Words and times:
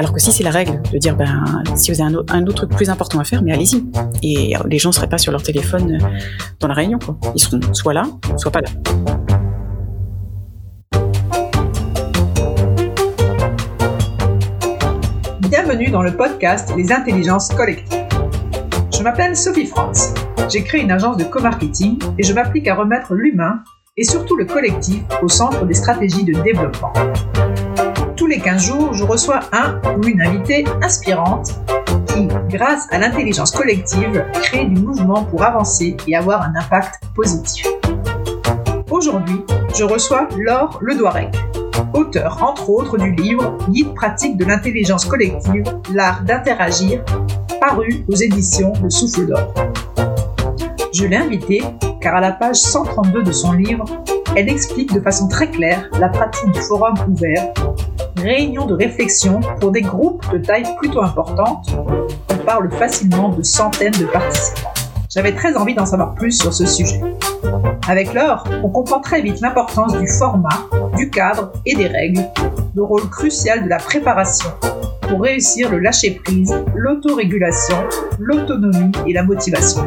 Alors 0.00 0.14
que 0.14 0.18
si 0.18 0.32
c'est 0.32 0.44
la 0.44 0.50
règle, 0.50 0.80
de 0.90 0.96
dire, 0.96 1.14
ben, 1.14 1.62
si 1.76 1.92
vous 1.92 2.00
avez 2.00 2.16
un, 2.30 2.46
autre 2.46 2.54
truc 2.54 2.70
plus 2.70 2.88
important 2.88 3.18
à 3.18 3.24
faire, 3.24 3.42
mais 3.42 3.52
allez-y. 3.52 3.84
Et 4.22 4.54
les 4.66 4.78
gens 4.78 4.88
ne 4.88 4.94
seraient 4.94 5.10
pas 5.10 5.18
sur 5.18 5.30
leur 5.30 5.42
téléphone 5.42 5.98
dans 6.58 6.68
la 6.68 6.72
réunion, 6.72 6.98
quoi. 6.98 7.18
Ils 7.34 7.38
seront 7.38 7.60
soit 7.74 7.92
là, 7.92 8.04
soit 8.38 8.50
pas 8.50 8.62
là. 8.62 8.70
Bienvenue 15.40 15.90
dans 15.90 16.00
le 16.00 16.16
podcast 16.16 16.72
Les 16.78 16.90
intelligences 16.92 17.50
collectives. 17.50 18.06
Je 18.96 19.02
m'appelle 19.02 19.36
Sophie 19.36 19.66
France. 19.66 20.14
J'ai 20.48 20.64
créé 20.64 20.80
une 20.80 20.92
agence 20.92 21.18
de 21.18 21.24
co-marketing 21.24 21.98
et 22.16 22.22
je 22.22 22.32
m'applique 22.32 22.68
à 22.68 22.74
remettre 22.74 23.12
l'humain 23.12 23.62
et 23.98 24.04
surtout 24.04 24.38
le 24.38 24.46
collectif 24.46 25.02
au 25.20 25.28
centre 25.28 25.66
des 25.66 25.74
stratégies 25.74 26.24
de 26.24 26.40
développement. 26.42 26.94
Les 28.30 28.38
15 28.38 28.64
jours, 28.64 28.94
je 28.94 29.02
reçois 29.02 29.40
un 29.50 29.80
ou 29.98 30.06
une 30.06 30.22
invitée 30.22 30.64
inspirante 30.82 31.50
qui, 32.06 32.28
grâce 32.48 32.86
à 32.92 32.98
l'intelligence 32.98 33.50
collective, 33.50 34.24
crée 34.34 34.66
du 34.66 34.80
mouvement 34.80 35.24
pour 35.24 35.42
avancer 35.42 35.96
et 36.06 36.14
avoir 36.14 36.42
un 36.42 36.54
impact 36.54 37.00
positif. 37.16 37.66
Aujourd'hui, 38.88 39.44
je 39.76 39.82
reçois 39.82 40.28
Laure 40.38 40.78
Ledouarec, 40.80 41.34
auteur 41.92 42.40
entre 42.40 42.70
autres 42.70 42.98
du 42.98 43.10
livre 43.16 43.58
Guide 43.68 43.94
pratique 43.94 44.36
de 44.36 44.44
l'intelligence 44.44 45.06
collective, 45.06 45.64
l'art 45.92 46.22
d'interagir, 46.22 47.04
paru 47.60 48.04
aux 48.08 48.14
éditions 48.14 48.72
de 48.80 48.88
Souffle 48.90 49.26
d'Or. 49.26 49.52
Je 50.92 51.04
l'ai 51.04 51.16
invitée 51.16 51.64
car 52.00 52.14
à 52.14 52.20
la 52.20 52.30
page 52.30 52.56
132 52.56 53.24
de 53.24 53.32
son 53.32 53.54
livre, 53.54 53.86
elle 54.36 54.48
explique 54.48 54.92
de 54.94 55.00
façon 55.00 55.26
très 55.26 55.50
claire 55.50 55.90
la 55.98 56.08
pratique 56.08 56.52
du 56.52 56.60
forum 56.60 56.94
ouvert, 57.08 57.52
réunion 58.20 58.66
de 58.66 58.74
réflexion 58.74 59.40
pour 59.60 59.70
des 59.70 59.80
groupes 59.80 60.24
de 60.32 60.38
taille 60.38 60.64
plutôt 60.78 61.02
importante. 61.02 61.74
On 62.30 62.36
parle 62.44 62.70
facilement 62.72 63.30
de 63.30 63.42
centaines 63.42 63.92
de 63.92 64.06
participants. 64.06 64.72
J'avais 65.12 65.34
très 65.34 65.56
envie 65.56 65.74
d'en 65.74 65.86
savoir 65.86 66.14
plus 66.14 66.32
sur 66.32 66.52
ce 66.52 66.66
sujet. 66.66 67.00
Avec 67.88 68.14
l'heure, 68.14 68.44
on 68.62 68.68
comprend 68.68 69.00
très 69.00 69.22
vite 69.22 69.40
l'importance 69.40 69.98
du 69.98 70.06
format, 70.06 70.68
du 70.96 71.10
cadre 71.10 71.52
et 71.66 71.74
des 71.74 71.88
règles, 71.88 72.22
le 72.76 72.82
rôle 72.82 73.08
crucial 73.10 73.64
de 73.64 73.68
la 73.68 73.78
préparation 73.78 74.50
pour 75.08 75.22
réussir 75.22 75.70
le 75.70 75.80
lâcher-prise, 75.80 76.54
l'autorégulation, 76.76 77.76
l'autonomie 78.20 78.92
et 79.08 79.12
la 79.12 79.24
motivation. 79.24 79.82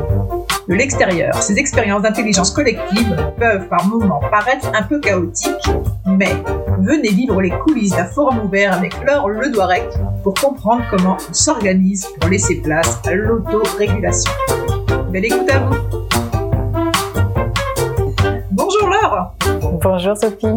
De 0.67 0.75
l'extérieur, 0.75 1.33
ces 1.35 1.57
expériences 1.57 2.03
d'intelligence 2.03 2.51
collective 2.51 3.15
peuvent 3.37 3.67
par 3.67 3.85
moments 3.85 4.21
paraître 4.31 4.71
un 4.73 4.83
peu 4.83 4.97
chaotiques, 5.01 5.69
mais 6.05 6.31
venez 6.79 7.09
vivre 7.09 7.41
les 7.41 7.49
coulisses 7.49 7.91
d'un 7.91 8.05
forum 8.05 8.45
ouvert 8.45 8.71
avec 8.71 8.93
Laure 9.05 9.27
Ledouarec 9.27 9.83
pour 10.23 10.33
comprendre 10.35 10.83
comment 10.89 11.17
on 11.29 11.33
s'organise 11.33 12.07
pour 12.17 12.29
laisser 12.29 12.61
place 12.61 13.01
à 13.05 13.13
l'autorégulation. 13.13 14.31
Belle 15.11 15.25
écoute 15.25 15.51
à 15.51 15.59
vous 15.59 15.75
Bonjour 18.51 18.87
Laure 18.87 19.35
Bonjour 19.83 20.15
Sophie 20.15 20.47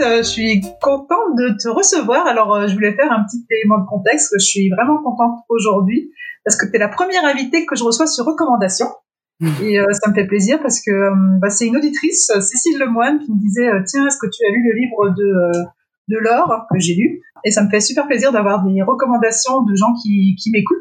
euh, 0.00 0.18
je 0.18 0.22
suis 0.22 0.62
contente 0.80 1.34
de 1.36 1.56
te 1.60 1.68
recevoir. 1.68 2.24
Alors, 2.28 2.54
euh, 2.54 2.68
je 2.68 2.74
voulais 2.74 2.94
faire 2.94 3.10
un 3.10 3.24
petit 3.24 3.44
élément 3.50 3.78
de 3.78 3.86
contexte. 3.88 4.32
Je 4.38 4.44
suis 4.44 4.70
vraiment 4.70 5.02
contente 5.02 5.40
aujourd'hui 5.48 6.12
parce 6.44 6.56
que 6.56 6.66
tu 6.70 6.76
es 6.76 6.78
la 6.78 6.88
première 6.88 7.24
invitée 7.24 7.66
que 7.66 7.74
je 7.74 7.82
reçois 7.82 8.06
sur 8.06 8.24
recommandation. 8.24 8.86
Et 9.40 9.78
euh, 9.78 9.84
ça 9.92 10.10
me 10.10 10.14
fait 10.14 10.26
plaisir 10.26 10.58
parce 10.60 10.80
que 10.80 11.38
bah, 11.38 11.48
c'est 11.48 11.66
une 11.66 11.76
auditrice, 11.76 12.32
Cécile 12.40 12.78
Lemoine, 12.78 13.20
qui 13.20 13.32
me 13.32 13.38
disait 13.38 13.68
Tiens, 13.86 14.06
est-ce 14.06 14.18
que 14.18 14.26
tu 14.26 14.44
as 14.44 14.50
lu 14.50 14.64
le 14.64 14.74
livre 14.74 15.14
de, 15.16 15.52
de 16.08 16.18
Laure 16.18 16.66
que 16.72 16.78
j'ai 16.80 16.94
lu 16.94 17.22
Et 17.44 17.50
ça 17.50 17.62
me 17.62 17.70
fait 17.70 17.80
super 17.80 18.06
plaisir 18.06 18.32
d'avoir 18.32 18.64
des 18.64 18.82
recommandations 18.82 19.62
de 19.62 19.74
gens 19.76 19.94
qui, 20.02 20.34
qui 20.36 20.50
m'écoutent. 20.50 20.78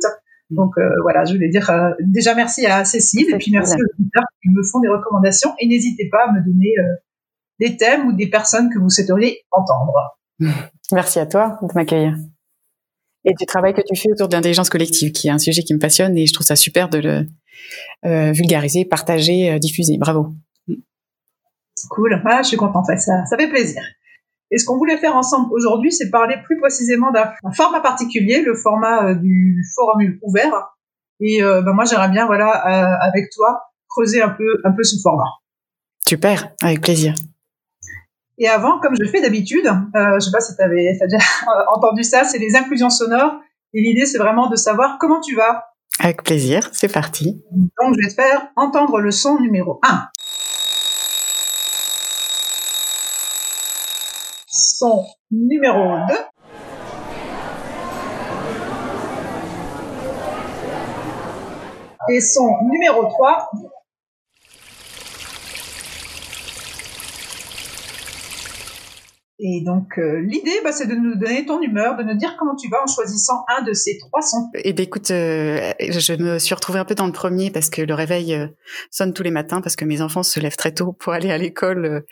Donc 0.50 0.74
voilà, 1.04 1.26
je 1.26 1.34
voulais 1.34 1.50
dire 1.50 1.70
déjà 2.00 2.34
merci 2.34 2.66
à 2.66 2.86
Cécile 2.86 3.30
et 3.30 3.38
puis 3.38 3.52
merci 3.52 3.76
aux 3.76 4.00
auditeurs 4.00 4.24
qui 4.42 4.50
me 4.50 4.64
font 4.64 4.80
des 4.80 4.88
recommandations 4.88 5.54
et 5.60 5.68
n'hésitez 5.68 6.08
pas 6.10 6.26
à 6.30 6.32
me 6.32 6.40
donner 6.44 6.74
des 7.60 7.78
thèmes 7.78 8.08
ou 8.08 8.14
des 8.14 8.28
personnes 8.28 8.70
que 8.74 8.80
vous 8.80 8.90
souhaiteriez 8.90 9.42
entendre. 9.52 9.94
Merci 10.92 11.20
à 11.20 11.26
toi 11.26 11.60
de 11.62 11.74
m'accueillir. 11.76 12.16
Et 13.26 13.34
du 13.34 13.46
travail 13.46 13.74
que 13.74 13.82
tu 13.82 14.00
fais 14.00 14.10
autour 14.12 14.30
de 14.30 14.36
l'intelligence 14.36 14.70
collective, 14.70 15.12
qui 15.12 15.28
est 15.28 15.32
un 15.32 15.38
sujet 15.38 15.62
qui 15.62 15.74
me 15.74 15.80
passionne 15.80 16.18
et 16.18 16.26
je 16.26 16.34
trouve 16.34 16.46
ça 16.46 16.56
super 16.56 16.88
de 16.88 17.00
le 17.00 17.10
euh, 17.10 17.24
vulgariser, 18.04 18.86
partager, 18.86 19.52
euh, 19.52 19.60
diffuser. 19.60 19.98
Bravo. 19.98 20.34
Cool. 21.90 22.22
Ah, 22.26 22.42
je 22.42 22.50
suis 22.50 22.58
contente. 22.58 22.86
Ça, 22.86 23.26
ça 23.26 23.38
fait 23.38 23.50
plaisir. 23.50 23.82
Et 24.50 24.58
ce 24.58 24.66
qu'on 24.66 24.78
voulait 24.78 24.98
faire 24.98 25.16
ensemble 25.16 25.52
aujourd'hui, 25.52 25.92
c'est 25.92 26.10
parler 26.10 26.36
plus 26.46 26.58
précisément 26.60 27.12
d'un 27.12 27.32
format 27.56 27.82
particulier, 27.82 28.42
le 28.42 28.56
format 28.56 29.10
euh, 29.10 29.16
du 29.16 29.64
forum 29.76 30.02
ouvert. 30.24 30.76
Et 31.20 31.42
ben 31.42 31.74
moi, 31.74 31.86
j'aimerais 31.86 32.10
bien, 32.10 32.28
voilà, 32.28 32.52
avec 33.02 33.32
toi, 33.32 33.60
creuser 33.90 34.22
un 34.22 34.30
peu, 34.30 34.62
un 34.64 34.72
peu 34.72 34.84
ce 34.84 34.98
format. 35.02 35.26
Super, 36.08 36.54
avec 36.62 36.82
plaisir. 36.82 37.16
Et 38.38 38.48
avant, 38.48 38.80
comme 38.80 38.94
je 39.00 39.06
fais 39.10 39.22
d'habitude, 39.22 39.66
euh, 39.66 40.16
je 40.16 40.20
sais 40.20 40.32
pas 40.32 40.42
si 40.42 40.56
tu 40.56 40.62
avais 40.62 40.94
déjà 41.02 41.18
entendu 41.76 42.04
ça, 42.04 42.24
c'est 42.24 42.38
les 42.38 42.56
inclusions 42.56 42.90
sonores. 42.90 43.34
Et 43.74 43.82
l'idée, 43.82 44.06
c'est 44.06 44.20
vraiment 44.20 44.50
de 44.50 44.56
savoir 44.56 44.98
comment 45.00 45.20
tu 45.20 45.36
vas. 45.36 45.66
Avec 46.00 46.24
plaisir, 46.24 46.70
c'est 46.74 46.92
parti. 46.92 47.44
Donc, 47.52 47.96
je 47.98 48.06
vais 48.06 48.10
te 48.10 48.22
faire 48.22 48.52
entendre 48.56 49.00
le 49.00 49.12
son 49.12 49.40
numéro 49.40 49.80
1. 49.84 50.04
Son 54.48 55.06
numéro 55.32 55.98
2. 56.08 56.16
Et 62.10 62.22
son 62.22 62.48
numéro 62.70 63.06
3. 63.08 63.50
Et 69.40 69.62
donc 69.64 70.00
euh, 70.00 70.20
l'idée, 70.20 70.60
bah, 70.64 70.72
c'est 70.72 70.88
de 70.88 70.96
nous 70.96 71.16
donner 71.16 71.46
ton 71.46 71.62
humeur, 71.62 71.96
de 71.96 72.02
nous 72.02 72.16
dire 72.16 72.36
comment 72.40 72.56
tu 72.56 72.70
vas 72.70 72.82
en 72.82 72.88
choisissant 72.88 73.46
un 73.56 73.62
de 73.62 73.72
ces 73.74 73.98
trois 74.00 74.22
sons. 74.24 74.50
Et 74.56 74.70
eh 74.70 74.74
ben 74.74 74.84
écoute, 74.84 75.12
euh, 75.12 75.74
je 75.80 76.14
me 76.14 76.40
suis 76.40 76.56
retrouvée 76.56 76.80
un 76.80 76.86
peu 76.86 76.96
dans 76.96 77.06
le 77.06 77.12
premier 77.12 77.52
parce 77.52 77.70
que 77.70 77.84
le 77.84 77.94
réveil 77.94 78.34
euh, 78.34 78.48
sonne 78.90 79.14
tous 79.14 79.22
les 79.22 79.30
matins 79.30 79.62
parce 79.62 79.76
que 79.76 79.86
mes 79.86 80.02
enfants 80.02 80.24
se 80.24 80.40
lèvent 80.40 80.58
très 80.58 80.74
tôt 80.74 80.92
pour 80.92 81.14
aller 81.14 81.30
à 81.30 81.38
l'école 81.38 82.04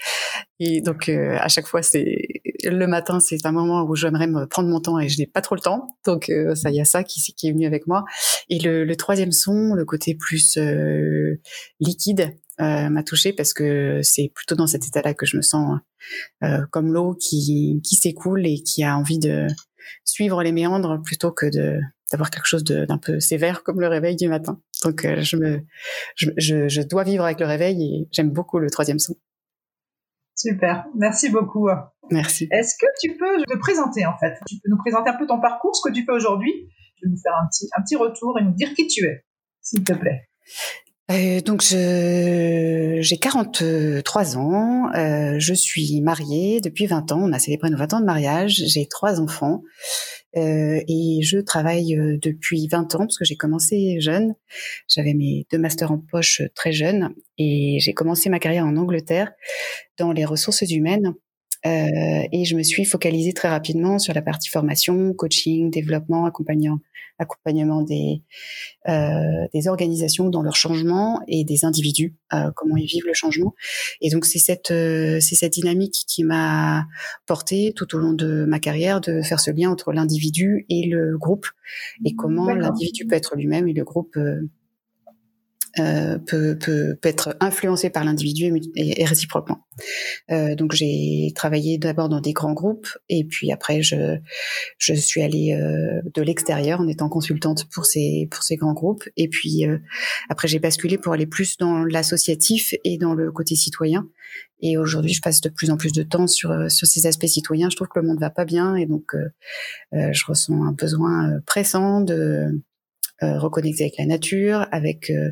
et 0.59 0.81
donc 0.81 1.09
à 1.09 1.47
chaque 1.47 1.67
fois 1.67 1.81
c'est 1.81 2.05
le 2.63 2.87
matin, 2.87 3.19
c'est 3.19 3.45
un 3.45 3.51
moment 3.51 3.83
où 3.83 3.95
j'aimerais 3.95 4.27
me 4.27 4.45
prendre 4.45 4.69
mon 4.69 4.79
temps 4.79 4.99
et 4.99 5.09
je 5.09 5.19
n'ai 5.19 5.25
pas 5.25 5.41
trop 5.41 5.55
le 5.55 5.61
temps. 5.61 5.89
Donc 6.05 6.31
ça, 6.53 6.69
y 6.69 6.79
a 6.79 6.85
ça 6.85 7.03
qui, 7.03 7.21
qui 7.33 7.47
est 7.47 7.51
venu 7.51 7.65
avec 7.65 7.87
moi. 7.87 8.05
Et 8.49 8.59
le, 8.59 8.85
le 8.85 8.95
troisième 8.95 9.31
son, 9.31 9.73
le 9.73 9.83
côté 9.83 10.15
plus 10.15 10.57
liquide, 11.79 12.21
euh, 12.21 12.44
m'a 12.59 13.03
touchée 13.03 13.33
parce 13.33 13.53
que 13.53 14.01
c'est 14.03 14.31
plutôt 14.33 14.55
dans 14.55 14.67
cet 14.67 14.85
état-là 14.87 15.13
que 15.13 15.25
je 15.25 15.37
me 15.37 15.41
sens 15.41 15.79
euh, 16.43 16.65
comme 16.71 16.93
l'eau 16.93 17.15
qui, 17.15 17.81
qui 17.83 17.95
s'écoule 17.95 18.45
et 18.45 18.61
qui 18.61 18.83
a 18.83 18.97
envie 18.97 19.19
de 19.19 19.47
suivre 20.03 20.43
les 20.43 20.51
méandres 20.51 21.01
plutôt 21.03 21.31
que 21.31 21.45
de 21.45 21.79
d'avoir 22.11 22.29
quelque 22.29 22.45
chose 22.45 22.63
d'un 22.63 22.99
peu 22.99 23.19
sévère 23.19 23.63
comme 23.63 23.81
le 23.81 23.87
réveil 23.87 24.15
du 24.15 24.27
matin. 24.27 24.61
Donc 24.83 25.05
euh, 25.05 25.21
je 25.21 25.37
me 25.37 25.61
je, 26.15 26.29
je, 26.37 26.67
je, 26.67 26.81
dois 26.83 27.03
vivre 27.03 27.23
avec 27.23 27.39
le 27.39 27.47
réveil 27.47 27.83
et 27.83 28.07
j'aime 28.11 28.29
beaucoup 28.29 28.59
le 28.59 28.69
troisième 28.69 28.99
son. 28.99 29.15
Super, 30.35 30.85
merci 30.95 31.29
beaucoup. 31.29 31.67
Merci. 32.11 32.47
Est-ce 32.51 32.75
que 32.79 32.85
tu 33.01 33.17
peux 33.17 33.43
te 33.43 33.57
présenter 33.57 34.05
en 34.05 34.15
fait? 34.19 34.37
Tu 34.47 34.55
peux 34.55 34.69
nous 34.69 34.77
présenter 34.77 35.09
un 35.09 35.17
peu 35.17 35.25
ton 35.25 35.41
parcours, 35.41 35.75
ce 35.75 35.89
que 35.89 35.93
tu 35.93 36.05
fais 36.05 36.11
aujourd'hui? 36.11 36.69
Tu 36.97 37.05
peux 37.05 37.09
nous 37.09 37.17
faire 37.17 37.33
un 37.41 37.47
petit 37.47 37.67
un 37.75 37.81
petit 37.81 37.95
retour 37.95 38.37
et 38.39 38.43
nous 38.43 38.53
dire 38.53 38.73
qui 38.75 38.85
tu 38.85 39.05
es, 39.05 39.25
s'il 39.61 39.83
te 39.83 39.93
plaît. 39.93 40.29
Euh, 41.11 41.39
donc 41.41 41.61
j'ai 41.61 43.17
43 43.21 44.37
ans, 44.37 44.89
euh, 44.95 45.35
je 45.37 45.53
suis 45.53 46.01
mariée 46.01 46.61
depuis 46.61 46.87
20 46.87 47.11
ans, 47.11 47.21
on 47.21 47.31
a 47.31 47.37
célébré 47.37 47.69
nos 47.69 47.77
20 47.77 47.93
ans 47.93 47.99
de 47.99 48.05
mariage, 48.05 48.63
j'ai 48.65 48.87
trois 48.87 49.21
enfants 49.21 49.61
euh, 50.35 50.81
et 50.87 51.19
je 51.21 51.37
travaille 51.37 51.95
euh, 51.95 52.17
depuis 52.19 52.67
20 52.67 52.95
ans 52.95 52.99
parce 52.99 53.19
que 53.19 53.25
j'ai 53.25 53.35
commencé 53.35 53.99
jeune, 53.99 54.33
j'avais 54.87 55.13
mes 55.13 55.45
deux 55.51 55.59
masters 55.59 55.91
en 55.91 55.99
poche 55.99 56.41
très 56.55 56.71
jeune 56.71 57.13
et 57.37 57.77
j'ai 57.81 57.93
commencé 57.93 58.31
ma 58.31 58.39
carrière 58.39 58.65
en 58.65 58.75
Angleterre 58.75 59.31
dans 59.99 60.11
les 60.11 60.25
ressources 60.25 60.63
humaines 60.71 61.13
euh, 61.65 62.27
et 62.31 62.45
je 62.45 62.55
me 62.55 62.63
suis 62.63 62.85
focalisée 62.85 63.33
très 63.33 63.49
rapidement 63.49 63.97
sur 63.97 64.13
la 64.13 64.21
partie 64.21 64.49
formation, 64.49 65.13
coaching, 65.13 65.71
développement, 65.71 66.25
accompagnement, 66.25 66.79
accompagnement 67.17 67.81
des, 67.81 68.21
euh, 68.87 69.47
des 69.53 69.67
organisations 69.67 70.29
dans 70.29 70.43
leur 70.43 70.55
changement 70.55 71.21
et 71.27 71.43
des 71.43 71.65
individus, 71.65 72.15
euh, 72.33 72.51
comment 72.55 72.77
ils 72.77 72.85
vivent 72.85 73.07
le 73.07 73.13
changement. 73.13 73.55
Et 74.01 74.09
donc 74.09 74.25
c'est 74.25 74.39
cette 74.39 74.71
euh, 74.71 75.19
c'est 75.19 75.35
cette 75.35 75.53
dynamique 75.53 76.03
qui 76.07 76.23
m'a 76.23 76.85
porté 77.25 77.73
tout 77.75 77.95
au 77.95 77.99
long 77.99 78.13
de 78.13 78.45
ma 78.45 78.59
carrière 78.59 79.01
de 79.01 79.21
faire 79.21 79.39
ce 79.39 79.51
lien 79.51 79.71
entre 79.71 79.91
l'individu 79.91 80.65
et 80.69 80.85
le 80.85 81.17
groupe 81.17 81.47
et 82.05 82.15
comment 82.15 82.53
l'individu 82.53 83.05
peut 83.05 83.15
être 83.15 83.35
lui-même 83.35 83.67
et 83.67 83.73
le 83.73 83.83
groupe 83.83 84.17
euh, 85.79 86.17
peut, 86.17 86.57
peut, 86.57 86.97
peut, 87.01 87.09
être 87.09 87.35
influencé 87.41 87.89
par 87.89 88.03
l'individu 88.05 88.51
et, 88.75 89.03
réciproquement. 89.03 89.59
Euh, 90.31 90.55
donc 90.55 90.71
j'ai 90.71 91.33
travaillé 91.35 91.77
d'abord 91.77 92.07
dans 92.07 92.21
des 92.21 92.31
grands 92.31 92.53
groupes 92.53 92.87
et 93.09 93.25
puis 93.25 93.51
après 93.51 93.81
je, 93.81 94.17
je 94.77 94.93
suis 94.93 95.21
allée 95.21 95.53
euh, 95.53 96.01
de 96.13 96.21
l'extérieur 96.21 96.79
en 96.79 96.87
étant 96.87 97.09
consultante 97.09 97.65
pour 97.73 97.85
ces, 97.85 98.29
pour 98.31 98.43
ces 98.43 98.55
grands 98.55 98.73
groupes 98.73 99.03
et 99.17 99.27
puis 99.27 99.65
euh, 99.65 99.77
après 100.29 100.47
j'ai 100.47 100.59
basculé 100.59 100.97
pour 100.97 101.11
aller 101.11 101.25
plus 101.25 101.57
dans 101.57 101.83
l'associatif 101.83 102.73
et 102.85 102.97
dans 102.97 103.13
le 103.13 103.31
côté 103.31 103.55
citoyen. 103.55 104.07
Et 104.61 104.77
aujourd'hui, 104.77 105.13
je 105.13 105.21
passe 105.21 105.41
de 105.41 105.49
plus 105.49 105.69
en 105.69 105.77
plus 105.77 105.91
de 105.91 106.03
temps 106.03 106.27
sur, 106.27 106.51
euh, 106.51 106.69
sur 106.69 106.87
ces 106.87 107.05
aspects 107.05 107.27
citoyens. 107.27 107.69
Je 107.69 107.75
trouve 107.75 107.89
que 107.89 107.99
le 107.99 108.07
monde 108.07 108.19
va 108.19 108.29
pas 108.29 108.45
bien 108.45 108.75
et 108.75 108.85
donc 108.85 109.13
je 109.91 110.25
ressens 110.25 110.63
un 110.63 110.71
besoin 110.71 111.39
pressant 111.45 111.99
de 111.99 112.61
euh, 113.23 113.39
reconnecter 113.39 113.83
avec 113.83 113.97
la 113.97 114.05
nature, 114.05 114.67
avec 114.71 115.09
euh, 115.09 115.31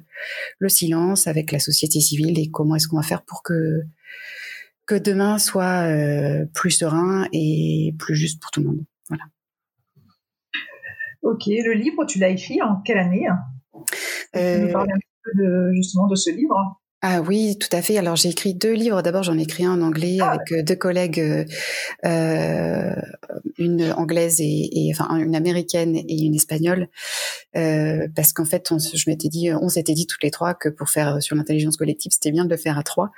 le 0.59 0.69
silence, 0.69 1.27
avec 1.27 1.51
la 1.51 1.59
société 1.59 1.99
civile 1.99 2.39
et 2.39 2.49
comment 2.49 2.75
est-ce 2.75 2.87
qu'on 2.87 2.97
va 2.97 3.03
faire 3.03 3.23
pour 3.23 3.43
que 3.43 3.81
que 4.85 4.95
demain 4.95 5.37
soit 5.37 5.87
euh, 5.87 6.45
plus 6.53 6.71
serein 6.71 7.27
et 7.31 7.95
plus 7.99 8.15
juste 8.15 8.41
pour 8.41 8.51
tout 8.51 8.61
le 8.61 8.67
monde. 8.67 8.85
Voilà. 9.09 9.23
Ok, 11.21 11.45
le 11.47 11.73
livre, 11.73 12.05
tu 12.05 12.19
l'as 12.19 12.29
écrit 12.29 12.61
en 12.61 12.81
quelle 12.81 12.97
année? 12.97 13.27
Euh, 14.35 14.57
Tu 14.57 14.65
nous 14.65 14.73
parler 14.73 14.91
un 14.91 14.99
peu 15.23 15.31
de, 15.41 15.71
justement 15.73 16.07
de 16.07 16.15
ce 16.15 16.31
livre? 16.31 16.81
Ah 17.05 17.21
oui, 17.21 17.57
tout 17.59 17.67
à 17.75 17.81
fait. 17.81 17.97
Alors 17.97 18.15
j'ai 18.15 18.29
écrit 18.29 18.53
deux 18.53 18.71
livres. 18.71 19.01
D'abord 19.01 19.23
j'en 19.23 19.37
ai 19.37 19.41
écrit 19.41 19.65
un 19.65 19.73
en 19.73 19.81
anglais 19.81 20.19
ah, 20.21 20.29
avec 20.31 20.53
euh, 20.53 20.63
deux 20.63 20.77
collègues, 20.77 21.19
euh, 21.19 21.43
euh, 22.05 22.95
une 23.57 23.91
anglaise 23.91 24.39
et, 24.39 24.69
et, 24.71 24.89
enfin 24.93 25.17
une 25.17 25.35
américaine 25.35 25.97
et 25.97 26.23
une 26.23 26.33
espagnole, 26.33 26.87
euh, 27.57 28.07
parce 28.15 28.31
qu'en 28.31 28.45
fait 28.45 28.71
on, 28.71 28.79
je 28.79 29.09
m'étais 29.09 29.27
dit, 29.27 29.51
on 29.51 29.67
s'était 29.67 29.93
dit 29.93 30.07
toutes 30.07 30.23
les 30.23 30.31
trois 30.31 30.53
que 30.53 30.69
pour 30.69 30.89
faire 30.89 31.21
sur 31.21 31.35
l'intelligence 31.35 31.75
collective 31.75 32.13
c'était 32.13 32.31
bien 32.31 32.45
de 32.45 32.49
le 32.49 32.55
faire 32.55 32.77
à 32.77 32.83
trois. 32.83 33.11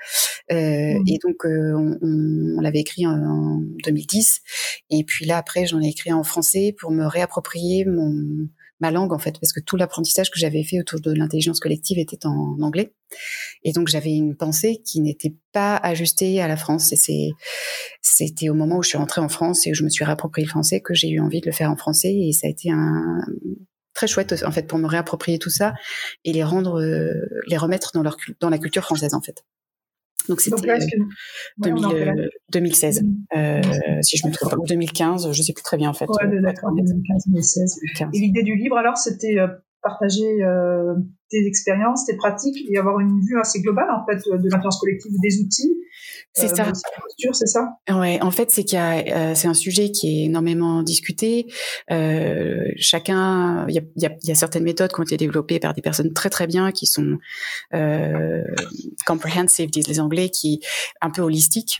Euh, 0.52 0.56
mmh. 0.56 1.04
Et 1.08 1.20
donc 1.24 1.46
on, 1.46 2.00
on, 2.02 2.62
l'avait 2.62 2.80
écrit 2.80 3.06
en, 3.06 3.12
en 3.12 3.62
2010. 3.84 4.42
Et 4.90 5.04
puis 5.04 5.28
là 5.28 5.38
après 5.38 5.68
j'en 5.68 5.80
ai 5.80 5.90
écrit 5.90 6.12
en 6.12 6.24
français 6.24 6.76
pour 6.76 6.90
me 6.90 7.06
réapproprier 7.06 7.86
mon 7.86 8.48
ma 8.80 8.92
langue 8.92 9.13
en 9.13 9.19
fait, 9.19 9.39
parce 9.39 9.54
que 9.54 9.60
tout 9.60 9.77
l'apprentissage 9.77 10.30
que 10.30 10.39
j'avais 10.39 10.63
fait 10.63 10.80
autour 10.80 11.00
de 11.00 11.12
l'intelligence 11.12 11.60
collective 11.60 11.98
était 11.98 12.25
en 12.25 12.57
anglais. 12.62 12.94
Et 13.63 13.72
donc 13.72 13.88
j'avais 13.88 14.12
une 14.12 14.36
pensée 14.36 14.81
qui 14.86 15.01
n'était 15.01 15.36
pas 15.54 15.77
ajustée 15.77 16.42
à 16.42 16.48
la 16.48 16.57
France. 16.57 16.92
Et 16.92 17.31
c'était 18.01 18.50
au 18.50 18.54
moment 18.54 18.77
où 18.77 18.83
je 18.83 18.89
suis 18.89 18.98
rentrée 18.98 19.22
en 19.22 19.30
France 19.30 19.66
et 19.66 19.72
où 19.72 19.74
je 19.74 19.83
me 19.83 19.89
suis 19.89 20.04
réapproprié 20.04 20.45
le 20.45 20.50
français 20.50 20.81
que 20.81 20.94
j'ai 20.94 21.10
eu 21.10 21.19
envie 21.19 21.42
de 21.42 21.48
le 21.48 21.54
faire 21.54 21.72
en 21.72 21.77
français. 21.77 22.13
Et 22.13 22.31
ça 22.33 22.48
a 22.48 22.50
été 22.50 22.69
un 22.72 23.22
très 23.94 24.07
chouette 24.07 24.44
en 24.45 24.51
fait 24.51 24.68
pour 24.68 24.77
me 24.77 24.88
réapproprier 24.88 25.39
tout 25.39 25.50
ça 25.50 25.74
et 26.25 26.33
les 26.33 26.44
rendre, 26.44 26.81
euh, 26.81 27.13
les 27.48 27.57
remettre 27.57 27.92
dans 27.94 28.04
leur 28.04 28.18
dans 28.39 28.50
la 28.50 28.57
culture 28.57 28.83
française 28.83 29.13
en 29.13 29.22
fait. 29.22 29.45
Donc 30.30 30.42
c'était 30.42 30.62
2016, 32.50 33.04
euh, 33.36 33.38
euh, 33.38 34.01
si 34.01 34.18
je 34.18 34.27
me 34.27 34.31
trompe. 34.31 34.51
Pas, 34.51 34.57
ou 34.57 34.66
2015, 34.66 35.31
je 35.31 35.42
sais 35.42 35.54
plus 35.54 35.63
très 35.63 35.77
bien 35.77 35.89
en 35.89 35.94
fait. 35.94 36.07
Ouais, 36.07 36.42
d'accord, 36.42 36.72
2015-2016. 36.72 38.10
Et 38.13 38.19
l'idée 38.19 38.44
du 38.44 38.56
livre 38.56 38.77
alors, 38.77 38.98
c'était 38.98 39.39
euh, 39.39 39.48
partager 39.86 40.44
euh, 40.44 40.96
tes 41.30 41.46
expériences, 41.46 42.06
tes 42.06 42.18
pratiques 42.18 42.58
et 42.70 42.78
avoir 42.78 43.00
une 43.00 43.22
vue 43.22 43.40
assez 43.40 43.62
globale 43.62 43.90
en 43.92 44.06
fait 44.06 44.18
de 44.18 44.50
l'intelligence 44.50 44.80
collective, 44.80 45.12
des 45.22 45.40
outils. 45.40 45.78
C'est 46.34 46.52
euh, 46.52 46.56
ça. 46.56 46.72
C'est 47.34 47.48
ça. 47.48 47.70
Ouais, 47.90 48.20
en 48.22 48.32
fait, 48.32 48.52
c'est 48.52 48.64
qu'il 48.64 48.78
y 48.78 48.82
a, 48.82 49.32
euh, 49.32 49.36
c'est 49.36 49.48
un 49.48 49.54
sujet 49.54 49.92
qui 49.92 50.08
est 50.08 50.26
énormément 50.26 50.84
discuté. 50.84 51.48
Euh, 51.92 52.66
chacun, 52.78 53.66
il 53.70 53.76
y 53.76 53.80
a, 53.80 53.82
y, 53.96 54.06
a, 54.06 54.12
y 54.24 54.32
a, 54.32 54.36
certaines 54.36 54.64
méthodes 54.64 54.92
qui 54.92 55.00
ont 55.00 55.04
été 55.04 55.18
développées 55.18 55.60
par 55.60 55.74
des 55.74 55.82
personnes 55.82 56.14
très 56.14 56.30
très 56.30 56.48
bien, 56.48 56.72
qui 56.72 56.88
sont 56.88 57.18
euh, 57.74 58.44
comprehensive, 59.06 59.70
disent 59.70 59.88
les 59.88 60.00
Anglais, 60.00 60.30
qui 60.30 60.60
un 61.02 61.10
peu 61.10 61.22
holistiques. 61.22 61.80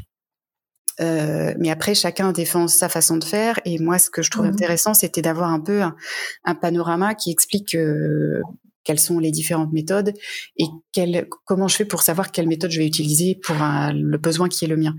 Euh, 1.02 1.54
mais 1.60 1.70
après, 1.70 1.96
chacun 1.96 2.32
défend 2.32 2.68
sa 2.68 2.90
façon 2.90 3.18
de 3.18 3.24
faire. 3.24 3.60
Et 3.66 3.80
moi, 3.80 4.00
ce 4.00 4.10
que 4.10 4.22
je 4.22 4.32
trouve 4.32 4.46
mmh. 4.46 4.54
intéressant, 4.54 4.94
c'était 4.94 5.22
d'avoir 5.22 5.52
un 5.52 5.60
peu 5.60 5.82
un, 5.82 5.96
un, 6.44 6.56
panorama 6.56 7.16
qui 7.16 7.32
explique 7.32 7.76
euh, 7.76 8.42
quelles 8.86 9.00
sont 9.00 9.20
les 9.20 9.32
différentes 9.32 9.74
méthodes 9.74 10.14
et 10.58 10.66
quelle, 10.94 11.28
comment 11.44 11.68
je 11.68 11.76
fais 11.76 11.86
pour 11.86 12.04
savoir 12.04 12.32
quelle 12.32 12.48
méthode 12.48 12.72
je 12.72 12.80
vais 12.80 12.88
utiliser 12.88 13.38
pour 13.44 13.58
un, 13.62 13.92
le 13.92 14.18
besoin 14.18 14.48
qui 14.48 14.64
est 14.64 14.68
le 14.68 14.78
mien. 14.78 14.96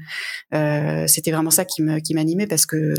Euh, 0.53 1.07
c'était 1.07 1.31
vraiment 1.31 1.51
ça 1.51 1.65
qui 1.65 1.83
me 1.83 2.01
qui 2.01 2.13
m'animait 2.13 2.49
parce 2.49 2.67
que 2.67 2.95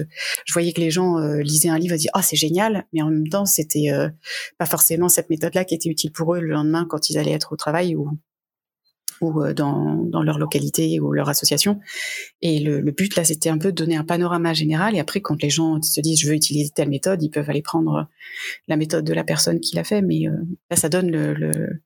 je 0.45 0.53
voyais 0.53 0.73
que 0.73 0.81
les 0.81 0.89
gens 0.89 1.19
euh, 1.19 1.41
lisaient 1.41 1.69
un 1.69 1.77
livre 1.77 1.94
et 1.94 1.97
disaient 1.97 2.09
ah 2.13 2.19
oh, 2.21 2.25
c'est 2.27 2.38
génial, 2.38 2.85
mais 2.94 3.01
en 3.01 3.11
même 3.11 3.27
temps 3.27 3.45
c'était 3.45 3.91
euh, 3.91 4.09
pas 4.57 4.65
forcément 4.65 5.09
cette 5.09 5.29
méthode-là 5.29 5.65
qui 5.65 5.75
était 5.75 5.89
utile 5.89 6.11
pour 6.11 6.33
eux 6.33 6.39
le 6.39 6.53
lendemain 6.53 6.88
quand 6.89 7.09
ils 7.09 7.17
allaient 7.17 7.33
être 7.33 7.51
au 7.51 7.57
travail 7.57 7.95
ou 7.95 8.09
ou 9.21 9.41
euh, 9.41 9.53
dans, 9.53 9.95
dans, 9.95 10.21
leur 10.21 10.37
localité 10.37 10.99
ou 10.99 11.11
leur 11.11 11.29
association. 11.29 11.79
Et 12.41 12.59
le, 12.59 12.81
le 12.81 12.91
but 12.91 13.15
là, 13.15 13.23
c'était 13.23 13.49
un 13.49 13.57
peu 13.57 13.71
de 13.71 13.75
donner 13.75 13.95
un 13.95 14.03
panorama 14.03 14.53
général. 14.53 14.95
Et 14.95 14.99
après, 14.99 15.21
quand 15.21 15.41
les 15.41 15.49
gens 15.49 15.81
se 15.81 16.01
disent 16.01 16.19
je 16.19 16.27
veux 16.27 16.35
utiliser 16.35 16.69
telle 16.69 16.89
méthode, 16.89 17.21
ils 17.23 17.29
peuvent 17.29 17.49
aller 17.49 17.61
prendre 17.61 18.07
la 18.67 18.77
méthode 18.77 19.05
de 19.05 19.13
la 19.13 19.23
personne 19.23 19.59
qui 19.59 19.75
l'a 19.75 19.83
fait. 19.83 20.01
Mais 20.01 20.27
euh, 20.27 20.31
là, 20.69 20.77
ça 20.77 20.89
donne 20.89 21.09
le, 21.11 21.33
le 21.33 21.81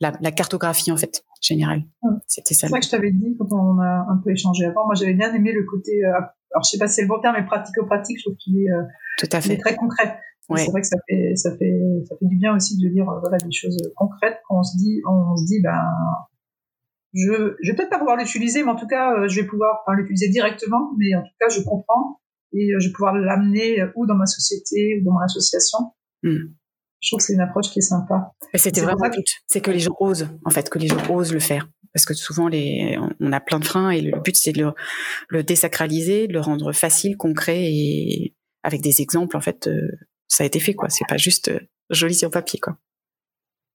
la, 0.00 0.12
la, 0.20 0.30
cartographie 0.30 0.92
en 0.92 0.96
fait 0.96 1.24
générale. 1.40 1.84
C'était 2.26 2.54
ça. 2.54 2.66
C'est 2.66 2.72
ça 2.72 2.78
que 2.78 2.84
je 2.84 2.90
t'avais 2.90 3.12
dit 3.12 3.34
quand 3.38 3.52
on 3.52 3.78
a 3.80 4.06
un 4.10 4.20
peu 4.22 4.30
échangé 4.30 4.66
avant. 4.66 4.84
Moi, 4.84 4.94
j'avais 4.94 5.14
bien 5.14 5.32
aimé 5.34 5.52
le 5.52 5.64
côté. 5.64 6.04
Euh, 6.04 6.10
alors, 6.10 6.64
je 6.64 6.70
sais 6.70 6.78
pas 6.78 6.86
si 6.86 6.96
c'est 6.96 7.02
le 7.02 7.08
bon 7.08 7.20
terme, 7.20 7.36
mais 7.38 7.46
pratico-pratique. 7.46 8.18
Je 8.18 8.24
trouve 8.24 8.36
qu'il 8.36 8.58
est, 8.58 8.68
Tout 9.18 9.28
à 9.32 9.40
fait. 9.40 9.54
Est 9.54 9.58
très 9.58 9.76
concret. 9.76 10.20
Ouais. 10.48 10.64
C'est 10.64 10.70
vrai 10.70 10.80
que 10.80 10.86
ça 10.86 10.96
fait, 11.08 11.34
ça 11.34 11.50
fait, 11.56 11.80
ça 12.08 12.14
fait 12.16 12.26
du 12.26 12.36
bien 12.36 12.54
aussi 12.54 12.78
de 12.78 12.88
lire 12.88 13.06
voilà 13.20 13.36
des 13.38 13.50
choses 13.50 13.76
concrètes 13.96 14.38
quand 14.46 14.60
on 14.60 14.62
se 14.62 14.76
dit, 14.76 15.00
on 15.08 15.36
se 15.36 15.44
dit 15.44 15.60
ben 15.60 15.82
je, 17.16 17.56
je 17.62 17.70
vais 17.70 17.76
peut-être 17.76 17.90
pas 17.90 17.98
pouvoir 17.98 18.16
l'utiliser, 18.16 18.62
mais 18.62 18.70
en 18.70 18.76
tout 18.76 18.86
cas, 18.86 19.12
euh, 19.12 19.28
je 19.28 19.40
vais 19.40 19.46
pouvoir 19.46 19.82
l'utiliser 19.96 20.28
directement, 20.28 20.92
mais 20.98 21.14
en 21.14 21.22
tout 21.22 21.34
cas, 21.40 21.48
je 21.48 21.60
comprends 21.62 22.20
et 22.52 22.72
euh, 22.72 22.78
je 22.78 22.88
vais 22.88 22.92
pouvoir 22.92 23.14
l'amener 23.14 23.80
euh, 23.80 23.90
ou 23.96 24.06
dans 24.06 24.16
ma 24.16 24.26
société 24.26 25.00
ou 25.00 25.04
dans 25.04 25.12
mon 25.12 25.20
association. 25.20 25.78
Hmm. 26.22 26.52
Je 27.00 27.10
trouve 27.10 27.18
que 27.18 27.24
c'est 27.24 27.34
une 27.34 27.40
approche 27.40 27.70
qui 27.70 27.78
est 27.78 27.82
sympa. 27.82 28.32
C'était 28.54 28.80
vraiment 28.80 29.08
c'est 29.46 29.60
que 29.60 29.70
les 29.70 29.78
gens 29.78 29.96
osent, 30.00 30.28
en 30.44 30.50
fait, 30.50 30.68
que 30.68 30.78
les 30.78 30.88
gens 30.88 31.10
osent 31.10 31.32
le 31.32 31.40
faire. 31.40 31.68
Parce 31.92 32.04
que 32.04 32.14
souvent, 32.14 32.48
les, 32.48 32.98
on 33.20 33.32
a 33.32 33.40
plein 33.40 33.58
de 33.58 33.64
freins 33.64 33.90
et 33.90 34.02
le 34.02 34.20
but, 34.20 34.36
c'est 34.36 34.52
de 34.52 34.62
le, 34.62 34.72
le, 35.28 35.42
désacraliser, 35.42 36.26
de 36.26 36.32
le 36.34 36.40
rendre 36.40 36.72
facile, 36.72 37.16
concret 37.16 37.72
et 37.72 38.34
avec 38.62 38.82
des 38.82 39.00
exemples, 39.00 39.36
en 39.36 39.40
fait, 39.40 39.70
ça 40.28 40.42
a 40.42 40.46
été 40.46 40.58
fait, 40.58 40.74
quoi. 40.74 40.90
C'est 40.90 41.06
pas 41.08 41.16
juste 41.16 41.50
joli 41.90 42.14
sur 42.14 42.30
papier, 42.30 42.60
quoi. 42.60 42.76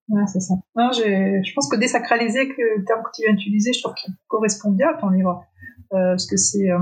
Ouais, 0.10 0.24
c'est 0.28 0.40
ça. 0.40 0.56
Non, 0.76 0.92
je 0.92 1.54
pense 1.54 1.70
que 1.70 1.78
désacraliser, 1.78 2.50
que 2.50 2.80
le 2.80 2.84
terme 2.84 3.02
que 3.04 3.10
tu 3.14 3.22
viens 3.24 3.34
d'utiliser, 3.34 3.72
je 3.74 3.82
trouve 3.82 3.94
qu'il 3.96 4.14
correspond 4.28 4.72
bien 4.72 4.90
à 4.90 5.00
ton 5.00 5.10
livre. 5.10 5.44
Euh, 5.94 6.12
parce 6.12 6.26
que 6.26 6.38
c'est 6.38 6.72
euh, 6.72 6.80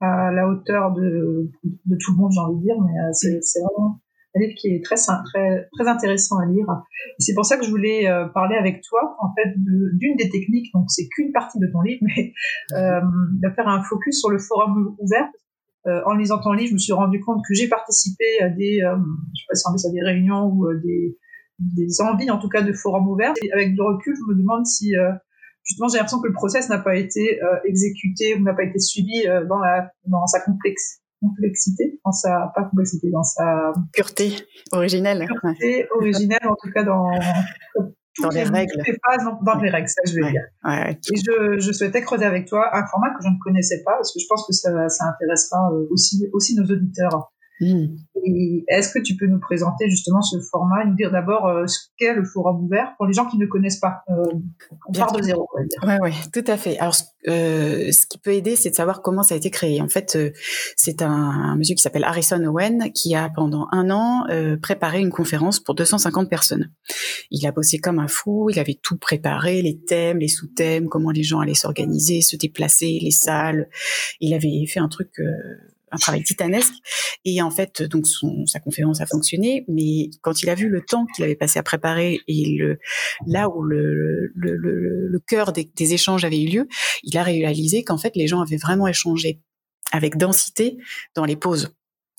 à 0.00 0.32
la 0.32 0.48
hauteur 0.48 0.92
de, 0.92 1.50
de 1.62 1.96
tout 1.96 2.12
le 2.12 2.16
monde, 2.16 2.32
j'ai 2.32 2.40
envie 2.40 2.56
de 2.56 2.62
dire, 2.62 2.76
mais 2.80 2.98
euh, 2.98 3.10
c'est 3.12 3.60
vraiment 3.60 4.00
un 4.34 4.40
livre 4.40 4.54
qui 4.56 4.68
est 4.68 4.84
très, 4.84 4.96
très, 4.96 5.68
très 5.72 5.88
intéressant 5.88 6.38
à 6.38 6.46
lire. 6.46 6.66
C'est 7.18 7.34
pour 7.34 7.44
ça 7.44 7.56
que 7.56 7.64
je 7.64 7.70
voulais 7.70 8.08
euh, 8.08 8.26
parler 8.28 8.56
avec 8.56 8.82
toi, 8.82 9.16
en 9.20 9.32
fait, 9.34 9.54
d'une 9.56 10.16
des 10.16 10.30
techniques, 10.30 10.72
donc 10.74 10.86
c'est 10.88 11.08
qu'une 11.08 11.32
partie 11.32 11.58
de 11.58 11.66
ton 11.66 11.82
livre, 11.82 12.00
mais 12.16 12.32
euh, 12.72 13.00
de 13.42 13.50
faire 13.54 13.68
un 13.68 13.82
focus 13.82 14.20
sur 14.20 14.30
le 14.30 14.38
forum 14.38 14.96
ouvert. 14.98 15.28
Euh, 15.86 16.00
en 16.06 16.14
lisant 16.14 16.40
ton 16.40 16.52
livre, 16.52 16.68
je 16.68 16.74
me 16.74 16.78
suis 16.78 16.92
rendu 16.92 17.20
compte 17.20 17.42
que 17.46 17.54
j'ai 17.54 17.68
participé 17.68 18.24
à 18.40 18.48
des, 18.48 18.78
je 18.78 19.40
sais 19.40 19.46
pas 19.48 19.54
si 19.54 19.64
on 19.66 19.88
à 19.88 19.92
des 19.92 20.02
réunions 20.02 20.46
ou 20.46 20.72
des, 20.74 21.18
des 21.74 22.00
envies 22.00 22.30
en 22.30 22.38
tout 22.38 22.48
cas 22.48 22.62
de 22.62 22.72
forum 22.72 23.08
ouvert. 23.08 23.32
Et 23.42 23.52
avec 23.52 23.74
du 23.74 23.80
recul, 23.80 24.14
je 24.16 24.32
me 24.32 24.38
demande 24.38 24.66
si 24.66 24.96
euh, 24.96 25.12
justement 25.64 25.88
j'ai 25.88 25.96
l'impression 25.96 26.20
que 26.20 26.28
le 26.28 26.34
process 26.34 26.68
n'a 26.68 26.78
pas 26.78 26.96
été 26.96 27.42
euh, 27.42 27.56
exécuté 27.64 28.34
ou 28.34 28.42
n'a 28.42 28.54
pas 28.54 28.64
été 28.64 28.78
suivi 28.78 29.26
euh, 29.26 29.44
dans 29.46 29.58
la 29.58 29.90
dans 30.06 30.26
sa 30.26 30.40
complexe 30.40 31.00
complexité, 31.20 32.00
dans 32.04 32.10
sa 32.10 32.52
pas 32.54 32.64
complexité, 32.64 33.08
dans 33.10 33.22
sa 33.22 33.72
pureté 33.92 34.34
originelle. 34.72 35.26
Pureté 35.26 35.86
originelle 35.94 36.48
en 36.48 36.56
tout 36.56 36.70
cas 36.74 36.82
dans 36.82 37.10
dans 38.20 38.28
les, 38.28 38.42
règles. 38.42 38.72
phases, 38.84 39.24
dans, 39.42 39.58
les 39.58 39.70
règles, 39.70 39.88
ça 39.88 40.02
je 40.06 40.14
veux 40.14 40.30
dire. 40.30 40.42
Ouais, 40.64 40.92
Et 40.92 41.16
je, 41.16 41.58
je, 41.58 41.72
souhaitais 41.72 42.02
creuser 42.02 42.26
avec 42.26 42.46
toi 42.46 42.68
un 42.72 42.86
format 42.86 43.08
que 43.08 43.22
je 43.24 43.28
ne 43.28 43.38
connaissais 43.42 43.82
pas, 43.84 43.92
parce 43.92 44.12
que 44.12 44.20
je 44.20 44.26
pense 44.28 44.46
que 44.46 44.52
ça, 44.52 44.70
ça 44.90 45.04
intéressera 45.06 45.70
aussi, 45.90 46.28
aussi 46.32 46.54
nos 46.54 46.64
auditeurs. 46.64 47.31
Est-ce 48.68 48.92
que 48.92 49.02
tu 49.02 49.16
peux 49.16 49.26
nous 49.26 49.40
présenter 49.40 49.88
justement 49.90 50.22
ce 50.22 50.38
format, 50.50 50.84
nous 50.84 50.94
dire 50.94 51.10
d'abord 51.10 51.46
euh, 51.46 51.66
ce 51.66 51.78
qu'est 51.98 52.14
le 52.14 52.24
forum 52.24 52.64
ouvert 52.64 52.94
pour 52.96 53.06
les 53.06 53.12
gens 53.12 53.26
qui 53.26 53.36
ne 53.36 53.46
connaissent 53.46 53.80
pas 53.80 54.02
euh, 54.10 54.22
On 54.88 54.92
part 54.92 55.12
de 55.12 55.22
zéro, 55.22 55.48
dire. 55.68 56.00
Ouais, 56.00 56.12
tout 56.32 56.44
à 56.46 56.56
fait. 56.56 56.78
Alors, 56.78 56.94
euh, 57.28 57.90
ce 57.90 58.06
qui 58.06 58.18
peut 58.18 58.32
aider, 58.32 58.54
c'est 58.54 58.70
de 58.70 58.74
savoir 58.74 59.02
comment 59.02 59.22
ça 59.22 59.34
a 59.34 59.38
été 59.38 59.50
créé. 59.50 59.80
En 59.80 59.88
fait, 59.88 60.14
euh, 60.16 60.30
c'est 60.76 61.02
un, 61.02 61.10
un, 61.10 61.56
monsieur 61.56 61.74
qui 61.74 61.82
s'appelle 61.82 62.04
Harrison 62.04 62.42
Owen 62.44 62.92
qui 62.92 63.14
a 63.14 63.28
pendant 63.28 63.66
un 63.72 63.90
an 63.90 64.24
préparé 64.62 65.00
une 65.00 65.10
conférence 65.10 65.60
pour 65.60 65.74
250 65.74 66.28
personnes. 66.28 66.70
Il 67.30 67.46
a 67.46 67.52
bossé 67.52 67.78
comme 67.78 67.98
un 67.98 68.08
fou, 68.08 68.48
il 68.50 68.58
avait 68.58 68.78
tout 68.80 68.98
préparé, 68.98 69.62
les 69.62 69.80
thèmes, 69.80 70.18
les 70.18 70.28
sous-thèmes, 70.28 70.88
comment 70.88 71.10
les 71.10 71.22
gens 71.22 71.40
allaient 71.40 71.54
s'organiser, 71.54 72.20
se 72.20 72.36
déplacer, 72.36 72.98
les 73.00 73.10
salles. 73.10 73.68
Il 74.20 74.34
avait 74.34 74.64
fait 74.66 74.80
un 74.80 74.88
truc 74.88 75.10
un 75.92 75.98
travail 75.98 76.22
titanesque. 76.22 76.74
Et 77.24 77.40
en 77.42 77.50
fait, 77.50 77.82
donc 77.82 78.06
sa 78.46 78.60
conférence 78.60 79.00
a 79.00 79.06
fonctionné, 79.06 79.64
mais 79.68 80.10
quand 80.22 80.42
il 80.42 80.50
a 80.50 80.54
vu 80.54 80.68
le 80.68 80.82
temps 80.82 81.06
qu'il 81.14 81.24
avait 81.24 81.36
passé 81.36 81.58
à 81.58 81.62
préparer 81.62 82.20
et 82.26 82.58
là 83.26 83.48
où 83.48 83.62
le 83.62 85.18
cœur 85.26 85.52
des, 85.52 85.70
des 85.76 85.94
échanges 85.94 86.24
avait 86.24 86.40
eu 86.42 86.48
lieu, 86.48 86.68
il 87.02 87.16
a 87.16 87.22
réalisé 87.22 87.84
qu'en 87.84 87.98
fait 87.98 88.16
les 88.16 88.26
gens 88.26 88.40
avaient 88.40 88.56
vraiment 88.56 88.88
échangé 88.88 89.40
avec 89.92 90.16
densité 90.16 90.78
dans 91.14 91.24
les 91.24 91.36
pauses. 91.36 91.74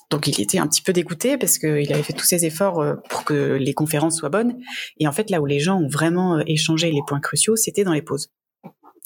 Donc 0.10 0.28
il 0.28 0.40
était 0.40 0.60
un 0.60 0.68
petit 0.68 0.84
peu 0.84 0.94
dégoûté 0.94 1.38
parce 1.38 1.58
qu'il 1.58 1.92
avait 1.92 2.04
fait 2.04 2.14
tous 2.14 2.26
ses 2.26 2.46
efforts 2.46 2.80
euh, 2.80 2.96
pour 3.10 3.24
que 3.24 3.58
les 3.60 3.74
conférences 3.74 4.18
soient 4.18 4.30
bonnes. 4.30 4.60
Et 5.00 5.08
en 5.08 5.12
fait, 5.12 5.32
là 5.32 5.42
où 5.42 5.48
les 5.48 5.60
gens 5.60 5.82
ont 5.82 5.88
vraiment 5.88 6.38
euh, 6.38 6.44
échangé 6.46 6.92
les 6.92 7.02
points 7.08 7.20
cruciaux, 7.20 7.56
c'était 7.56 7.84
dans 7.84 7.94
les 7.94 8.04
pauses. 8.04 8.30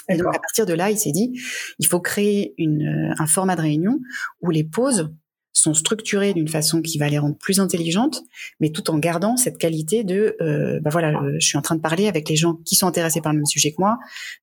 Et 0.10 0.18
donc 0.18 0.28
à 0.36 0.40
partir 0.40 0.66
de 0.66 0.74
là, 0.74 0.90
il 0.90 0.98
s'est 0.98 1.12
dit, 1.12 1.34
il 1.80 1.88
faut 1.88 2.00
créer 2.00 2.54
une, 2.58 2.84
euh, 2.84 3.14
un 3.18 3.28
format 3.28 3.56
de 3.56 3.62
réunion 3.62 4.00
où 4.42 4.50
les 4.50 4.64
pauses 4.64 5.12
sont 5.58 5.74
structurées 5.74 6.34
d'une 6.34 6.48
façon 6.48 6.82
qui 6.82 6.98
va 6.98 7.10
les 7.10 7.18
rendre 7.18 7.36
plus 7.38 7.60
intelligentes, 7.60 8.22
mais 8.60 8.70
tout 8.70 8.90
en 8.92 9.00
gardant 9.00 9.38
cette 9.38 9.58
qualité 9.58 10.04
de, 10.04 10.36
euh, 10.42 10.80
bah 10.82 10.92
voilà, 10.92 11.20
je 11.40 11.46
suis 11.46 11.58
en 11.58 11.62
train 11.62 11.76
de 11.76 11.82
parler 11.82 12.08
avec 12.08 12.30
les 12.30 12.36
gens 12.36 12.56
qui 12.66 12.76
sont 12.76 12.88
intéressés 12.88 13.22
par 13.22 13.34
le 13.34 13.40
même 13.40 13.46
sujet 13.46 13.72
que 13.72 13.78
moi, 13.80 13.98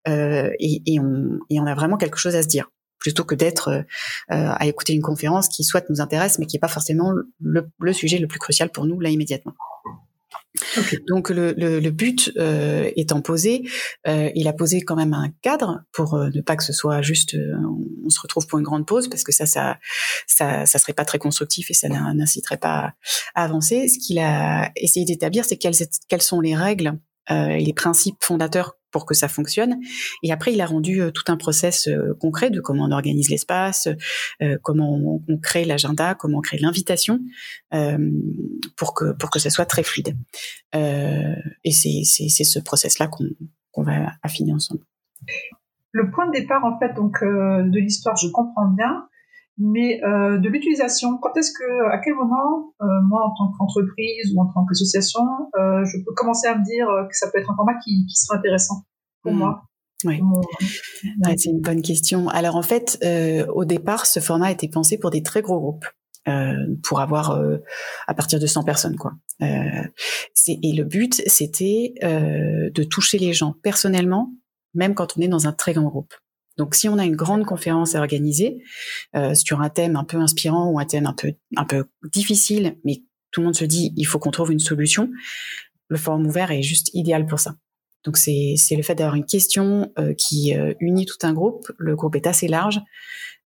euh, 0.09 0.51
et, 0.59 0.83
et, 0.87 1.01
on, 1.01 1.39
et 1.51 1.61
on 1.61 1.67
a 1.67 1.75
vraiment 1.75 1.97
quelque 1.97 2.19
chose 2.19 2.35
à 2.35 2.43
se 2.43 2.49
dire 2.49 2.71
plutôt 2.99 3.25
que 3.25 3.35
d'être 3.35 3.69
euh, 3.69 3.83
à 4.29 4.67
écouter 4.67 4.95
une 4.95 5.03
conférence 5.03 5.49
qui 5.49 5.63
soit 5.63 5.89
nous 5.91 6.01
intéresse, 6.01 6.39
mais 6.39 6.47
qui 6.47 6.57
n'est 6.57 6.61
pas 6.61 6.69
forcément 6.69 7.13
le, 7.41 7.69
le, 7.79 7.93
sujet 7.93 8.19
le 8.19 8.27
plus 8.27 8.39
crucial 8.39 8.71
pour 8.71 8.87
nous 8.87 8.99
là 8.99 9.11
immédiatement. 9.11 9.53
Donc 11.09 11.31
le, 11.31 11.53
le, 11.57 11.81
le 11.81 11.91
but 11.91 12.33
euh, 12.37 12.91
étant 12.95 13.21
posé, 13.21 13.65
euh, 14.07 14.31
il 14.35 14.47
a 14.47 14.53
posé 14.53 14.83
quand 14.83 14.95
même 14.95 15.13
un 15.13 15.31
cadre 15.43 15.83
pour 15.93 16.15
euh, 16.15 16.29
ne 16.33 16.41
pas 16.41 16.55
que 16.57 16.63
ce 16.63 16.73
soit 16.73 17.03
juste 17.03 17.35
euh, 17.35 17.55
on, 18.05 18.09
se 18.09 18.21
retrouve 18.21 18.47
pour 18.47 18.59
une 18.59 18.65
grande 18.65 18.87
pause 18.87 19.09
parce 19.09 19.25
que 19.25 19.33
ça 19.33 19.47
ça 19.47 19.79
ça, 20.27 20.65
ça 20.67 20.79
serait 20.79 20.93
pas 20.93 21.05
très 21.05 21.19
constructif 21.19 21.71
et 21.71 21.75
ça 21.75 21.89
n'inciterait 21.89 22.59
pas 22.59 22.95
à 23.35 23.45
avancer. 23.45 23.89
Ce 23.89 23.99
qu'il 23.99 24.19
a 24.19 24.71
essayé 24.77 25.05
d'établir, 25.05 25.45
c'est 25.45 25.57
quelles, 25.57 25.75
quelles 26.09 26.23
sont 26.23 26.41
les 26.41 26.55
règles 26.55 26.99
euh, 27.31 27.49
et 27.49 27.65
les 27.65 27.73
principes 27.73 28.23
fondateurs 28.23 28.77
pour 28.95 29.07
que 29.07 29.15
ça 29.15 29.27
fonctionne. 29.27 29.81
Et 30.23 30.31
après, 30.31 30.55
il 30.55 30.61
a 30.61 30.67
rendu 30.67 31.03
euh, 31.03 31.11
tout 31.11 31.25
un 31.27 31.37
process 31.37 31.89
euh, 31.89 32.15
concret 32.21 32.51
de 32.51 32.61
comment 32.61 32.85
on 32.85 32.93
organise 32.93 33.29
l'espace, 33.29 33.89
euh, 34.41 34.57
comment 34.63 35.21
on, 35.29 35.39
crée 35.43 35.65
l'agenda, 35.65 36.15
comment 36.15 36.39
on 36.39 36.41
crée 36.41 36.59
l'invitation 36.59 37.19
pour 38.77 38.95
que 38.95 39.13
pour 39.15 39.31
que 39.31 39.41
ça 39.41 39.51
soit 39.51 39.67
très 39.67 39.83
fluide. 39.83 40.17
et 40.73 41.73
c'est 41.73 42.45
ce 42.45 42.59
process 42.61 43.01
là 43.01 43.09
qu'on 43.09 43.25
qu'on 43.73 43.83
va 43.83 44.13
affiner 44.23 44.53
ensemble. 44.53 44.85
Le 45.91 46.09
point 46.13 46.29
de 46.29 46.39
départ 46.39 46.65
en 46.65 46.79
fait 46.79 46.95
donc 46.95 47.19
de 47.21 47.79
l'histoire, 47.81 48.17
je 48.17 48.29
comprends 48.29 48.69
bien 48.69 49.09
mais 49.59 50.03
euh, 50.05 50.39
de 50.39 50.49
l'utilisation. 50.49 51.19
Quand 51.19 51.37
est-ce 51.37 51.53
que, 51.53 51.93
à 51.93 51.99
quel 51.99 52.15
moment, 52.15 52.75
euh, 52.83 52.87
moi 53.09 53.23
en 53.25 53.35
tant 53.37 53.53
qu'entreprise 53.57 54.33
ou 54.35 54.41
en 54.41 54.47
tant 54.47 54.65
qu'association, 54.67 55.21
euh, 55.59 55.85
je 55.85 55.99
peux 56.05 56.13
commencer 56.15 56.49
à 56.49 56.59
me 56.59 56.65
dire 56.65 56.87
que 57.09 57.17
ça 57.17 57.31
peut 57.31 57.39
être 57.39 57.51
un 57.51 57.57
format 57.57 57.75
qui, 57.85 58.07
qui 58.07 58.17
serait 58.17 58.39
intéressant 58.39 58.85
pour 59.23 59.33
mmh. 59.33 59.39
moi? 59.39 59.63
Oui, 60.05 60.21
ouais, 60.21 61.35
c'est 61.39 61.51
une 61.51 61.61
bonne 61.61 61.83
question. 61.83 62.29
Alors 62.29 62.57
en 62.57 62.63
fait, 62.63 62.99
euh, 63.03 63.47
au 63.47 63.65
départ, 63.65 64.07
ce 64.07 64.21
format 64.21 64.51
était 64.51 64.69
pensé 64.69 64.99
pour 64.99 65.11
des 65.11 65.23
très 65.23 65.43
gros 65.43 65.59
groupes. 65.59 65.87
Euh, 66.27 66.55
pour 66.83 67.01
avoir 67.01 67.33
euh, 67.33 67.59
à 68.07 68.15
partir 68.15 68.41
de 68.41 68.47
100 68.47 68.63
personnes 68.63 68.97
quoi. 68.97 69.13
et 69.43 70.73
le 70.73 70.83
but 70.83 71.21
c'était 71.27 71.93
de 72.01 72.83
toucher 72.85 73.19
les 73.19 73.35
gens 73.35 73.55
personnellement, 73.63 74.33
même 74.73 74.95
quand 74.95 75.19
on 75.19 75.21
est 75.21 75.29
dans 75.29 75.47
un 75.47 75.53
très 75.53 75.75
grand 75.75 75.87
groupe. 75.89 76.15
Donc, 76.57 76.75
si 76.75 76.89
on 76.89 76.99
a 76.99 77.05
une 77.05 77.17
grande 77.17 77.45
conférence 77.45 77.95
à 77.95 78.01
organiser 78.01 78.63
euh, 79.17 79.35
sur 79.35 79.61
un 79.61 79.71
thème 79.71 79.97
un 79.97 80.05
peu 80.05 80.19
inspirant 80.19 80.71
ou 80.71 80.79
un 80.79 80.85
thème 80.85 81.07
un 81.07 81.13
peu 81.13 81.33
un 81.57 81.65
peu 81.65 81.85
difficile, 82.13 82.77
mais 82.85 83.03
tout 83.31 83.41
le 83.41 83.47
monde 83.47 83.57
se 83.57 83.65
dit 83.65 83.93
il 83.97 84.05
faut 84.05 84.19
qu'on 84.19 84.31
trouve 84.31 84.53
une 84.53 84.61
solution, 84.61 85.11
le 85.89 85.97
forum 85.97 86.27
ouvert 86.27 86.51
est 86.51 86.63
juste 86.63 86.91
idéal 86.95 87.27
pour 87.27 87.41
ça. 87.41 87.57
Donc, 88.05 88.17
c'est 88.17 88.55
c'est 88.57 88.77
le 88.77 88.83
fait 88.83 88.95
d'avoir 88.95 89.17
une 89.17 89.25
question 89.25 89.91
euh, 89.99 90.15
qui 90.15 90.57
euh, 90.57 90.75
unit 90.81 91.07
tout 91.07 91.19
un 91.27 91.33
groupe. 91.33 91.71
Le 91.79 91.97
groupe 91.97 92.17
est 92.17 92.27
assez 92.27 92.49
large. 92.49 92.81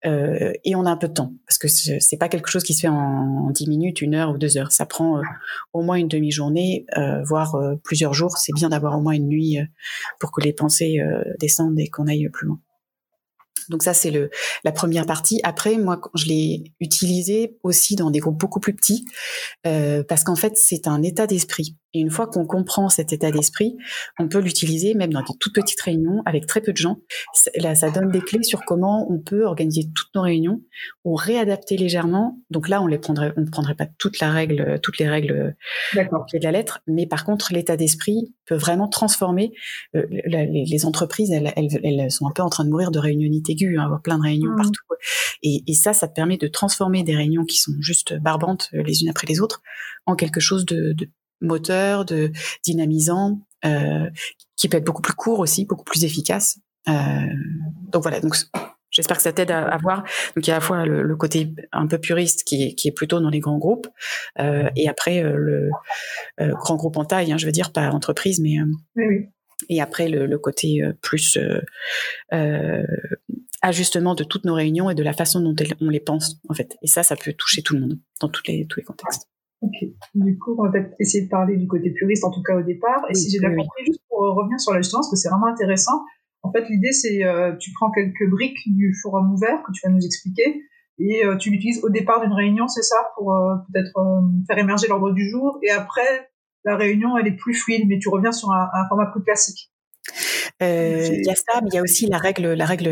Euh, 0.06 0.52
et 0.64 0.76
on 0.76 0.84
a 0.84 0.90
un 0.90 0.98
peu 0.98 1.08
de 1.08 1.14
temps 1.14 1.32
parce 1.46 1.56
que 1.56 1.66
c'est 1.66 2.18
pas 2.18 2.28
quelque 2.28 2.50
chose 2.50 2.62
qui 2.62 2.74
se 2.74 2.80
fait 2.82 2.88
en, 2.88 3.50
dix 3.50 3.66
minutes, 3.66 4.02
une 4.02 4.14
heure 4.14 4.32
ou 4.32 4.38
deux 4.38 4.58
heures. 4.58 4.70
Ça 4.70 4.84
prend 4.84 5.22
au 5.72 5.82
moins 5.82 5.96
une 5.96 6.08
demi-journée, 6.08 6.84
voire 7.24 7.56
plusieurs 7.82 8.12
jours. 8.12 8.36
C'est 8.36 8.52
bien 8.54 8.68
d'avoir 8.68 8.98
au 8.98 9.00
moins 9.00 9.14
une 9.14 9.28
nuit 9.28 9.56
pour 10.20 10.30
que 10.30 10.42
les 10.42 10.52
pensées 10.52 10.98
descendent 11.40 11.80
et 11.80 11.88
qu'on 11.88 12.06
aille 12.06 12.28
plus 12.28 12.48
loin. 12.48 12.60
Donc 13.68 13.82
ça, 13.82 13.94
c'est 13.94 14.10
le 14.10 14.30
la 14.64 14.72
première 14.72 15.06
partie. 15.06 15.40
Après, 15.42 15.76
moi, 15.76 16.00
je 16.14 16.26
l'ai 16.26 16.72
utilisé 16.80 17.56
aussi 17.62 17.96
dans 17.96 18.10
des 18.10 18.20
groupes 18.20 18.38
beaucoup 18.38 18.60
plus 18.60 18.74
petits 18.74 19.04
euh, 19.66 20.02
parce 20.02 20.24
qu'en 20.24 20.36
fait, 20.36 20.52
c'est 20.56 20.86
un 20.88 21.02
état 21.02 21.26
d'esprit. 21.26 21.76
Et 21.96 22.00
une 22.00 22.10
fois 22.10 22.26
qu'on 22.26 22.44
comprend 22.44 22.88
cet 22.88 23.12
état 23.12 23.30
d'esprit, 23.30 23.76
on 24.18 24.26
peut 24.26 24.40
l'utiliser 24.40 24.94
même 24.94 25.12
dans 25.12 25.20
des 25.20 25.26
toutes 25.38 25.54
petites 25.54 25.80
réunions 25.80 26.22
avec 26.26 26.46
très 26.46 26.60
peu 26.60 26.72
de 26.72 26.76
gens. 26.76 26.98
Là, 27.56 27.76
ça 27.76 27.90
donne 27.90 28.10
des 28.10 28.20
clés 28.20 28.42
sur 28.42 28.64
comment 28.64 29.06
on 29.12 29.20
peut 29.20 29.44
organiser 29.44 29.88
toutes 29.94 30.12
nos 30.14 30.22
réunions 30.22 30.60
ou 31.04 31.14
réadapter 31.14 31.76
légèrement. 31.76 32.40
Donc 32.50 32.68
là, 32.68 32.82
on 32.82 32.88
les 32.88 32.98
prendrait, 32.98 33.32
on 33.36 33.42
ne 33.42 33.50
prendrait 33.50 33.76
pas 33.76 33.86
toute 33.98 34.18
la 34.18 34.32
règle, 34.32 34.80
toutes 34.82 34.98
les 34.98 35.08
règles 35.08 35.54
pied 36.26 36.38
de 36.38 36.44
la 36.44 36.52
lettre, 36.52 36.80
mais 36.86 37.06
par 37.06 37.24
contre, 37.24 37.52
l'état 37.52 37.76
d'esprit 37.76 38.34
peut 38.46 38.56
vraiment 38.56 38.88
transformer 38.88 39.52
euh, 39.94 40.04
les, 40.10 40.84
entreprises. 40.84 41.30
Elles, 41.30 41.52
elles, 41.56 42.10
sont 42.10 42.26
un 42.26 42.32
peu 42.32 42.42
en 42.42 42.50
train 42.50 42.64
de 42.64 42.70
mourir 42.70 42.90
de 42.90 42.98
réunionnité 42.98 43.53
aiguë, 43.54 43.78
hein, 43.78 43.84
avoir 43.84 44.02
plein 44.02 44.18
de 44.18 44.22
réunions 44.22 44.52
mmh. 44.52 44.56
partout. 44.56 44.82
Et, 45.42 45.62
et 45.66 45.74
ça, 45.74 45.92
ça 45.92 46.08
permet 46.08 46.36
de 46.36 46.46
transformer 46.46 47.02
des 47.02 47.16
réunions 47.16 47.44
qui 47.44 47.58
sont 47.58 47.72
juste 47.80 48.14
barbantes 48.20 48.70
euh, 48.74 48.82
les 48.82 49.02
unes 49.02 49.08
après 49.08 49.26
les 49.26 49.40
autres 49.40 49.62
en 50.06 50.16
quelque 50.16 50.40
chose 50.40 50.64
de, 50.66 50.92
de 50.92 51.08
moteur, 51.40 52.04
de 52.04 52.32
dynamisant, 52.64 53.40
euh, 53.64 54.10
qui 54.56 54.68
peut 54.68 54.76
être 54.76 54.84
beaucoup 54.84 55.02
plus 55.02 55.14
court 55.14 55.40
aussi, 55.40 55.64
beaucoup 55.66 55.84
plus 55.84 56.04
efficace. 56.04 56.58
Euh, 56.88 56.92
donc 57.92 58.02
voilà, 58.02 58.20
donc 58.20 58.36
j'espère 58.90 59.16
que 59.16 59.22
ça 59.22 59.32
t'aide 59.32 59.50
à, 59.50 59.76
voir. 59.78 60.02
Donc 60.34 60.46
il 60.46 60.48
y 60.48 60.50
a 60.50 60.56
à 60.56 60.58
la 60.58 60.64
fois 60.64 60.86
le, 60.86 61.16
côté 61.16 61.54
un 61.72 61.86
peu 61.86 61.98
puriste 61.98 62.44
qui 62.44 62.62
est, 62.62 62.74
qui 62.74 62.88
est 62.88 62.92
plutôt 62.92 63.20
dans 63.20 63.30
les 63.30 63.40
grands 63.40 63.58
groupes, 63.58 63.88
euh, 64.38 64.68
et 64.76 64.88
après 64.88 65.22
le 65.22 65.70
grand 66.38 66.76
groupe 66.76 66.96
en 66.96 67.04
taille, 67.04 67.32
hein, 67.32 67.38
je 67.38 67.46
veux 67.46 67.52
dire 67.52 67.72
pas 67.72 67.88
entreprise, 67.90 68.40
mais 68.40 68.56
oui. 68.96 69.28
et 69.68 69.80
après 69.80 70.08
le, 70.08 70.26
le 70.26 70.38
côté 70.38 70.82
plus 71.00 71.38
ajustement 73.64 74.14
de 74.14 74.24
toutes 74.24 74.44
nos 74.44 74.54
réunions 74.54 74.90
et 74.90 74.94
de 74.94 75.02
la 75.02 75.12
façon 75.12 75.40
dont 75.40 75.54
on 75.80 75.88
les 75.88 76.00
pense 76.00 76.40
en 76.48 76.54
fait. 76.54 76.76
Et 76.82 76.86
ça, 76.86 77.02
ça 77.02 77.16
peut 77.16 77.32
toucher 77.32 77.62
tout 77.62 77.74
le 77.74 77.80
monde 77.80 77.98
dans 78.20 78.28
tous 78.28 78.42
les 78.46 78.66
tous 78.66 78.80
les 78.80 78.84
contextes. 78.84 79.28
Ok. 79.60 79.88
Du 80.14 80.38
coup, 80.38 80.54
on 80.58 80.64
va 80.64 80.70
peut-être 80.70 80.94
essayer 81.00 81.24
de 81.24 81.30
parler 81.30 81.56
du 81.56 81.66
côté 81.66 81.90
puriste, 81.90 82.24
en 82.24 82.30
tout 82.30 82.42
cas 82.42 82.56
au 82.56 82.62
départ. 82.62 83.02
Et 83.08 83.14
si 83.14 83.30
j'ai 83.30 83.38
bien 83.38 83.54
compris, 83.54 83.84
juste 83.86 84.02
pour 84.08 84.18
revenir 84.20 84.60
sur 84.60 84.72
la 84.72 84.80
parce 84.80 85.10
que 85.10 85.16
c'est 85.16 85.28
vraiment 85.28 85.46
intéressant. 85.46 86.04
En 86.42 86.52
fait, 86.52 86.68
l'idée, 86.68 86.92
c'est 86.92 87.24
euh, 87.24 87.56
tu 87.56 87.70
prends 87.72 87.90
quelques 87.90 88.28
briques 88.28 88.60
du 88.66 88.94
forum 89.02 89.32
ouvert 89.32 89.62
que 89.66 89.72
tu 89.72 89.80
vas 89.86 89.92
nous 89.92 90.04
expliquer 90.04 90.60
et 90.98 91.24
euh, 91.24 91.36
tu 91.36 91.50
l'utilises 91.50 91.82
au 91.82 91.90
départ 91.90 92.20
d'une 92.20 92.32
réunion, 92.32 92.68
c'est 92.68 92.82
ça, 92.82 92.96
pour 93.16 93.32
euh, 93.32 93.56
peut-être 93.72 93.96
euh, 93.98 94.20
faire 94.46 94.58
émerger 94.58 94.86
l'ordre 94.88 95.12
du 95.12 95.28
jour. 95.28 95.58
Et 95.62 95.70
après, 95.70 96.30
la 96.64 96.76
réunion, 96.76 97.16
elle 97.18 97.26
est 97.26 97.36
plus 97.36 97.54
fluide, 97.54 97.86
mais 97.88 97.98
tu 97.98 98.08
reviens 98.08 98.32
sur 98.32 98.52
un, 98.52 98.68
un 98.72 98.88
format 98.88 99.06
plus 99.06 99.22
classique. 99.22 99.72
Euh, 100.62 101.08
il 101.12 101.26
y 101.26 101.30
a 101.30 101.34
ça, 101.34 101.60
mais 101.62 101.68
il 101.72 101.74
y 101.74 101.78
a 101.78 101.82
aussi 101.82 102.06
la 102.06 102.18
règle, 102.18 102.52
la 102.52 102.66
règle 102.66 102.84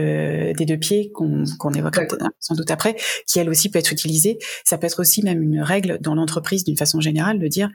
des 0.55 0.65
deux 0.65 0.79
pieds 0.79 1.13
qu'on 1.13 1.73
évoquera 1.75 2.05
sans 2.41 2.55
doute 2.55 2.71
après, 2.71 2.97
qui 3.27 3.39
elle 3.39 3.49
aussi 3.49 3.71
peut 3.71 3.79
être 3.79 3.93
utilisée. 3.93 4.39
Ça 4.65 4.79
peut 4.79 4.87
être 4.87 5.01
aussi 5.01 5.23
même 5.23 5.43
une 5.43 5.61
règle 5.61 5.99
dans 6.01 6.15
l'entreprise 6.15 6.65
d'une 6.65 6.77
façon 6.77 7.01
générale 7.01 7.39
de 7.39 7.49
dire 7.49 7.71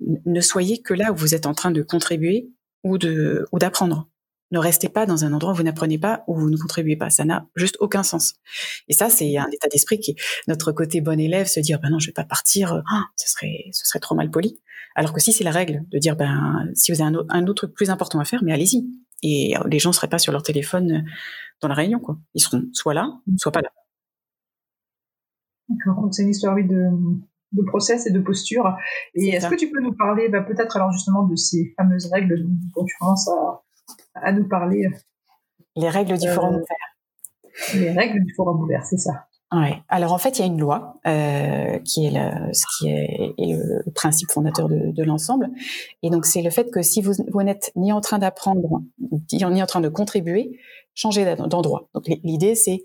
ne 0.00 0.40
soyez 0.40 0.82
que 0.82 0.94
là 0.94 1.12
où 1.12 1.16
vous 1.16 1.34
êtes 1.34 1.46
en 1.46 1.54
train 1.54 1.70
de 1.70 1.82
contribuer 1.82 2.48
ou 2.82 2.98
de 2.98 3.46
ou 3.52 3.58
d'apprendre. 3.58 4.08
Ne 4.50 4.58
restez 4.58 4.88
pas 4.88 5.04
dans 5.04 5.24
un 5.24 5.32
endroit 5.32 5.52
où 5.52 5.56
vous 5.56 5.62
n'apprenez 5.64 5.98
pas, 5.98 6.22
où 6.28 6.38
vous 6.38 6.48
ne 6.48 6.56
contribuez 6.56 6.96
pas. 6.96 7.10
Ça 7.10 7.24
n'a 7.24 7.46
juste 7.56 7.76
aucun 7.80 8.04
sens. 8.04 8.34
Et 8.88 8.92
ça, 8.92 9.10
c'est 9.10 9.36
un 9.36 9.48
état 9.50 9.68
d'esprit 9.68 9.98
qui 9.98 10.12
est 10.12 10.16
notre 10.46 10.70
côté 10.70 11.00
bon 11.00 11.18
élève, 11.18 11.48
se 11.48 11.58
dire, 11.60 11.80
ben 11.80 11.90
non, 11.90 11.98
je 11.98 12.06
vais 12.06 12.12
pas 12.12 12.24
partir, 12.24 12.82
oh, 12.84 13.00
ce 13.16 13.28
serait, 13.28 13.70
ce 13.72 13.84
serait 13.84 13.98
trop 13.98 14.14
mal 14.14 14.30
poli. 14.30 14.60
Alors 14.94 15.12
que 15.12 15.20
si 15.20 15.32
c'est 15.32 15.44
la 15.44 15.50
règle 15.50 15.84
de 15.90 15.98
dire, 15.98 16.16
ben, 16.16 16.68
si 16.74 16.92
vous 16.92 17.02
avez 17.02 17.16
un, 17.28 17.46
autre 17.46 17.66
truc 17.66 17.74
plus 17.74 17.90
important 17.90 18.20
à 18.20 18.24
faire, 18.24 18.42
mais 18.44 18.52
allez-y. 18.52 18.86
Et 19.22 19.54
les 19.66 19.78
gens 19.78 19.92
seraient 19.92 20.08
pas 20.08 20.18
sur 20.18 20.32
leur 20.32 20.42
téléphone 20.42 21.04
dans 21.60 21.68
la 21.68 21.74
réunion, 21.74 21.98
quoi. 21.98 22.18
Ils 22.34 22.40
seront 22.40 22.64
soit 22.72 22.94
là, 22.94 23.08
soit 23.36 23.52
pas 23.52 23.62
là. 23.62 23.70
D'accord. 25.68 26.02
Donc 26.02 26.14
c'est 26.14 26.22
une 26.22 26.30
histoire, 26.30 26.54
oui, 26.54 26.64
de, 26.64 26.90
de 27.52 27.62
process 27.62 28.06
et 28.06 28.10
de 28.10 28.20
posture. 28.20 28.76
Et 29.14 29.30
est-ce 29.30 29.48
que 29.48 29.54
tu 29.54 29.70
peux 29.70 29.80
nous 29.80 29.94
parler, 29.94 30.28
bah, 30.28 30.42
peut-être 30.42 30.76
alors 30.76 30.92
justement 30.92 31.24
de 31.24 31.36
ces 31.36 31.74
fameuses 31.76 32.10
règles 32.12 32.44
dont 32.76 32.84
tu 32.84 32.94
commences 33.00 33.28
à, 33.28 33.62
à 34.14 34.32
nous 34.32 34.46
parler? 34.46 34.86
Les 35.76 35.88
règles 35.88 36.18
du 36.18 36.28
forum 36.28 36.54
euh, 36.54 36.58
ouvert. 36.58 37.80
Les 37.80 37.90
règles 37.90 38.24
du 38.24 38.34
forum 38.34 38.62
ouvert, 38.62 38.84
c'est 38.84 38.98
ça. 38.98 39.26
Alors 39.88 40.12
en 40.12 40.18
fait, 40.18 40.38
il 40.38 40.42
y 40.42 40.44
a 40.44 40.46
une 40.46 40.58
loi 40.58 41.00
euh, 41.06 41.78
qui 41.80 42.06
est 42.06 42.10
le, 42.10 43.90
principe 43.94 44.30
fondateur 44.30 44.68
de, 44.68 45.02
l'ensemble, 45.02 45.50
et 46.02 46.10
donc 46.10 46.26
c'est 46.26 46.42
le 46.42 46.50
fait 46.50 46.70
que 46.70 46.82
si 46.82 47.02
vous, 47.02 47.12
vous 47.32 47.42
n'êtes 47.42 47.72
ni 47.76 47.92
en 47.92 48.00
train 48.00 48.18
d'apprendre 48.18 48.82
ni 49.32 49.62
en 49.62 49.66
train 49.66 49.80
de 49.80 49.88
contribuer, 49.88 50.58
changez 50.94 51.24
d'endroit. 51.36 51.88
Donc 51.94 52.06
l'idée 52.22 52.54
c'est 52.54 52.84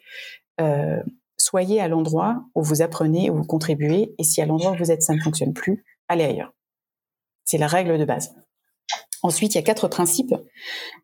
euh, 0.62 1.02
soyez 1.38 1.80
à 1.82 1.88
l'endroit 1.88 2.44
où 2.56 2.64
vous 2.64 2.82
apprenez, 2.82 3.30
où 3.30 3.36
vous 3.36 3.46
contribuez, 3.46 4.14
et 4.18 4.24
si 4.24 4.42
à 4.42 4.46
l'endroit 4.46 4.72
où 4.72 4.78
vous 4.78 4.92
êtes 4.92 5.02
ça 5.02 5.14
ne 5.14 5.20
fonctionne 5.20 5.54
plus, 5.54 5.86
allez 6.08 6.26
ailleurs. 6.26 6.54
C'est 7.46 7.58
la 7.58 7.68
règle 7.68 7.98
de 7.98 8.06
base. 8.06 8.36
Ensuite, 9.22 9.54
il 9.54 9.58
y 9.58 9.60
a 9.60 9.64
quatre 9.64 9.88
principes 9.88 10.36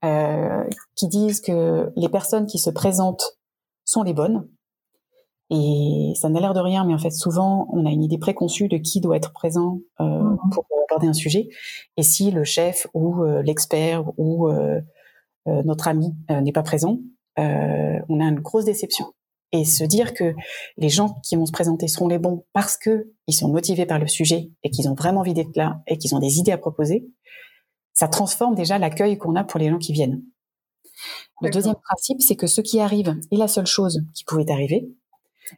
euh, 0.04 0.64
qui 0.96 1.08
disent 1.08 1.42
que 1.42 1.92
les 1.96 2.10
personnes 2.10 2.46
qui 2.46 2.60
se 2.60 2.70
présentent 2.70 3.38
sont 3.84 4.04
les 4.04 4.14
bonnes. 4.14 4.48
Et 5.52 6.14
ça 6.16 6.30
n'a 6.30 6.40
l'air 6.40 6.54
de 6.54 6.60
rien, 6.60 6.86
mais 6.86 6.94
en 6.94 6.98
fait, 6.98 7.12
souvent, 7.12 7.68
on 7.72 7.86
a 7.86 7.92
une 7.92 8.04
idée 8.04 8.18
préconçue 8.18 8.68
de 8.68 8.78
qui 8.78 9.00
doit 9.00 9.16
être 9.16 9.32
présent 9.32 9.80
euh, 10.00 10.06
mhm. 10.06 10.38
pour 10.52 10.66
aborder 10.90 11.08
un 11.08 11.14
sujet. 11.14 11.50
Et 11.98 12.04
si 12.04 12.32
le 12.32 12.44
chef 12.44 12.88
ou 12.94 13.24
euh, 13.24 13.42
l'expert 13.42 14.06
ou 14.18 14.48
euh, 14.48 14.82
euh, 15.48 15.64
notre 15.64 15.88
ami 15.88 16.16
n'est 16.30 16.52
pas 16.52 16.64
présent, 16.64 17.00
on 17.38 18.20
a 18.20 18.24
une 18.24 18.40
grosse 18.40 18.66
déception. 18.66 19.14
Et 19.52 19.66
se 19.66 19.84
dire 19.84 20.14
que 20.14 20.34
les 20.78 20.90
gens 20.90 21.18
qui 21.24 21.36
vont 21.36 21.46
se 21.46 21.52
présenter 21.52 21.88
seront 21.88 22.08
les 22.08 22.18
bons 22.18 22.46
parce 22.54 22.78
que 22.78 23.12
ils 23.28 23.34
sont 23.34 23.50
motivés 23.50 23.86
par 23.86 24.00
le 24.00 24.08
sujet 24.08 24.52
et 24.64 24.70
qu'ils 24.70 24.90
ont 24.90 24.96
vraiment 24.96 25.22
envie 25.22 25.34
d'être 25.34 25.56
là 25.56 25.82
et 25.88 25.98
qu'ils 25.98 26.16
ont 26.16 26.20
des 26.20 26.40
idées 26.40 26.52
à 26.52 26.58
proposer, 26.58 27.08
ça 27.94 28.08
transforme 28.08 28.56
déjà 28.56 28.78
l'accueil 28.78 29.18
qu'on 29.18 29.36
a 29.36 29.44
pour 29.44 29.60
les 29.60 29.70
gens 29.70 29.78
qui 29.78 29.94
viennent. 29.94 30.24
Le 31.42 31.50
deuxième 31.50 31.76
principe, 31.76 32.22
c'est 32.22 32.36
que 32.36 32.48
ce 32.48 32.62
qui 32.62 32.80
arrive 32.80 33.18
est 33.32 33.38
la 33.38 33.48
seule 33.48 33.66
chose 33.66 34.02
qui 34.14 34.24
pouvait 34.24 34.50
arriver. 34.50 34.90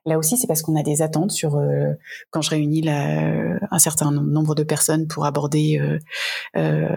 Là 0.06 0.17
aussi, 0.17 0.38
c'est 0.38 0.48
parce 0.48 0.62
qu'on 0.62 0.75
a 0.75 0.84
des 0.84 1.01
attentes 1.01 1.32
sur 1.32 1.56
euh, 1.56 1.94
quand 2.29 2.41
je 2.41 2.50
réunis 2.50 2.82
la, 2.82 3.58
un 3.72 3.79
certain 3.79 4.12
nombre 4.12 4.56
de 4.56 4.63
personnes 4.63 5.08
pour 5.08 5.25
aborder 5.25 5.79
euh, 5.79 5.98
euh, 6.58 6.89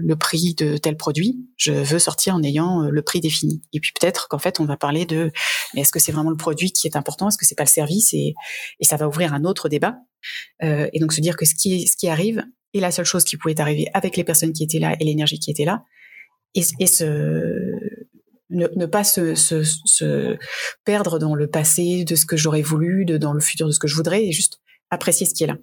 le 0.00 0.16
prix 0.16 0.54
de 0.54 0.76
tel 0.76 0.96
produit. 0.96 1.38
Je 1.56 1.72
veux 1.72 1.98
sortir 1.98 2.34
en 2.34 2.42
ayant 2.42 2.82
le 2.82 3.02
prix 3.02 3.20
défini. 3.20 3.62
Et 3.72 3.80
puis 3.80 3.92
peut-être 3.98 4.28
qu'en 4.28 4.38
fait, 4.38 4.60
on 4.60 4.64
va 4.64 4.76
parler 4.76 5.04
de 5.04 5.32
mais 5.74 5.82
est-ce 5.82 5.92
que 5.92 5.98
c'est 5.98 6.12
vraiment 6.12 6.30
le 6.30 6.36
produit 6.36 6.72
qui 6.72 6.86
est 6.86 6.96
important? 6.96 7.28
Est-ce 7.28 7.38
que 7.38 7.46
c'est 7.46 7.56
pas 7.56 7.64
le 7.64 7.68
service? 7.68 8.14
Et, 8.14 8.34
et 8.80 8.84
ça 8.84 8.96
va 8.96 9.08
ouvrir 9.08 9.34
un 9.34 9.44
autre 9.44 9.68
débat. 9.68 9.96
et 10.60 10.98
donc 11.00 11.12
se 11.12 11.20
dire 11.20 11.36
que 11.36 11.44
ce 11.44 11.54
qui, 11.54 11.86
ce 11.86 11.96
qui 11.96 12.08
arrive 12.08 12.44
est 12.74 12.80
la 12.80 12.90
seule 12.90 13.04
chose 13.04 13.24
qui 13.24 13.36
pouvait 13.36 13.60
arriver 13.60 13.86
avec 13.94 14.16
les 14.16 14.24
personnes 14.24 14.52
qui 14.52 14.62
étaient 14.64 14.78
là 14.78 14.96
et 14.98 15.04
l'énergie 15.04 15.38
qui 15.38 15.50
était 15.50 15.64
là. 15.64 15.84
Et, 16.54 16.62
et 16.80 16.86
ce, 16.86 17.97
ne, 18.50 18.86
pas 18.86 19.04
se, 19.04 19.34
se, 19.34 19.62
se, 19.62 20.36
perdre 20.84 21.18
dans 21.18 21.34
le 21.34 21.48
passé 21.48 22.04
de 22.04 22.14
ce 22.14 22.26
que 22.26 22.36
j'aurais 22.36 22.62
voulu, 22.62 23.04
de, 23.04 23.18
dans 23.18 23.32
le 23.32 23.40
futur 23.40 23.66
de 23.66 23.72
ce 23.72 23.78
que 23.78 23.88
je 23.88 23.94
voudrais, 23.94 24.26
et 24.26 24.32
juste 24.32 24.60
apprécier 24.90 25.26
ce 25.26 25.34
qui 25.34 25.44
est 25.44 25.48
là. 25.48 25.56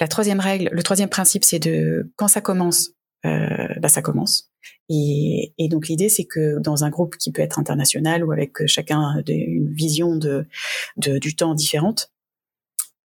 La 0.00 0.08
troisième 0.08 0.40
règle, 0.40 0.68
le 0.72 0.82
troisième 0.82 1.08
principe, 1.08 1.44
c'est 1.44 1.58
de 1.58 2.12
quand 2.16 2.28
ça 2.28 2.40
commence, 2.40 2.90
euh, 3.26 3.68
bah 3.80 3.88
ça 3.88 4.02
commence. 4.02 4.50
Et, 4.88 5.52
et 5.58 5.68
donc 5.68 5.88
l'idée, 5.88 6.08
c'est 6.08 6.24
que 6.24 6.58
dans 6.60 6.84
un 6.84 6.90
groupe 6.90 7.16
qui 7.16 7.32
peut 7.32 7.42
être 7.42 7.58
international 7.58 8.24
ou 8.24 8.32
avec 8.32 8.66
chacun 8.66 9.22
une 9.26 9.72
vision 9.72 10.16
de, 10.16 10.46
de 10.96 11.18
du 11.18 11.34
temps 11.34 11.54
différente, 11.54 12.12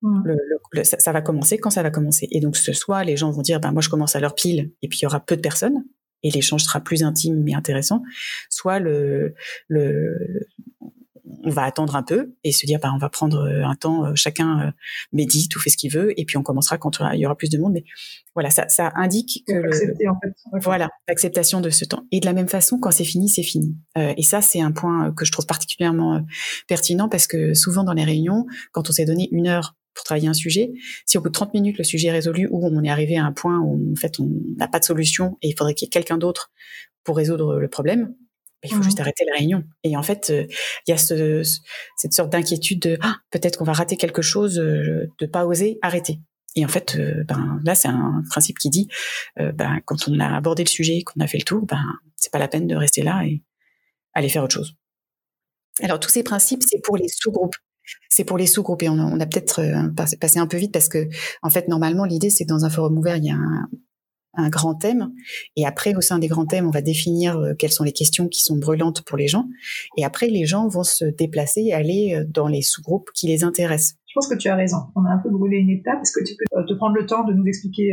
mmh. 0.04 0.22
le, 0.26 0.38
le, 0.72 0.84
ça, 0.84 1.00
ça, 1.00 1.12
va 1.12 1.22
commencer 1.22 1.58
quand 1.58 1.72
ça 1.72 1.82
va 1.82 1.90
commencer. 1.90 2.28
Et 2.32 2.40
donc 2.40 2.56
ce 2.56 2.74
soir, 2.74 3.04
les 3.04 3.18
gens 3.18 3.32
vont 3.32 3.42
dire, 3.42 3.60
ben 3.60 3.72
moi 3.72 3.82
je 3.82 3.90
commence 3.90 4.16
à 4.16 4.20
leur 4.20 4.36
pile, 4.36 4.72
et 4.84 4.88
puis 4.88 5.00
il 5.00 5.04
y 5.04 5.06
aura 5.08 5.20
peu 5.20 5.36
de 5.36 5.42
personnes 5.42 5.84
et 6.24 6.32
l'échange 6.32 6.64
sera 6.64 6.80
plus 6.80 7.04
intime 7.04 7.42
mais 7.44 7.54
intéressant, 7.54 8.04
soit 8.50 8.80
le, 8.80 9.36
le 9.68 10.48
on 11.44 11.50
va 11.50 11.64
attendre 11.64 11.96
un 11.96 12.04
peu 12.04 12.34
et 12.44 12.52
se 12.52 12.66
dire 12.66 12.80
bah 12.80 12.92
on 12.94 12.98
va 12.98 13.10
prendre 13.10 13.40
euh, 13.40 13.64
un 13.64 13.76
temps 13.76 14.06
euh, 14.06 14.12
chacun 14.16 14.60
euh, 14.60 14.72
médite 15.14 15.56
ou 15.56 15.60
fait 15.60 15.70
ce 15.70 15.78
qu'il 15.78 15.92
veut 15.92 16.20
et 16.20 16.26
puis 16.26 16.38
on 16.38 16.44
commencera 16.44 16.78
quand 16.78 17.00
il 17.14 17.20
y 17.20 17.26
aura 17.26 17.36
plus 17.36 17.50
de 17.50 17.58
monde. 17.58 17.74
Mais 17.74 17.84
voilà 18.36 18.50
ça 18.50 18.68
ça 18.68 18.92
indique 18.96 19.44
que 19.48 19.54
le, 19.54 20.10
en 20.10 20.20
fait. 20.20 20.60
voilà 20.62 20.90
l'acceptation 21.08 21.62
de 21.62 21.70
ce 21.70 21.86
temps. 21.86 22.04
Et 22.12 22.20
de 22.20 22.26
la 22.26 22.34
même 22.34 22.48
façon 22.48 22.80
quand 22.80 22.92
c'est 22.92 23.04
fini 23.04 23.30
c'est 23.30 23.44
fini. 23.44 23.78
Et 23.96 24.24
ça 24.24 24.42
c'est 24.42 24.62
un 24.62 24.72
point 24.72 25.14
que 25.14 25.26
je 25.26 25.32
trouve 25.32 25.46
particulièrement 25.46 26.26
pertinent 26.68 27.10
parce 27.10 27.28
que 27.28 27.54
souvent 27.54 27.84
dans 27.84 27.94
les 27.94 28.04
réunions 28.04 28.46
quand 28.72 28.90
on 28.90 28.94
s'est 28.94 29.06
donné 29.06 29.30
une 29.32 29.48
heure 29.48 29.76
pour 30.00 30.06
travailler 30.06 30.30
un 30.30 30.34
sujet. 30.34 30.72
Si 31.06 31.18
au 31.18 31.22
bout 31.22 31.28
de 31.28 31.34
30 31.34 31.54
minutes, 31.54 31.78
le 31.78 31.84
sujet 31.84 32.08
est 32.08 32.12
résolu 32.12 32.48
ou 32.50 32.66
on 32.66 32.84
est 32.84 32.90
arrivé 32.90 33.18
à 33.18 33.26
un 33.26 33.34
point 33.34 33.60
où 33.60 33.92
en 33.92 33.96
fait 34.00 34.18
on 34.20 34.30
n'a 34.58 34.70
pas 34.70 34.80
de 34.80 34.86
solution 34.86 35.38
et 35.42 35.50
il 35.50 35.56
faudrait 35.58 35.74
qu'il 35.74 35.88
y 35.88 35.90
ait 35.90 35.92
quelqu'un 35.92 36.18
d'autre 36.18 36.52
pour 37.04 37.18
résoudre 37.18 37.60
le 37.60 37.68
problème, 37.68 38.16
ben, 38.62 38.70
il 38.70 38.70
faut 38.72 38.80
mmh 38.80 38.84
juste 38.84 39.00
arrêter 39.00 39.26
la 39.26 39.38
réunion. 39.38 39.64
Et 39.84 39.98
en 39.98 40.04
fait, 40.04 40.30
euh, 40.30 40.46
il 40.88 40.92
y 40.92 40.94
a 40.94 40.98
ce, 40.98 41.44
cette 41.98 42.14
sorte 42.14 42.30
d'inquiétude 42.30 42.80
de 42.80 42.98
ah, 43.02 43.18
peut-être 43.30 43.58
qu'on 43.58 43.66
va 43.66 43.74
rater 43.74 43.98
quelque 43.98 44.22
chose, 44.22 44.58
euh, 44.58 45.08
de 45.20 45.26
pas 45.26 45.46
oser 45.46 45.80
arrêter. 45.82 46.20
Et 46.56 46.66
en 46.66 46.70
fait, 46.70 46.96
euh, 46.98 47.24
ben 47.26 47.60
là, 47.66 47.76
c'est 47.76 47.90
un 47.90 48.24
principe 48.30 48.58
qui 48.58 48.70
dit, 48.70 48.88
ben 49.38 49.80
quand 49.86 50.08
on 50.08 50.20
a 50.20 50.36
abordé 50.36 50.64
le 50.64 50.70
sujet, 50.70 51.04
qu'on 51.04 51.20
a 51.20 51.28
fait 51.28 51.38
le 51.38 51.44
tour, 51.44 51.66
ben 51.66 51.84
c'est 52.16 52.32
pas 52.32 52.40
la 52.40 52.48
peine 52.48 52.68
de 52.68 52.76
rester 52.76 53.02
là 53.02 53.24
et 53.26 53.44
aller 54.14 54.30
faire 54.30 54.44
autre 54.44 54.56
chose. 54.56 54.76
Alors 55.82 56.00
tous 56.00 56.10
ces 56.10 56.24
principes, 56.24 56.64
c'est 56.68 56.82
pour 56.84 56.98
les 56.98 57.08
sous-groupes 57.08 57.56
c'est 58.10 58.24
pour 58.24 58.38
les 58.38 58.48
sous-groupes 58.48 58.84
et 58.84 58.90
on, 58.90 59.20
a 59.20 59.26
peut-être 59.26 59.62
euh, 59.62 59.90
passé 60.20 60.40
un 60.40 60.48
peu 60.48 60.58
vite 60.58 60.72
parce 60.72 60.90
que 60.90 61.08
en 61.42 61.50
fait 61.50 61.68
normalement 61.68 62.06
l'idée 62.06 62.30
c'est 62.30 62.46
que 62.46 62.50
dans 62.50 62.66
un 62.66 62.70
forum 62.70 62.98
ouvert 62.98 63.18
il 63.18 63.26
y 63.26 63.32
a 63.32 63.36
un, 63.36 63.70
grand 64.50 64.74
thème 64.74 65.12
et 65.58 65.66
après 65.66 65.96
au 65.96 66.02
sein 66.02 66.18
des 66.18 66.30
grands 66.30 66.46
thèmes 66.46 66.66
on 66.66 66.72
va 66.72 66.82
définir 66.82 67.38
euh, 67.38 67.54
quelles 67.60 67.74
sont 67.74 67.84
les 67.84 67.92
questions 67.92 68.30
qui 68.30 68.42
sont 68.42 68.56
brûlantes 68.56 69.02
pour 69.02 69.18
les 69.18 69.28
gens 69.28 69.46
et 69.98 70.06
après 70.06 70.28
les 70.28 70.46
gens 70.46 70.70
vont 70.70 70.84
se 70.84 71.04
déplacer 71.04 71.62
et 71.62 71.74
aller 71.74 72.16
euh, 72.16 72.24
dans 72.26 72.48
les 72.48 72.62
sous-groupes 72.62 73.10
qui 73.14 73.28
les 73.28 73.44
intéressent. 73.44 73.96
Je 74.08 74.14
pense 74.16 74.28
que 74.28 74.36
tu 74.36 74.48
as 74.48 74.56
raison. 74.56 74.78
On 74.96 75.04
a 75.06 75.10
un 75.10 75.20
peu 75.20 75.30
brûlé 75.30 75.58
une 75.58 75.70
étape. 75.70 76.00
Est-ce 76.02 76.14
que 76.14 76.24
tu 76.24 76.34
peux 76.36 76.66
te 76.66 76.74
prendre 76.74 76.96
le 76.96 77.06
temps 77.06 77.24
de 77.26 77.34
nous 77.34 77.46
expliquer 77.46 77.92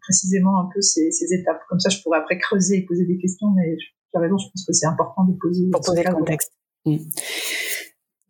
précisément 0.00 0.58
un 0.58 0.70
peu 0.72 0.80
ces, 0.80 1.10
étapes? 1.34 1.60
Comme 1.68 1.78
ça, 1.78 1.90
je 1.90 2.00
pourrais 2.00 2.18
après 2.18 2.38
creuser 2.38 2.78
et 2.78 2.86
poser 2.86 3.04
des 3.04 3.18
questions. 3.18 3.48
Mais 3.54 3.76
tu 3.76 4.18
as 4.18 4.20
raison, 4.20 4.38
je 4.38 4.46
pense 4.50 4.64
que 4.66 4.72
c'est 4.72 4.86
important 4.86 5.24
de 5.24 5.36
poser. 5.38 5.68
Pour 5.70 5.82
poser 5.82 6.02
le 6.02 6.14
contexte. 6.14 6.52
Mmh. 6.86 6.96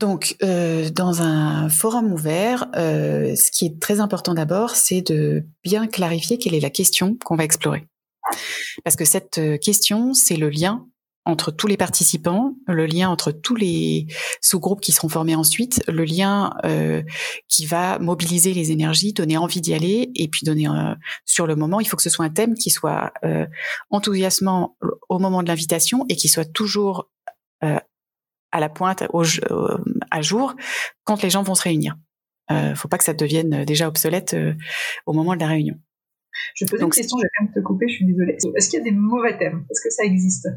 Donc, 0.00 0.36
euh, 0.42 0.88
dans 0.90 1.22
un 1.22 1.68
forum 1.68 2.12
ouvert, 2.12 2.66
euh, 2.74 3.36
ce 3.36 3.50
qui 3.50 3.66
est 3.66 3.80
très 3.80 4.00
important 4.00 4.34
d'abord, 4.34 4.70
c'est 4.70 5.02
de 5.02 5.44
bien 5.62 5.86
clarifier 5.86 6.38
quelle 6.38 6.54
est 6.54 6.60
la 6.60 6.70
question 6.70 7.16
qu'on 7.24 7.36
va 7.36 7.44
explorer. 7.44 7.86
Parce 8.82 8.96
que 8.96 9.04
cette 9.04 9.38
euh, 9.38 9.58
question, 9.58 10.14
c'est 10.14 10.36
le 10.36 10.48
lien 10.48 10.86
entre 11.26 11.50
tous 11.50 11.66
les 11.66 11.76
participants, 11.76 12.54
le 12.66 12.86
lien 12.86 13.08
entre 13.10 13.30
tous 13.30 13.54
les 13.54 14.06
sous-groupes 14.40 14.80
qui 14.80 14.92
seront 14.92 15.08
formés 15.08 15.34
ensuite, 15.34 15.82
le 15.86 16.04
lien 16.04 16.54
euh, 16.64 17.02
qui 17.48 17.66
va 17.66 17.98
mobiliser 17.98 18.54
les 18.54 18.72
énergies, 18.72 19.12
donner 19.12 19.36
envie 19.36 19.60
d'y 19.60 19.74
aller, 19.74 20.10
et 20.14 20.28
puis 20.28 20.44
donner 20.44 20.68
euh, 20.68 20.94
sur 21.26 21.46
le 21.46 21.56
moment. 21.56 21.80
Il 21.80 21.86
faut 21.86 21.96
que 21.96 22.02
ce 22.02 22.10
soit 22.10 22.24
un 22.24 22.30
thème 22.30 22.54
qui 22.54 22.70
soit 22.70 23.12
euh, 23.24 23.46
enthousiasmant 23.90 24.76
au 25.08 25.18
moment 25.18 25.42
de 25.42 25.48
l'invitation 25.48 26.06
et 26.08 26.16
qui 26.16 26.28
soit 26.28 26.50
toujours 26.50 27.10
à 28.52 28.60
la 28.60 28.68
pointe, 28.68 29.04
au, 29.12 29.22
à 30.10 30.22
jour, 30.22 30.54
quand 31.04 31.22
les 31.22 31.30
gens 31.30 31.42
vont 31.42 31.54
se 31.54 31.62
réunir. 31.62 31.96
Euh, 32.50 32.74
faut 32.74 32.88
pas 32.88 32.98
que 32.98 33.04
ça 33.04 33.14
devienne 33.14 33.64
déjà 33.64 33.86
obsolète 33.86 34.34
euh, 34.34 34.54
au 35.06 35.12
moment 35.12 35.34
de 35.34 35.40
la 35.40 35.46
réunion. 35.46 35.76
Je 36.54 36.64
pose 36.64 36.80
une 36.80 36.90
question, 36.90 37.18
je 37.18 37.22
vais 37.22 37.28
quand 37.38 37.44
même 37.44 37.54
te 37.54 37.60
couper, 37.60 37.86
je 37.88 37.94
suis 37.96 38.06
désolée. 38.06 38.36
Est-ce 38.56 38.70
qu'il 38.70 38.78
y 38.78 38.82
a 38.82 38.84
des 38.84 38.96
mauvais 38.96 39.36
thèmes? 39.38 39.64
Est-ce 39.70 39.80
que 39.82 39.90
ça 39.90 40.04
existe? 40.04 40.48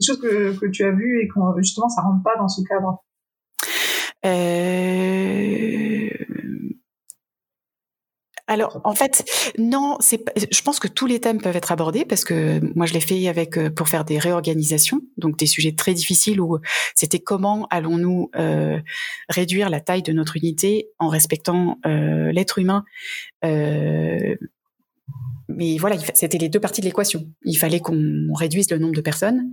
Des 0.00 0.06
choses 0.06 0.20
que, 0.20 0.58
que 0.58 0.66
tu 0.66 0.84
as 0.84 0.92
vues 0.92 1.22
et 1.22 1.28
que 1.28 1.40
justement 1.58 1.88
ça 1.88 2.02
rentre 2.02 2.22
pas 2.22 2.36
dans 2.36 2.48
ce 2.48 2.62
cadre? 2.62 3.02
Euh... 4.24 4.85
Alors, 8.48 8.80
en 8.84 8.94
fait, 8.94 9.24
non, 9.58 9.96
c'est. 9.98 10.24
Je 10.52 10.62
pense 10.62 10.78
que 10.78 10.86
tous 10.86 11.06
les 11.06 11.20
thèmes 11.20 11.40
peuvent 11.40 11.56
être 11.56 11.72
abordés 11.72 12.04
parce 12.04 12.24
que 12.24 12.60
moi, 12.76 12.86
je 12.86 12.94
l'ai 12.94 13.00
fait 13.00 13.26
avec 13.26 13.58
euh, 13.58 13.70
pour 13.70 13.88
faire 13.88 14.04
des 14.04 14.18
réorganisations, 14.18 15.00
donc 15.16 15.36
des 15.36 15.46
sujets 15.46 15.74
très 15.74 15.94
difficiles 15.94 16.40
où 16.40 16.58
c'était 16.94 17.18
comment 17.18 17.66
allons-nous 17.70 18.30
euh, 18.36 18.78
réduire 19.28 19.68
la 19.68 19.80
taille 19.80 20.02
de 20.02 20.12
notre 20.12 20.36
unité 20.36 20.88
en 21.00 21.08
respectant 21.08 21.78
euh, 21.86 22.30
l'être 22.30 22.58
humain. 22.58 22.84
Euh, 23.44 24.36
mais 25.48 25.76
voilà, 25.78 25.96
c'était 26.14 26.38
les 26.38 26.48
deux 26.48 26.60
parties 26.60 26.80
de 26.80 26.86
l'équation. 26.86 27.28
Il 27.44 27.56
fallait 27.56 27.80
qu'on 27.80 28.32
réduise 28.32 28.70
le 28.70 28.78
nombre 28.78 28.94
de 28.94 29.00
personnes 29.00 29.50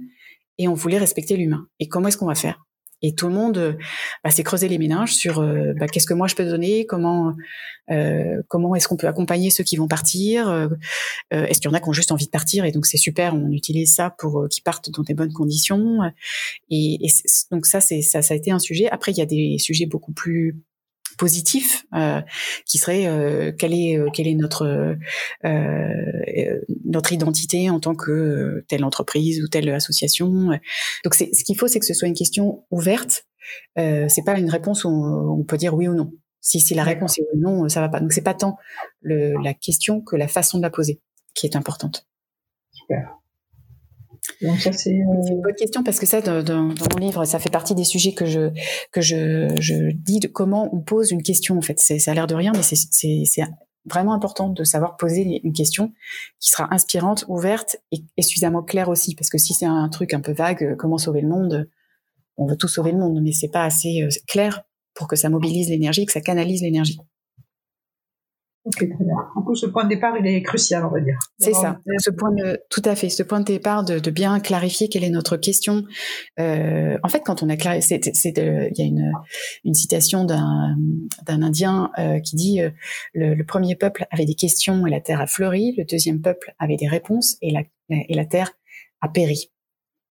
et 0.57 0.67
on 0.67 0.73
voulait 0.73 0.97
respecter 0.97 1.35
l'humain. 1.35 1.67
Et 1.79 1.87
comment 1.87 2.09
est-ce 2.09 2.17
qu'on 2.17 2.27
va 2.27 2.35
faire? 2.35 2.63
Et 3.03 3.13
tout 3.13 3.27
le 3.27 3.33
monde 3.33 3.57
euh, 3.57 3.73
bah, 4.23 4.31
s'est 4.31 4.43
creusé 4.43 4.67
les 4.67 4.79
méninges 4.79 5.13
sur 5.13 5.39
euh, 5.39 5.73
bah, 5.77 5.87
qu'est-ce 5.87 6.07
que 6.07 6.13
moi 6.13 6.27
je 6.27 6.35
peux 6.35 6.45
donner, 6.45 6.85
comment 6.85 7.35
euh, 7.91 8.41
comment 8.47 8.73
est-ce 8.75 8.87
qu'on 8.87 8.97
peut 8.97 9.07
accompagner 9.07 9.49
ceux 9.49 9.63
qui 9.63 9.75
vont 9.75 9.87
partir, 9.87 10.49
euh, 10.49 10.69
est-ce 11.29 11.59
qu'il 11.59 11.69
y 11.69 11.73
en 11.73 11.75
a 11.75 11.81
qui 11.81 11.89
ont 11.89 11.93
juste 11.93 12.11
envie 12.11 12.25
de 12.25 12.31
partir? 12.31 12.65
Et 12.65 12.71
donc 12.71 12.85
c'est 12.85 12.97
super, 12.97 13.35
on 13.35 13.51
utilise 13.51 13.93
ça 13.93 14.09
pour 14.17 14.47
qu'ils 14.49 14.63
partent 14.63 14.89
dans 14.89 15.03
des 15.03 15.13
bonnes 15.13 15.33
conditions. 15.33 15.99
Et, 16.71 17.05
et 17.05 17.09
donc 17.51 17.65
ça 17.65 17.81
c'est 17.81 18.01
ça, 18.01 18.21
ça 18.21 18.33
a 18.33 18.37
été 18.37 18.51
un 18.51 18.59
sujet. 18.59 18.89
Après 18.89 19.11
il 19.11 19.17
y 19.17 19.21
a 19.21 19.25
des 19.25 19.57
sujets 19.59 19.85
beaucoup 19.85 20.13
plus 20.13 20.55
positif 21.17 21.85
euh, 21.93 22.21
qui 22.65 22.77
serait 22.77 23.07
euh, 23.07 23.51
quelle 23.51 23.73
est 23.73 23.97
euh, 23.97 24.09
quelle 24.13 24.27
est 24.27 24.35
notre 24.35 24.95
notre 26.85 27.13
identité 27.13 27.69
en 27.69 27.79
tant 27.79 27.95
que 27.95 28.63
telle 28.67 28.83
entreprise 28.83 29.43
ou 29.43 29.47
telle 29.47 29.69
association. 29.69 30.49
Donc 31.03 31.13
c'est 31.13 31.33
ce 31.33 31.43
qu'il 31.43 31.57
faut 31.57 31.67
c'est 31.67 31.79
que 31.79 31.85
ce 31.85 31.93
soit 31.93 32.07
une 32.07 32.13
question 32.13 32.65
ouverte. 32.71 33.25
C'est 33.75 34.25
pas 34.25 34.37
une 34.37 34.49
réponse 34.49 34.85
où 34.85 34.89
on 34.89 35.43
peut 35.43 35.57
dire 35.57 35.73
oui 35.73 35.87
ou 35.87 35.95
non. 35.95 36.11
Si 36.41 36.59
si 36.59 36.73
la 36.73 36.83
réponse 36.83 37.17
est 37.17 37.23
non 37.37 37.69
ça 37.69 37.81
va 37.81 37.89
pas. 37.89 37.99
Donc 37.99 38.13
c'est 38.13 38.21
pas 38.21 38.33
tant 38.33 38.57
le, 39.01 39.33
la 39.43 39.53
question 39.53 40.01
que 40.01 40.15
la 40.15 40.27
façon 40.27 40.57
de 40.57 40.63
la 40.63 40.69
poser 40.69 41.01
qui 41.33 41.45
est 41.45 41.55
importante. 41.55 42.07
Super 42.71 43.22
Ça 44.59 44.71
c'est 44.71 44.91
une 44.91 45.41
bonne 45.41 45.55
question 45.55 45.83
parce 45.83 45.99
que 45.99 46.05
ça 46.05 46.21
dans, 46.21 46.63
mon 46.63 46.97
livre 46.99 47.25
ça 47.25 47.39
fait 47.39 47.49
partie 47.49 47.75
des 47.75 47.83
sujets 47.83 48.13
que 48.13 48.25
je 48.25 48.51
que 48.91 49.01
je, 49.01 49.53
je 49.59 49.91
dis 49.91 50.19
de 50.19 50.27
comment 50.27 50.73
on 50.73 50.79
pose 50.79 51.11
une 51.11 51.23
question 51.23 51.57
en 51.57 51.61
fait. 51.61 51.79
Ça 51.79 52.11
a 52.11 52.13
l'air 52.13 52.27
de 52.27 52.35
rien 52.35 52.51
mais 52.53 52.63
c'est 52.63 53.43
vraiment 53.85 54.13
important 54.13 54.47
de 54.47 54.63
savoir 54.63 54.95
poser 54.95 55.41
une 55.43 55.51
question 55.51 55.91
qui 56.39 56.51
sera 56.51 56.73
inspirante, 56.73 57.25
ouverte 57.27 57.77
et, 57.91 57.97
et 58.15 58.21
suffisamment 58.21 58.63
claire 58.63 58.87
aussi 58.87 59.13
parce 59.15 59.29
que 59.29 59.37
si 59.37 59.53
c'est 59.53 59.65
un 59.65 59.89
truc 59.89 60.13
un 60.13 60.21
peu 60.21 60.31
vague, 60.31 60.77
comment 60.77 60.97
sauver 60.97 61.19
le 61.19 61.27
monde, 61.27 61.69
on 62.37 62.47
veut 62.47 62.57
tout 62.57 62.69
sauver 62.69 62.93
le 62.93 62.99
monde 62.99 63.19
mais 63.21 63.33
c'est 63.33 63.51
pas 63.51 63.65
assez 63.65 64.07
clair 64.27 64.63
pour 64.93 65.07
que 65.07 65.15
ça 65.15 65.29
mobilise 65.29 65.69
l'énergie, 65.69 66.05
que 66.05 66.13
ça 66.13 66.21
canalise 66.21 66.61
l'énergie. 66.61 66.99
Ok, 68.65 68.75
très 68.75 68.85
bien. 68.85 69.15
Du 69.35 69.43
coup, 69.43 69.55
ce 69.55 69.65
point 69.65 69.83
de 69.83 69.89
départ, 69.89 70.15
il 70.17 70.25
est 70.25 70.41
crucial, 70.41 70.85
on 70.85 70.89
va 70.89 71.01
dire. 71.01 71.17
C'est 71.37 71.53
ça. 71.53 71.79
Ce 71.99 72.09
point 72.09 72.31
de, 72.31 72.61
tout 72.69 72.81
à 72.85 72.95
fait. 72.95 73.09
Ce 73.09 73.21
point 73.21 73.41
de 73.41 73.45
départ 73.45 73.83
de, 73.83 73.99
de 73.99 74.11
bien 74.11 74.39
clarifier 74.39 74.87
quelle 74.87 75.03
est 75.03 75.09
notre 75.09 75.35
question. 75.35 75.83
Euh, 76.39 76.97
en 77.03 77.09
fait, 77.09 77.21
quand 77.25 77.43
on 77.43 77.49
a 77.49 77.57
clarifié, 77.57 77.99
c'est, 78.13 78.37
il 78.37 78.77
y 78.77 78.81
a 78.81 78.85
une, 78.85 79.11
une 79.65 79.73
citation 79.73 80.23
d'un, 80.23 80.77
d'un 81.25 81.41
Indien 81.41 81.91
euh, 81.99 82.19
qui 82.19 82.37
dit 82.37 82.61
euh, 82.61 82.69
le, 83.13 83.35
le, 83.35 83.45
premier 83.45 83.75
peuple 83.75 84.05
avait 84.11 84.25
des 84.25 84.35
questions 84.35 84.87
et 84.87 84.89
la 84.89 85.01
terre 85.01 85.19
a 85.19 85.27
fleuri. 85.27 85.75
Le 85.77 85.83
deuxième 85.83 86.21
peuple 86.21 86.53
avait 86.57 86.77
des 86.77 86.87
réponses 86.87 87.35
et 87.41 87.51
la, 87.51 87.63
et 87.89 88.13
la 88.13 88.25
terre 88.25 88.53
a 89.01 89.09
péri. 89.09 89.51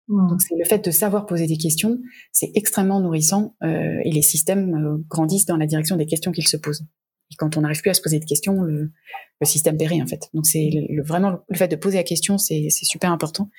Hmm. 0.07 0.27
Donc, 0.27 0.41
c'est 0.41 0.55
le 0.57 0.65
fait 0.65 0.83
de 0.83 0.91
savoir 0.91 1.25
poser 1.25 1.47
des 1.47 1.57
questions, 1.57 1.99
c'est 2.31 2.51
extrêmement 2.55 2.99
nourrissant 2.99 3.55
euh, 3.63 3.99
et 4.03 4.11
les 4.11 4.21
systèmes 4.21 4.75
euh, 4.75 5.05
grandissent 5.07 5.45
dans 5.45 5.57
la 5.57 5.65
direction 5.65 5.95
des 5.95 6.05
questions 6.05 6.31
qu'ils 6.31 6.47
se 6.47 6.57
posent. 6.57 6.85
Et 7.31 7.35
quand 7.37 7.57
on 7.57 7.61
n'arrive 7.61 7.81
plus 7.81 7.91
à 7.91 7.93
se 7.93 8.01
poser 8.01 8.19
de 8.19 8.25
questions, 8.25 8.61
le, 8.61 8.91
le 9.39 9.45
système 9.45 9.77
périt 9.77 10.01
en 10.01 10.07
fait. 10.07 10.29
Donc 10.33 10.45
c'est 10.45 10.69
le, 10.89 11.03
vraiment 11.03 11.39
le 11.49 11.57
fait 11.57 11.67
de 11.67 11.75
poser 11.75 11.97
la 11.97 12.03
question, 12.03 12.37
c'est 12.37 12.69
super 12.69 13.11
important. 13.11 13.49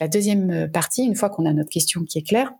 La 0.00 0.08
deuxième 0.08 0.50
euh, 0.50 0.68
partie, 0.68 1.04
une 1.04 1.14
fois 1.14 1.30
qu'on 1.30 1.46
a 1.46 1.52
notre 1.52 1.70
question 1.70 2.04
qui 2.04 2.18
est 2.18 2.26
claire, 2.26 2.52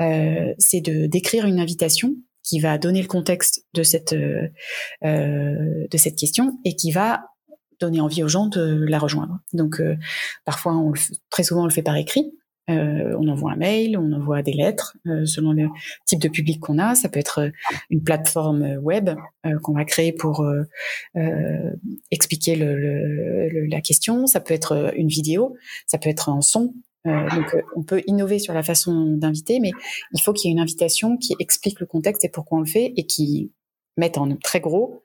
euh, 0.00 0.54
c'est 0.58 0.80
de 0.80 1.06
d'écrire 1.06 1.46
une 1.46 1.60
invitation 1.60 2.16
qui 2.42 2.60
va 2.60 2.78
donner 2.78 3.02
le 3.02 3.08
contexte 3.08 3.66
de 3.74 3.82
cette 3.82 4.12
euh, 4.12 4.48
euh, 5.04 5.86
de 5.90 5.96
cette 5.96 6.16
question 6.16 6.58
et 6.64 6.74
qui 6.74 6.90
va 6.90 7.22
donner 7.80 8.00
envie 8.00 8.22
aux 8.22 8.28
gens 8.28 8.46
de 8.46 8.84
la 8.88 8.98
rejoindre. 8.98 9.38
Donc 9.52 9.80
euh, 9.80 9.96
parfois, 10.44 10.76
on 10.76 10.90
le, 10.90 11.00
très 11.30 11.42
souvent, 11.42 11.62
on 11.62 11.66
le 11.66 11.72
fait 11.72 11.82
par 11.82 11.96
écrit. 11.96 12.32
Euh, 12.68 13.16
on 13.18 13.28
envoie 13.28 13.52
un 13.52 13.56
mail, 13.56 13.96
on 13.96 14.12
envoie 14.12 14.42
des 14.42 14.52
lettres 14.52 14.96
euh, 15.06 15.24
selon 15.24 15.52
le 15.52 15.68
type 16.04 16.20
de 16.20 16.28
public 16.28 16.60
qu'on 16.60 16.78
a. 16.78 16.94
Ça 16.94 17.08
peut 17.08 17.18
être 17.18 17.40
euh, 17.40 17.50
une 17.88 18.02
plateforme 18.02 18.78
web 18.82 19.10
qu'on 19.62 19.72
va 19.72 19.84
créer 19.84 20.12
pour 20.12 20.44
expliquer 22.10 22.56
la 22.56 23.80
question. 23.80 24.26
Ça 24.26 24.40
peut 24.40 24.54
être 24.54 24.92
une 24.96 25.08
vidéo, 25.08 25.56
ça 25.86 25.98
peut 25.98 26.10
être 26.10 26.28
en 26.28 26.40
son. 26.40 26.74
donc 27.04 27.56
on 27.74 27.82
peut 27.82 28.02
innover 28.06 28.38
sur 28.38 28.52
la 28.52 28.62
façon 28.62 29.16
d'inviter, 29.16 29.60
mais 29.60 29.70
il 30.12 30.20
faut 30.20 30.32
qu'il 30.32 30.48
y 30.48 30.52
ait 30.52 30.54
une 30.54 30.60
invitation 30.60 31.16
qui 31.16 31.34
explique 31.40 31.80
le 31.80 31.86
contexte 31.86 32.24
et 32.24 32.28
pourquoi 32.28 32.58
on 32.58 32.60
le 32.60 32.66
fait 32.66 32.92
et 32.96 33.06
qui 33.06 33.52
mette 33.96 34.18
en 34.18 34.36
très 34.36 34.60
gros 34.60 35.02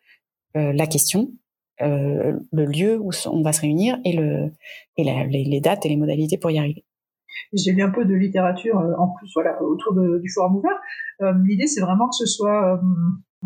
la 0.53 0.87
question, 0.87 1.31
le 1.79 2.65
lieu 2.65 2.99
où 2.99 3.11
on 3.25 3.41
va 3.41 3.53
se 3.53 3.61
réunir 3.61 3.97
et, 4.03 4.13
le, 4.13 4.51
et 4.97 5.03
les 5.03 5.61
dates 5.61 5.85
et 5.85 5.89
les 5.89 5.97
modalités 5.97 6.37
pour 6.37 6.51
y 6.51 6.57
arriver. 6.57 6.84
J'ai 7.53 7.71
lu 7.71 7.81
un 7.81 7.91
peu 7.91 8.05
de 8.05 8.13
littérature 8.13 8.79
euh, 8.79 8.93
en 8.97 9.09
plus 9.09 9.29
voilà 9.35 9.61
autour 9.61 9.93
de, 9.93 10.19
du 10.19 10.29
forum 10.29 10.57
ouvert. 10.57 10.79
Euh, 11.21 11.33
L'idée 11.45 11.67
c'est 11.67 11.81
vraiment 11.81 12.07
que 12.09 12.15
ce 12.15 12.25
soit 12.25 12.73
euh, 12.73 12.77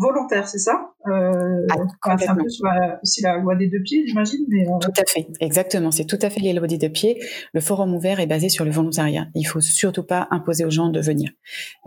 volontaire, 0.00 0.48
c'est 0.48 0.58
ça? 0.58 0.92
Euh, 1.06 1.66
ah, 2.02 2.16
C'est 2.18 2.28
un 2.28 2.34
peu 2.34 2.48
sur 2.48 2.66
la, 2.66 2.98
aussi 3.02 3.22
la 3.22 3.38
loi 3.38 3.54
des 3.54 3.68
deux 3.68 3.82
pieds, 3.82 4.04
j'imagine. 4.06 4.40
Mais 4.48 4.66
euh, 4.66 4.78
Tout 4.80 4.92
à 4.96 5.04
fait, 5.06 5.28
exactement. 5.40 5.90
C'est 5.90 6.06
tout 6.06 6.18
à 6.22 6.30
fait 6.30 6.40
les 6.40 6.52
lois 6.52 6.66
des 6.66 6.78
deux 6.78 6.88
pieds. 6.88 7.22
Le 7.52 7.60
forum 7.60 7.94
ouvert 7.94 8.20
est 8.20 8.26
basé 8.26 8.48
sur 8.48 8.64
le 8.64 8.70
volontariat. 8.70 9.26
Il 9.34 9.44
faut 9.44 9.60
surtout 9.60 10.02
pas 10.02 10.26
imposer 10.30 10.64
aux 10.64 10.70
gens 10.70 10.88
de 10.88 11.00
venir. 11.00 11.30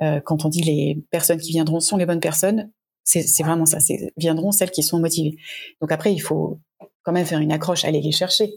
Euh, 0.02 0.22
quand 0.22 0.46
on 0.46 0.50
dit 0.50 0.62
les 0.62 1.04
personnes 1.12 1.40
qui 1.40 1.52
viendront 1.52 1.80
sont 1.80 1.98
les 1.98 2.06
bonnes 2.06 2.20
personnes, 2.20 2.72
c'est 3.04 3.44
vraiment 3.44 3.66
ça. 3.66 3.80
Viendront 4.16 4.52
celles 4.52 4.72
qui 4.72 4.82
sont 4.82 5.00
motivées. 5.00 5.36
Donc 5.82 5.92
après, 5.92 6.14
il 6.14 6.20
faut 6.20 6.62
quand 7.04 7.12
même 7.12 7.26
faire 7.26 7.40
une 7.40 7.52
accroche, 7.52 7.84
aller 7.84 8.00
les 8.00 8.14
chercher. 8.14 8.50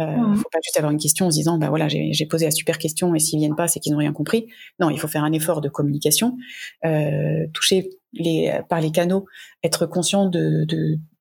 Euh, 0.00 0.04
mmh. 0.04 0.36
faut 0.36 0.48
pas 0.50 0.58
juste 0.62 0.76
avoir 0.76 0.92
une 0.92 0.98
question 0.98 1.26
en 1.26 1.30
se 1.30 1.36
disant, 1.36 1.58
bah 1.58 1.68
voilà, 1.68 1.88
j'ai 1.88 2.26
posé 2.26 2.46
la 2.46 2.50
super 2.50 2.78
question 2.78 3.14
et 3.14 3.18
s'ils 3.18 3.38
viennent 3.38 3.56
pas, 3.56 3.68
c'est 3.68 3.80
qu'ils 3.80 3.92
n'ont 3.92 3.98
rien 3.98 4.12
compris. 4.12 4.46
Non, 4.78 4.90
il 4.90 4.98
faut 4.98 5.08
faire 5.08 5.24
un 5.24 5.32
effort 5.32 5.60
de 5.60 5.68
communication, 5.68 6.36
euh, 6.84 7.46
toucher 7.52 7.90
les, 8.12 8.52
par 8.68 8.80
les 8.80 8.90
canaux, 8.90 9.26
être 9.62 9.86
conscient 9.86 10.26
de 10.26 10.66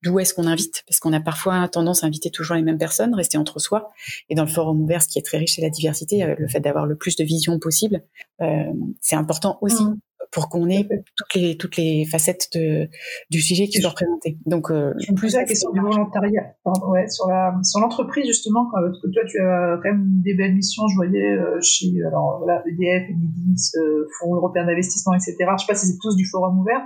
d'où 0.04 0.20
est-ce 0.20 0.34
qu'on 0.34 0.48
invite, 0.48 0.84
parce 0.88 1.00
qu'on 1.00 1.14
a 1.14 1.20
parfois 1.20 1.68
tendance 1.68 2.04
à 2.04 2.08
inviter 2.08 2.30
toujours 2.30 2.56
les 2.56 2.62
mêmes 2.62 2.78
personnes, 2.78 3.14
rester 3.14 3.38
entre 3.38 3.60
soi. 3.60 3.92
Et 4.30 4.36
dans 4.36 4.44
le 4.44 4.50
forum 4.50 4.82
ouvert, 4.82 5.02
ce 5.02 5.08
qui 5.08 5.20
est 5.20 5.24
très 5.24 5.38
riche, 5.38 5.56
c'est 5.56 5.62
la 5.62 5.70
diversité, 5.70 6.24
euh, 6.24 6.36
le 6.38 6.48
fait 6.48 6.60
d'avoir 6.60 6.86
le 6.86 6.96
plus 6.96 7.16
de 7.16 7.24
visions 7.24 7.60
possible. 7.60 8.04
Euh, 8.42 8.72
c'est 9.02 9.16
important 9.16 9.58
aussi 9.62 9.84
mmh 9.84 10.00
pour 10.32 10.50
qu'on 10.50 10.70
ait 10.70 10.88
toutes 11.16 11.34
les 11.36 11.58
toutes 11.58 11.78
les 11.78 12.06
facettes 12.06 12.50
de, 12.54 12.88
du 13.30 13.42
sujet 13.42 13.68
qui 13.68 13.82
sont 13.82 13.90
représentées. 13.90 14.38
Donc 14.46 14.70
euh, 14.70 14.94
plus 15.16 15.34
la 15.34 15.44
question 15.44 15.72
du 15.72 15.80
volontariat. 15.80 16.54
ouais, 16.88 17.08
sur 17.08 17.28
la 17.28 17.54
sur 17.64 17.80
l'entreprise 17.80 18.28
justement, 18.28 18.70
parce 18.72 19.02
que 19.02 19.08
toi 19.12 19.24
tu 19.28 19.40
as 19.40 19.80
quand 19.82 19.90
même 19.90 20.22
des 20.24 20.36
belles 20.36 20.54
missions. 20.54 20.84
Je 20.88 20.96
voyais 20.96 21.32
euh, 21.32 21.60
chez 21.62 21.88
alors 22.06 22.40
voilà 22.40 22.64
EDF, 22.68 23.10
Enedis, 23.10 23.72
euh, 23.78 24.06
Fonds 24.20 24.36
européen 24.36 24.66
d'investissement, 24.66 25.14
etc. 25.14 25.36
Je 25.40 25.66
sais 25.66 25.68
pas 25.68 25.76
si 25.76 25.88
c'est 25.88 25.98
tous 26.02 26.16
du 26.16 26.26
forum 26.26 26.60
ouvert, 26.60 26.82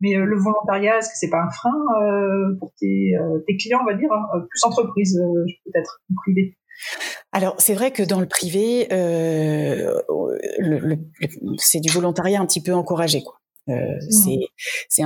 mais 0.00 0.16
euh, 0.16 0.24
le 0.24 0.36
volontariat, 0.36 0.98
est-ce 0.98 1.08
que 1.08 1.16
c'est 1.16 1.30
pas 1.30 1.42
un 1.42 1.50
frein 1.50 1.78
euh, 2.02 2.56
pour 2.58 2.72
tes, 2.80 3.14
tes 3.46 3.56
clients, 3.56 3.80
on 3.82 3.86
va 3.86 3.94
dire, 3.94 4.10
hein, 4.12 4.40
plus 4.48 4.64
entreprise 4.64 5.20
peut-être 5.64 6.02
privée? 6.22 6.56
Alors 7.32 7.54
c'est 7.58 7.74
vrai 7.74 7.90
que 7.90 8.02
dans 8.02 8.20
le 8.20 8.26
privé, 8.26 8.88
euh, 8.92 10.00
le, 10.58 10.98
c'est 11.58 11.80
du 11.80 11.90
volontariat 11.90 12.40
un 12.40 12.46
petit 12.46 12.62
peu 12.62 12.74
encouragé, 12.74 13.22
quoi. 13.22 13.40
Euh, 13.68 13.96
mmh. 13.96 14.40
C'est, 14.88 15.02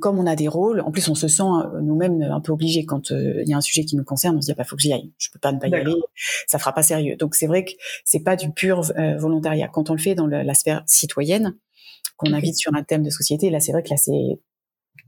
comme 0.00 0.18
on 0.18 0.26
a 0.26 0.36
des 0.36 0.48
rôles. 0.48 0.80
En 0.80 0.92
plus, 0.92 1.08
on 1.08 1.14
se 1.14 1.28
sent 1.28 1.42
euh, 1.42 1.80
nous-mêmes 1.82 2.22
un 2.22 2.40
peu 2.40 2.52
obligés 2.52 2.84
quand 2.84 3.10
euh, 3.10 3.42
il 3.42 3.48
y 3.48 3.54
a 3.54 3.56
un 3.56 3.60
sujet 3.60 3.84
qui 3.84 3.96
nous 3.96 4.04
concerne. 4.04 4.36
On 4.36 4.40
se 4.40 4.46
dit, 4.46 4.52
ah, 4.52 4.56
bah, 4.56 4.64
faut 4.64 4.76
que 4.76 4.82
j'y 4.82 4.92
aille. 4.92 5.12
Je 5.18 5.30
peux 5.32 5.38
pas 5.38 5.52
ne 5.52 5.58
pas 5.58 5.68
y 5.68 5.74
aller. 5.74 5.94
Ça 6.46 6.58
fera 6.58 6.72
pas 6.72 6.82
sérieux. 6.82 7.16
Donc, 7.16 7.34
c'est 7.34 7.46
vrai 7.46 7.64
que 7.64 7.72
c'est 8.04 8.22
pas 8.22 8.36
du 8.36 8.50
pur 8.52 8.82
euh, 8.98 9.16
volontariat. 9.16 9.68
Quand 9.68 9.90
on 9.90 9.94
le 9.94 9.98
fait 10.00 10.14
dans 10.14 10.26
la 10.26 10.54
sphère 10.54 10.82
citoyenne, 10.86 11.56
qu'on 12.16 12.32
invite 12.32 12.56
sur 12.56 12.72
un 12.74 12.84
thème 12.84 13.02
de 13.02 13.10
société, 13.10 13.50
là, 13.50 13.58
c'est 13.58 13.72
vrai 13.72 13.82
que 13.82 13.90
là, 13.90 13.96
c'est 13.96 14.38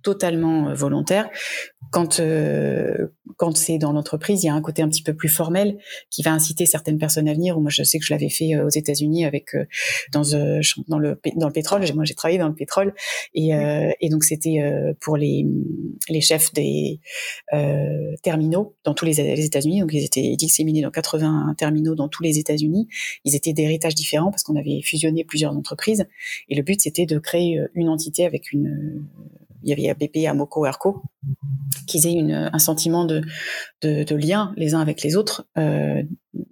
totalement 0.07 0.73
volontaire. 0.73 1.29
Quand 1.91 2.21
euh, 2.21 3.09
quand 3.37 3.57
c'est 3.57 3.79
dans 3.79 3.93
l'entreprise, 3.93 4.43
il 4.43 4.47
y 4.47 4.49
a 4.49 4.55
un 4.55 4.63
côté 4.63 4.83
un 4.83 4.89
petit 4.89 5.03
peu 5.03 5.15
plus 5.15 5.29
formel 5.29 5.79
qui 6.11 6.23
va 6.23 6.33
inciter 6.33 6.65
certaines 6.65 6.99
personnes 6.99 7.29
à 7.29 7.35
venir. 7.35 7.59
Moi, 7.59 7.71
je 7.71 7.83
sais 7.83 7.99
que 7.99 8.05
je 8.05 8.15
l'avais 8.15 8.29
fait 8.29 8.55
euh, 8.55 8.67
aux 8.67 8.71
États-Unis 8.71 9.25
avec 9.25 9.55
euh, 9.55 9.65
dans 10.13 10.23
dans 10.89 10.99
le 10.99 11.21
dans 11.37 11.47
le 11.49 11.53
pétrole. 11.53 11.83
Moi, 11.95 12.05
j'ai 12.05 12.15
travaillé 12.15 12.39
dans 12.39 12.49
le 12.49 12.55
pétrole 12.55 12.95
et 13.35 13.51
et 14.01 14.09
donc 14.09 14.25
c'était 14.25 14.61
pour 15.01 15.17
les 15.17 15.45
les 16.09 16.21
chefs 16.21 16.53
des 16.53 17.01
terminaux 18.23 18.77
dans 18.85 18.95
tous 18.95 19.05
les, 19.05 19.15
les 19.15 19.45
États-Unis. 19.45 19.81
Donc 19.81 19.93
ils 19.93 20.05
étaient 20.05 20.37
disséminés 20.37 20.83
dans 20.83 20.91
80 20.91 21.55
terminaux 21.59 21.95
dans 21.95 22.09
tous 22.09 22.23
les 22.23 22.39
États-Unis. 22.39 22.87
Ils 23.25 23.35
étaient 23.35 23.53
d'héritage 23.53 23.95
différents 23.95 24.31
parce 24.31 24.43
qu'on 24.45 24.57
avait 24.57 24.81
fusionné 24.83 25.25
plusieurs 25.25 25.57
entreprises 25.57 26.07
et 26.49 26.55
le 26.55 26.63
but 26.63 26.81
c'était 26.81 27.07
de 27.07 27.19
créer 27.19 27.61
une 27.75 27.89
entité 27.89 28.25
avec 28.25 28.53
une 28.53 29.05
il 29.67 29.79
y 29.79 29.91
avait 29.91 30.07
BP, 30.07 30.27
Amoco, 30.27 30.65
Arco, 30.65 31.03
qu'ils 31.87 32.07
aient 32.07 32.13
une, 32.13 32.51
un 32.53 32.59
sentiment 32.59 33.05
de, 33.05 33.23
de, 33.83 34.05
de, 34.05 34.15
lien 34.17 34.53
les 34.57 34.75
uns 34.75 34.81
avec 34.81 35.03
les 35.03 35.17
autres, 35.17 35.47
euh, 35.59 36.03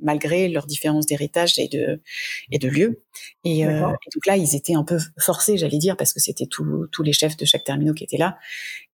malgré 0.03 0.48
leurs 0.48 0.66
différences 0.66 1.07
d'héritage 1.07 1.59
et 1.59 1.68
de, 1.68 2.03
et 2.50 2.59
de 2.59 2.68
lieu. 2.68 3.03
Et, 3.44 3.66
euh, 3.66 3.81
et, 3.81 4.11
donc 4.14 4.27
là, 4.27 4.37
ils 4.37 4.57
étaient 4.57 4.74
un 4.74 4.85
peu 4.85 4.98
forcés, 5.18 5.57
j'allais 5.57 5.79
dire, 5.79 5.96
parce 5.96 6.12
que 6.12 6.20
c'était 6.20 6.46
tous 6.46 7.03
les 7.03 7.12
chefs 7.12 7.37
de 7.37 7.44
chaque 7.44 7.64
terminal 7.64 7.94
qui 7.94 8.05
étaient 8.05 8.18
là. 8.18 8.37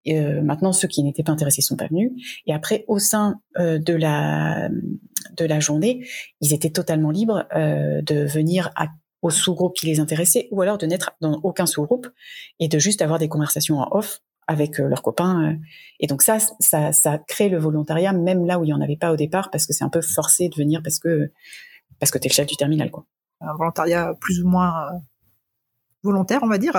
Et 0.06 0.20
euh, 0.20 0.42
maintenant, 0.42 0.72
ceux 0.72 0.88
qui 0.88 1.04
n'étaient 1.04 1.24
pas 1.24 1.32
intéressés 1.32 1.62
sont 1.62 1.76
pas 1.76 1.88
venus. 1.88 2.12
Et 2.48 2.54
après, 2.54 2.86
au 2.88 3.00
sein 3.00 3.42
euh, 3.58 3.80
de 3.80 3.94
la 3.94 4.70
de 5.38 5.46
la 5.46 5.60
journée, 5.60 6.08
ils 6.42 6.54
étaient 6.54 6.70
totalement 6.70 7.12
libres 7.12 7.46
euh, 7.56 8.02
de 8.02 8.26
venir 8.26 8.72
à 8.76 8.88
au 9.22 9.30
sous-groupe 9.30 9.76
qui 9.76 9.86
les 9.86 10.00
intéressait, 10.00 10.48
ou 10.52 10.62
alors 10.62 10.78
de 10.78 10.86
n'être 10.86 11.12
dans 11.22 11.40
aucun 11.44 11.66
sous-groupe 11.66 12.08
et 12.60 12.68
de 12.68 12.80
juste 12.80 13.02
avoir 13.02 13.20
des 13.20 13.28
conversations 13.28 13.80
en 13.80 13.88
off 13.92 14.22
avec 14.48 14.80
euh, 14.80 14.88
leurs 14.88 15.04
copains. 15.04 15.52
Euh. 15.52 15.56
Et 16.00 16.08
donc 16.08 16.22
ça, 16.22 16.38
ça, 16.60 16.92
ça 16.92 17.20
crée 17.20 17.50
le 17.50 17.60
volontariat 17.60 18.14
même 18.14 18.46
là 18.46 18.60
où 18.60 18.64
il 18.64 18.68
n'y 18.68 18.74
en 18.74 18.82
avait 18.82 18.98
pas 18.98 19.12
au 19.12 19.16
départ 19.16 19.52
parce 19.52 19.66
que 19.66 19.74
c'est 19.74 19.84
un 19.84 19.90
peu 19.90 20.02
forcé 20.02 20.50
de 20.50 20.56
venir 20.56 20.82
parce 20.84 21.00
que 21.00 21.32
parce 22.00 22.12
que 22.12 22.18
t'es 22.18 22.30
le 22.30 22.34
chef 22.34 22.48
du 22.48 22.56
terminal, 22.56 22.92
quoi. 22.92 23.06
Un 23.42 23.54
volontariat 23.56 24.14
plus 24.20 24.42
ou 24.42 24.48
moins 24.48 24.88
euh, 24.88 24.98
volontaire, 26.04 26.40
on 26.44 26.48
va 26.48 26.58
dire. 26.58 26.78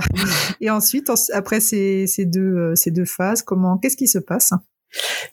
Et 0.60 0.70
ensuite, 0.70 1.10
après 1.32 1.60
ces, 1.60 2.06
ces 2.06 2.26
deux 2.26 2.74
ces 2.74 2.90
deux 2.90 3.04
phases, 3.04 3.42
comment, 3.42 3.78
qu'est-ce 3.78 3.96
qui 3.96 4.08
se 4.08 4.18
passe? 4.18 4.52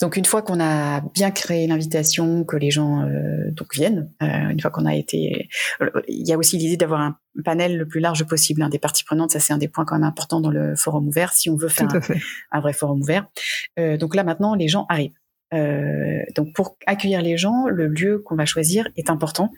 Donc 0.02 0.18
une 0.18 0.26
fois 0.26 0.42
qu'on 0.42 0.60
a 0.60 1.02
bien 1.14 1.32
créé 1.32 1.68
l'invitation, 1.68 2.44
que 2.44 2.56
les 2.58 2.72
gens 2.72 3.02
euh, 3.02 3.52
donc 3.52 3.74
viennent, 3.74 4.12
euh, 4.22 4.50
une 4.50 4.60
fois 4.60 4.72
qu'on 4.72 4.86
a 4.86 4.96
été, 4.96 5.50
euh, 5.82 5.90
il 6.08 6.28
y 6.28 6.34
a 6.34 6.38
aussi 6.38 6.58
l'idée 6.58 6.78
d'avoir 6.78 7.02
un 7.02 7.18
panel 7.44 7.78
le 7.78 7.88
plus 7.88 8.00
large 8.00 8.26
possible 8.26 8.62
hein, 8.62 8.70
des 8.70 8.80
parties 8.80 9.04
prenantes. 9.04 9.32
Ça 9.32 9.40
c'est 9.40 9.54
un 9.54 9.58
des 9.58 9.68
points 9.68 9.86
quand 9.86 9.96
même 9.96 10.08
importants 10.08 10.42
dans 10.42 10.52
le 10.52 10.76
forum 10.76 11.08
ouvert 11.08 11.34
si 11.34 11.50
on 11.50 11.56
veut 11.56 11.70
faire 11.70 11.88
un, 12.52 12.60
vrai 12.60 12.74
forum 12.74 13.02
ouvert. 13.02 13.28
donc 13.78 14.16
là 14.16 14.24
maintenant 14.24 14.56
les 14.56 14.68
gens 14.68 14.86
arrivent. 14.90 15.14
Euh, 15.54 16.24
donc 16.36 16.54
pour 16.54 16.78
accueillir 16.86 17.22
les 17.22 17.38
gens, 17.38 17.68
le 17.68 17.88
lieu 17.88 18.20
qu'on 18.20 18.36
va 18.36 18.46
choisir 18.46 18.90
est 18.98 19.10
important. 19.10 19.52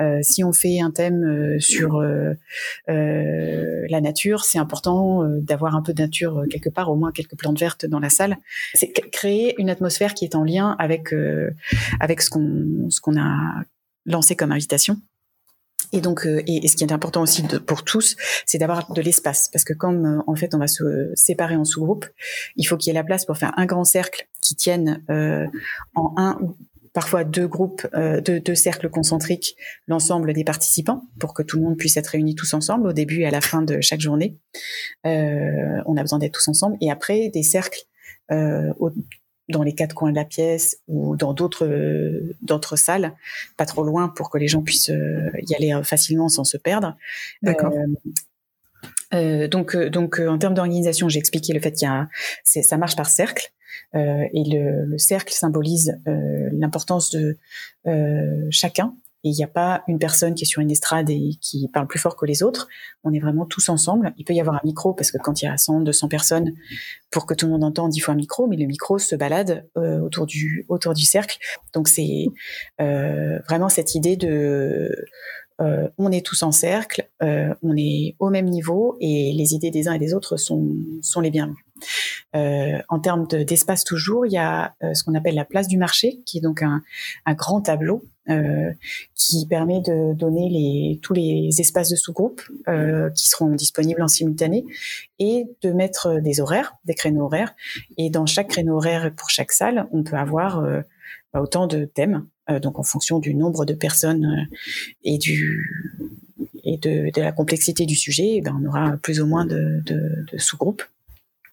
Euh, 0.00 0.20
si 0.22 0.42
on 0.42 0.52
fait 0.52 0.80
un 0.80 0.90
thème 0.90 1.22
euh, 1.24 1.60
sur 1.60 1.96
euh, 1.96 2.32
euh, 2.88 3.86
la 3.88 4.00
nature, 4.00 4.44
c'est 4.44 4.58
important 4.58 5.22
d'avoir 5.40 5.76
un 5.76 5.82
peu 5.82 5.92
de 5.92 6.02
nature 6.02 6.44
quelque 6.50 6.70
part, 6.70 6.90
au 6.90 6.96
moins 6.96 7.12
quelques 7.12 7.36
plantes 7.36 7.58
vertes 7.58 7.84
dans 7.86 8.00
la 8.00 8.10
salle. 8.10 8.36
C'est 8.74 8.92
créer 9.10 9.54
une 9.58 9.70
atmosphère 9.70 10.14
qui 10.14 10.24
est 10.24 10.34
en 10.34 10.44
lien 10.44 10.76
avec 10.78 11.14
avec 12.00 12.22
ce 12.22 12.30
qu'on 12.30 12.88
ce 12.90 13.00
qu'on 13.00 13.18
a 13.20 13.64
lancé 14.06 14.36
comme 14.36 14.52
invitation. 14.52 14.98
Et 15.92 16.00
donc, 16.00 16.26
et, 16.26 16.66
ce 16.66 16.76
qui 16.76 16.82
est 16.82 16.92
important 16.92 17.22
aussi 17.22 17.44
pour 17.66 17.84
tous, 17.84 18.16
c'est 18.46 18.58
d'avoir 18.58 18.92
de 18.92 19.00
l'espace, 19.00 19.48
parce 19.52 19.64
que 19.64 19.72
comme 19.72 20.24
en 20.26 20.34
fait 20.34 20.54
on 20.54 20.58
va 20.58 20.66
se 20.66 21.12
séparer 21.14 21.56
en 21.56 21.64
sous-groupes, 21.64 22.06
il 22.56 22.64
faut 22.64 22.76
qu'il 22.76 22.88
y 22.88 22.96
ait 22.96 22.98
la 22.98 23.04
place 23.04 23.24
pour 23.24 23.36
faire 23.36 23.52
un 23.56 23.66
grand 23.66 23.84
cercle 23.84 24.26
qui 24.44 24.54
tiennent 24.54 25.02
euh, 25.10 25.46
en 25.96 26.14
un 26.16 26.38
ou 26.40 26.56
parfois 26.94 27.24
deux 27.24 27.48
groupes, 27.48 27.86
euh, 27.94 28.22
deux, 28.22 28.40
deux, 28.40 28.54
cercles 28.54 28.88
concentriques, 28.88 29.56
l'ensemble 29.88 30.32
des 30.32 30.44
participants, 30.44 31.02
pour 31.18 31.34
que 31.34 31.42
tout 31.42 31.58
le 31.58 31.64
monde 31.64 31.76
puisse 31.76 31.96
être 31.98 32.06
réuni 32.06 32.36
tous 32.36 32.54
ensemble 32.54 32.86
au 32.86 32.92
début 32.92 33.20
et 33.20 33.26
à 33.26 33.30
la 33.30 33.42
fin 33.42 33.60
de 33.60 33.80
chaque 33.82 34.00
journée. 34.00 34.38
Euh, 35.04 35.82
on 35.86 35.96
a 35.96 36.00
besoin 36.00 36.20
d'être 36.20 36.34
tous 36.34 36.48
ensemble. 36.48 36.78
Et 36.80 36.90
après, 36.90 37.28
des 37.30 37.42
cercles 37.42 37.80
euh, 38.30 38.72
dans 39.48 39.64
les 39.64 39.74
quatre 39.74 39.94
coins 39.94 40.10
de 40.10 40.16
la 40.16 40.24
pièce 40.24 40.78
ou 40.86 41.16
dans 41.16 41.34
d'autres 41.34 41.68
d'autres 42.40 42.76
salles, 42.76 43.12
pas 43.58 43.66
trop 43.66 43.82
loin 43.82 44.08
pour 44.08 44.30
que 44.30 44.38
les 44.38 44.48
gens 44.48 44.62
puissent 44.62 44.90
y 45.48 45.54
aller 45.54 45.78
facilement 45.82 46.30
sans 46.30 46.44
se 46.44 46.56
perdre. 46.56 46.96
D'accord. 47.42 47.74
Donc, 49.12 49.76
donc 49.76 50.18
en 50.18 50.38
termes 50.38 50.54
d'organisation, 50.54 51.08
j'ai 51.10 51.18
expliqué 51.18 51.52
le 51.52 51.60
fait 51.60 51.72
qu'il 51.72 51.86
y 51.86 51.90
a, 51.90 52.08
ça 52.44 52.76
marche 52.78 52.96
par 52.96 53.10
cercle. 53.10 53.52
Euh, 53.94 54.24
et 54.32 54.44
le, 54.44 54.84
le, 54.86 54.98
cercle 54.98 55.32
symbolise 55.32 55.96
euh, 56.06 56.48
l'importance 56.52 57.10
de 57.10 57.38
euh, 57.86 58.46
chacun. 58.50 58.94
Et 59.26 59.30
il 59.30 59.34
n'y 59.34 59.44
a 59.44 59.48
pas 59.48 59.82
une 59.88 59.98
personne 59.98 60.34
qui 60.34 60.44
est 60.44 60.46
sur 60.46 60.60
une 60.60 60.70
estrade 60.70 61.08
et 61.08 61.30
qui 61.40 61.66
parle 61.72 61.86
plus 61.86 61.98
fort 61.98 62.14
que 62.14 62.26
les 62.26 62.42
autres. 62.42 62.68
On 63.04 63.12
est 63.14 63.20
vraiment 63.20 63.46
tous 63.46 63.70
ensemble. 63.70 64.12
Il 64.18 64.24
peut 64.24 64.34
y 64.34 64.40
avoir 64.40 64.56
un 64.56 64.60
micro 64.64 64.92
parce 64.92 65.10
que 65.10 65.16
quand 65.16 65.40
il 65.40 65.46
y 65.46 65.48
a 65.48 65.56
100, 65.56 65.80
200 65.80 66.08
personnes, 66.08 66.52
pour 67.10 67.24
que 67.24 67.32
tout 67.32 67.46
le 67.46 67.52
monde 67.52 67.64
entende, 67.64 67.96
il 67.96 68.00
faut 68.00 68.12
un 68.12 68.16
micro, 68.16 68.46
mais 68.46 68.58
le 68.58 68.66
micro 68.66 68.98
se 68.98 69.16
balade 69.16 69.66
autour 69.76 70.26
du 70.26 71.04
cercle. 71.04 71.38
Donc 71.72 71.88
c'est 71.88 72.26
vraiment 72.78 73.70
cette 73.70 73.94
idée 73.94 74.16
de 74.16 74.94
on 75.58 76.12
est 76.12 76.26
tous 76.26 76.42
en 76.42 76.52
cercle, 76.52 77.08
on 77.22 77.76
est 77.78 78.16
au 78.18 78.28
même 78.28 78.50
niveau 78.50 78.98
et 79.00 79.32
les 79.32 79.54
idées 79.54 79.70
des 79.70 79.88
uns 79.88 79.94
et 79.94 79.98
des 79.98 80.12
autres 80.12 80.36
sont 80.36 81.20
les 81.22 81.30
bienvenues. 81.30 81.64
Euh, 82.34 82.78
en 82.88 82.98
termes 82.98 83.26
d'espace 83.26 83.84
toujours, 83.84 84.26
il 84.26 84.32
y 84.32 84.38
a 84.38 84.74
euh, 84.82 84.94
ce 84.94 85.04
qu'on 85.04 85.14
appelle 85.14 85.34
la 85.34 85.44
place 85.44 85.68
du 85.68 85.78
marché, 85.78 86.20
qui 86.26 86.38
est 86.38 86.40
donc 86.40 86.62
un, 86.62 86.82
grand 87.34 87.60
tableau 87.60 88.04
euh, 88.28 88.72
qui 89.14 89.46
permet 89.46 89.80
de 89.80 90.14
donner 90.14 90.98
tous 91.02 91.14
les 91.14 91.48
espaces 91.58 91.90
de 91.90 91.96
sous-groupe 91.96 92.42
qui 93.14 93.28
seront 93.28 93.50
disponibles 93.50 94.02
en 94.02 94.08
simultané 94.08 94.64
et 95.18 95.44
de 95.62 95.72
mettre 95.72 96.20
des 96.20 96.40
horaires, 96.40 96.74
des 96.84 96.94
créneaux 96.94 97.24
horaires. 97.24 97.54
Et 97.96 98.10
dans 98.10 98.26
chaque 98.26 98.48
créneau 98.48 98.76
horaire 98.76 99.12
pour 99.14 99.30
chaque 99.30 99.52
salle, 99.52 99.86
on 99.92 100.02
peut 100.02 100.16
avoir 100.16 100.62
bah, 101.32 101.40
autant 101.40 101.66
de 101.66 101.84
thèmes 101.84 102.26
donc 102.60 102.78
en 102.78 102.82
fonction 102.82 103.20
du 103.20 103.34
nombre 103.34 103.64
de 103.64 103.72
personnes 103.72 104.46
et 105.02 105.18
de, 106.78 107.20
la 107.20 107.32
complexité 107.32 107.86
du 107.86 107.94
sujet, 107.94 108.36
eh 108.36 108.40
ben 108.42 108.58
on 108.60 108.66
aura 108.66 108.96
plus 108.98 109.20
ou 109.20 109.26
moins 109.26 109.46
de 109.46 109.82
sous-groupes. 110.36 110.82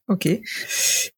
Ok. 0.07 0.25
Et 0.25 0.41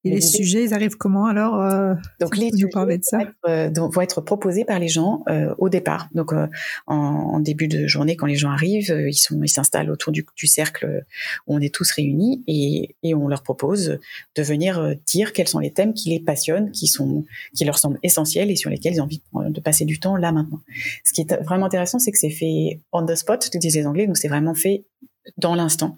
les 0.04 0.22
sujets, 0.22 0.65
ils 0.65 0.74
arrivent 0.74 0.98
comment 0.98 1.26
alors 1.26 1.60
euh, 1.60 1.96
Donc 2.19 2.38
les 2.38 2.52
sujets 2.52 2.67
de 2.67 3.04
ça 3.04 3.17
vont, 3.17 3.24
être, 3.24 3.34
euh, 3.48 3.89
vont 3.89 4.02
être 4.02 4.22
proposés 4.22 4.65
par 4.65 4.78
les 4.78 4.89
gens 4.89 5.24
euh, 5.30 5.56
au 5.58 5.69
départ. 5.69 6.10
Donc 6.13 6.34
euh, 6.34 6.48
en, 6.86 6.96
en, 6.96 7.39
début 7.39 7.67
de 7.67 7.88
journée, 7.88 8.15
quand 8.15 8.28
les 8.28 8.36
gens 8.36 8.52
arrivent, 8.52 8.93
ils 9.08 9.15
sont, 9.15 9.41
ils 9.41 9.50
s'installent 9.50 9.89
autour 9.89 10.12
du, 10.12 10.26
du, 10.36 10.48
cercle 10.48 11.06
où 11.48 11.56
on 11.56 11.62
est 11.62 11.74
tous 11.74 11.89
réunis 11.91 12.43
et, 12.46 12.96
et 13.02 13.15
on 13.15 13.28
leur 13.28 13.41
propose 13.41 14.00
de 14.36 14.43
venir 14.43 14.96
dire 15.08 15.34
quels 15.34 15.48
sont 15.48 15.60
les 15.60 15.72
thèmes 15.72 15.93
qui 15.93 16.10
les 16.10 16.19
passionnent, 16.19 16.72
qui 16.72 16.88
sont, 16.88 17.26
qui 17.56 17.65
leur 17.65 17.78
semblent 17.80 18.00
essentiels 18.04 18.52
et 18.52 18.56
sur 18.56 18.69
lesquels 18.69 18.93
ils 18.93 19.02
ont 19.02 19.06
envie 19.06 19.22
de, 19.34 19.50
de 19.50 19.62
passer 19.62 19.86
du 19.86 20.00
temps 20.00 20.17
là 20.17 20.32
maintenant. 20.32 20.60
Ce 21.04 21.13
qui 21.13 21.22
est 21.22 21.41
vraiment 21.41 21.65
intéressant, 21.65 22.00
c'est 22.00 22.12
que 22.12 22.19
c'est 22.19 22.30
fait 22.30 22.82
on 22.91 23.06
the 23.06 23.15
spot, 23.15 23.50
tu 23.50 23.58
disent 23.58 23.76
les 23.76 23.88
Anglais, 23.88 24.06
donc 24.06 24.17
c'est 24.17 24.28
vraiment 24.28 24.54
fait 24.54 24.84
dans 25.38 25.56
l'instant. 25.56 25.98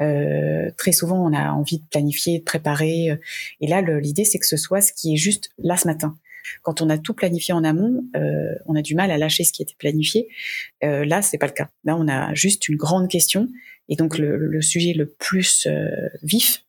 Euh, 0.00 0.70
très 0.76 0.92
souvent, 0.92 1.24
on 1.24 1.32
a 1.32 1.50
envie 1.52 1.78
de 1.78 1.86
planifier, 1.90 2.38
de 2.38 2.44
préparer. 2.44 3.10
Euh, 3.10 3.16
et 3.60 3.66
là, 3.66 3.80
l'idée, 3.82 4.24
c'est 4.24 4.38
que 4.38 4.46
ce 4.46 4.56
soit 4.56 4.80
ce 4.80 4.92
qui 4.92 5.14
est 5.14 5.16
juste 5.16 5.50
là 5.58 5.76
ce 5.76 5.86
matin. 5.86 6.16
Quand 6.62 6.80
on 6.80 6.90
a 6.90 6.98
tout 6.98 7.14
planifié 7.14 7.54
en 7.54 7.64
amont, 7.64 8.04
euh, 8.16 8.54
on 8.66 8.76
a 8.76 8.82
du 8.82 8.94
mal 8.94 9.10
à 9.10 9.18
lâcher 9.18 9.44
ce 9.44 9.52
qui 9.52 9.62
était 9.62 9.74
planifié. 9.78 10.28
Euh, 10.84 11.04
là, 11.04 11.22
c'est 11.22 11.38
pas 11.38 11.46
le 11.46 11.52
cas. 11.52 11.70
Là, 11.84 11.96
on 11.96 12.08
a 12.08 12.34
juste 12.34 12.68
une 12.68 12.76
grande 12.76 13.08
question. 13.08 13.48
Et 13.88 13.96
donc, 13.96 14.18
le, 14.18 14.36
le 14.36 14.62
sujet 14.62 14.92
le 14.92 15.06
plus 15.06 15.66
euh, 15.66 15.88
vif, 16.22 16.65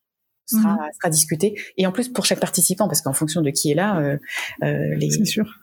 sera, 0.48 0.74
mmh. 0.74 0.90
sera 1.00 1.10
discuté. 1.10 1.60
Et 1.76 1.86
en 1.86 1.92
plus 1.92 2.08
pour 2.08 2.24
chaque 2.24 2.40
participant, 2.40 2.88
parce 2.88 3.02
qu'en 3.02 3.12
fonction 3.12 3.42
de 3.42 3.50
qui 3.50 3.70
est 3.70 3.74
là, 3.74 3.98
euh, 3.98 4.16
euh, 4.62 4.94
les, 4.96 5.08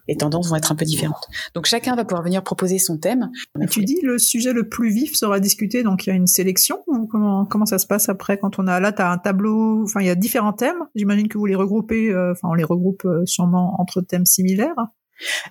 les 0.08 0.16
tendances 0.16 0.50
vont 0.50 0.56
être 0.56 0.72
un 0.72 0.76
peu 0.76 0.86
différentes. 0.86 1.28
Donc 1.54 1.66
chacun 1.66 1.96
va 1.96 2.06
pouvoir 2.06 2.24
venir 2.24 2.44
proposer 2.44 2.80
son 2.80 2.98
thème. 2.98 3.30
Et 3.62 3.66
tu 3.68 3.84
dis 3.84 4.00
le 4.04 4.18
sujet 4.18 4.54
le 4.54 4.68
plus 4.68 4.90
vif 4.90 5.16
sera 5.16 5.40
discuté, 5.40 5.84
donc 5.84 6.06
il 6.06 6.10
y 6.10 6.14
a 6.14 6.16
une 6.16 6.28
sélection 6.28 6.84
ou 6.88 7.08
comment 7.08 7.46
comment 7.46 7.66
ça 7.66 7.80
se 7.80 7.88
passe 7.88 8.10
après 8.10 8.38
quand 8.38 8.60
on 8.60 8.68
a 8.68 8.80
là 8.80 8.92
tu 8.92 9.02
as 9.02 9.12
un 9.12 9.18
tableau, 9.18 9.84
enfin 9.84 10.02
il 10.02 10.08
y 10.08 10.10
a 10.10 10.16
différents 10.16 10.54
thèmes. 10.54 10.84
J'imagine 10.96 11.28
que 11.28 11.38
vous 11.38 11.46
les 11.46 11.56
regroupez, 11.56 12.10
euh, 12.10 12.32
enfin 12.32 12.50
on 12.50 12.54
les 12.54 12.64
regroupe 12.64 13.06
euh, 13.06 13.26
sûrement 13.26 13.80
entre 13.80 14.02
thèmes 14.02 14.26
similaires. 14.26 14.76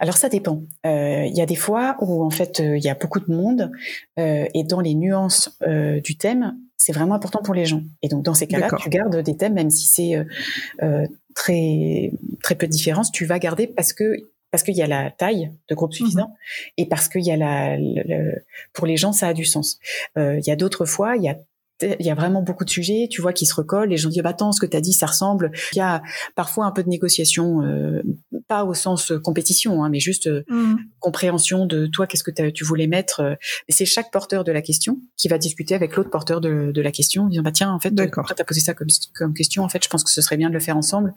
Alors 0.00 0.16
ça 0.16 0.28
dépend. 0.28 0.62
Euh, 0.86 1.24
il 1.24 1.34
y 1.34 1.40
a 1.40 1.46
des 1.46 1.56
fois 1.56 1.96
où 2.00 2.24
en 2.24 2.30
fait 2.30 2.60
il 2.60 2.82
y 2.82 2.88
a 2.88 2.94
beaucoup 2.94 3.20
de 3.20 3.32
monde 3.32 3.70
et 4.16 4.64
dans 4.64 4.80
les 4.80 4.94
nuances 4.94 5.58
du 6.02 6.16
thème, 6.16 6.54
c'est 6.84 6.92
vraiment 6.92 7.14
important 7.14 7.40
pour 7.42 7.54
les 7.54 7.64
gens. 7.64 7.82
Et 8.02 8.08
donc 8.08 8.22
dans 8.24 8.34
ces 8.34 8.46
cas-là, 8.46 8.68
tu 8.78 8.90
gardes 8.90 9.16
des 9.16 9.36
thèmes, 9.36 9.54
même 9.54 9.70
si 9.70 9.86
c'est 9.86 10.16
euh, 10.16 10.24
euh, 10.82 11.06
très 11.34 12.12
très 12.42 12.56
peu 12.56 12.66
de 12.66 12.72
différence, 12.72 13.10
tu 13.10 13.24
vas 13.24 13.38
garder 13.38 13.66
parce 13.66 13.94
que 13.94 14.16
parce 14.50 14.62
qu'il 14.62 14.76
y 14.76 14.82
a 14.82 14.86
la 14.86 15.10
taille 15.10 15.50
de 15.68 15.74
groupe 15.74 15.94
suffisant 15.94 16.28
mhm. 16.28 16.34
et 16.76 16.86
parce 16.86 17.08
qu'il 17.08 17.24
y 17.24 17.32
a 17.32 17.36
la, 17.36 17.76
pour 18.72 18.86
les 18.86 18.98
gens 18.98 19.12
ça 19.12 19.28
a 19.28 19.32
du 19.32 19.46
sens. 19.46 19.78
Euh, 20.18 20.38
il 20.38 20.46
y 20.46 20.50
a 20.50 20.56
d'autres 20.56 20.84
fois, 20.84 21.16
il 21.16 21.22
y 21.22 21.28
a 21.28 21.38
il 21.82 22.06
y 22.06 22.10
a 22.10 22.14
vraiment 22.14 22.42
beaucoup 22.42 22.64
de 22.64 22.70
sujets, 22.70 23.08
tu 23.10 23.20
vois, 23.20 23.32
qui 23.32 23.46
se 23.46 23.54
recollent. 23.54 23.88
Les 23.88 23.96
gens 23.96 24.08
disent, 24.08 24.22
bah, 24.22 24.30
attends, 24.30 24.52
ce 24.52 24.60
que 24.60 24.66
tu 24.66 24.76
as 24.76 24.80
dit, 24.80 24.92
ça 24.92 25.06
ressemble. 25.06 25.50
Il 25.72 25.78
y 25.78 25.80
a 25.80 26.02
parfois 26.36 26.66
un 26.66 26.70
peu 26.70 26.82
de 26.82 26.88
négociation, 26.88 27.62
euh, 27.62 28.02
pas 28.48 28.64
au 28.64 28.74
sens 28.74 29.10
euh, 29.10 29.18
compétition, 29.18 29.82
hein, 29.82 29.88
mais 29.88 30.00
juste 30.00 30.28
euh, 30.28 30.44
mmh. 30.48 30.76
compréhension 31.00 31.66
de 31.66 31.86
toi, 31.86 32.06
qu'est-ce 32.06 32.22
que 32.22 32.50
tu 32.50 32.64
voulais 32.64 32.86
mettre. 32.86 33.20
Euh. 33.20 33.34
C'est 33.68 33.86
chaque 33.86 34.10
porteur 34.12 34.44
de 34.44 34.52
la 34.52 34.62
question 34.62 34.98
qui 35.16 35.28
va 35.28 35.38
discuter 35.38 35.74
avec 35.74 35.96
l'autre 35.96 36.10
porteur 36.10 36.40
de, 36.40 36.70
de, 36.72 36.82
la 36.82 36.92
question, 36.92 37.24
en 37.24 37.28
disant, 37.28 37.42
bah, 37.42 37.52
tiens, 37.52 37.72
en 37.72 37.80
fait, 37.80 37.94
tu 37.94 38.02
as 38.02 38.44
posé 38.44 38.60
ça 38.60 38.74
comme, 38.74 38.88
comme 39.14 39.34
question. 39.34 39.64
En 39.64 39.68
fait, 39.68 39.82
je 39.82 39.88
pense 39.88 40.04
que 40.04 40.10
ce 40.10 40.22
serait 40.22 40.36
bien 40.36 40.48
de 40.48 40.54
le 40.54 40.60
faire 40.60 40.76
ensemble. 40.76 41.12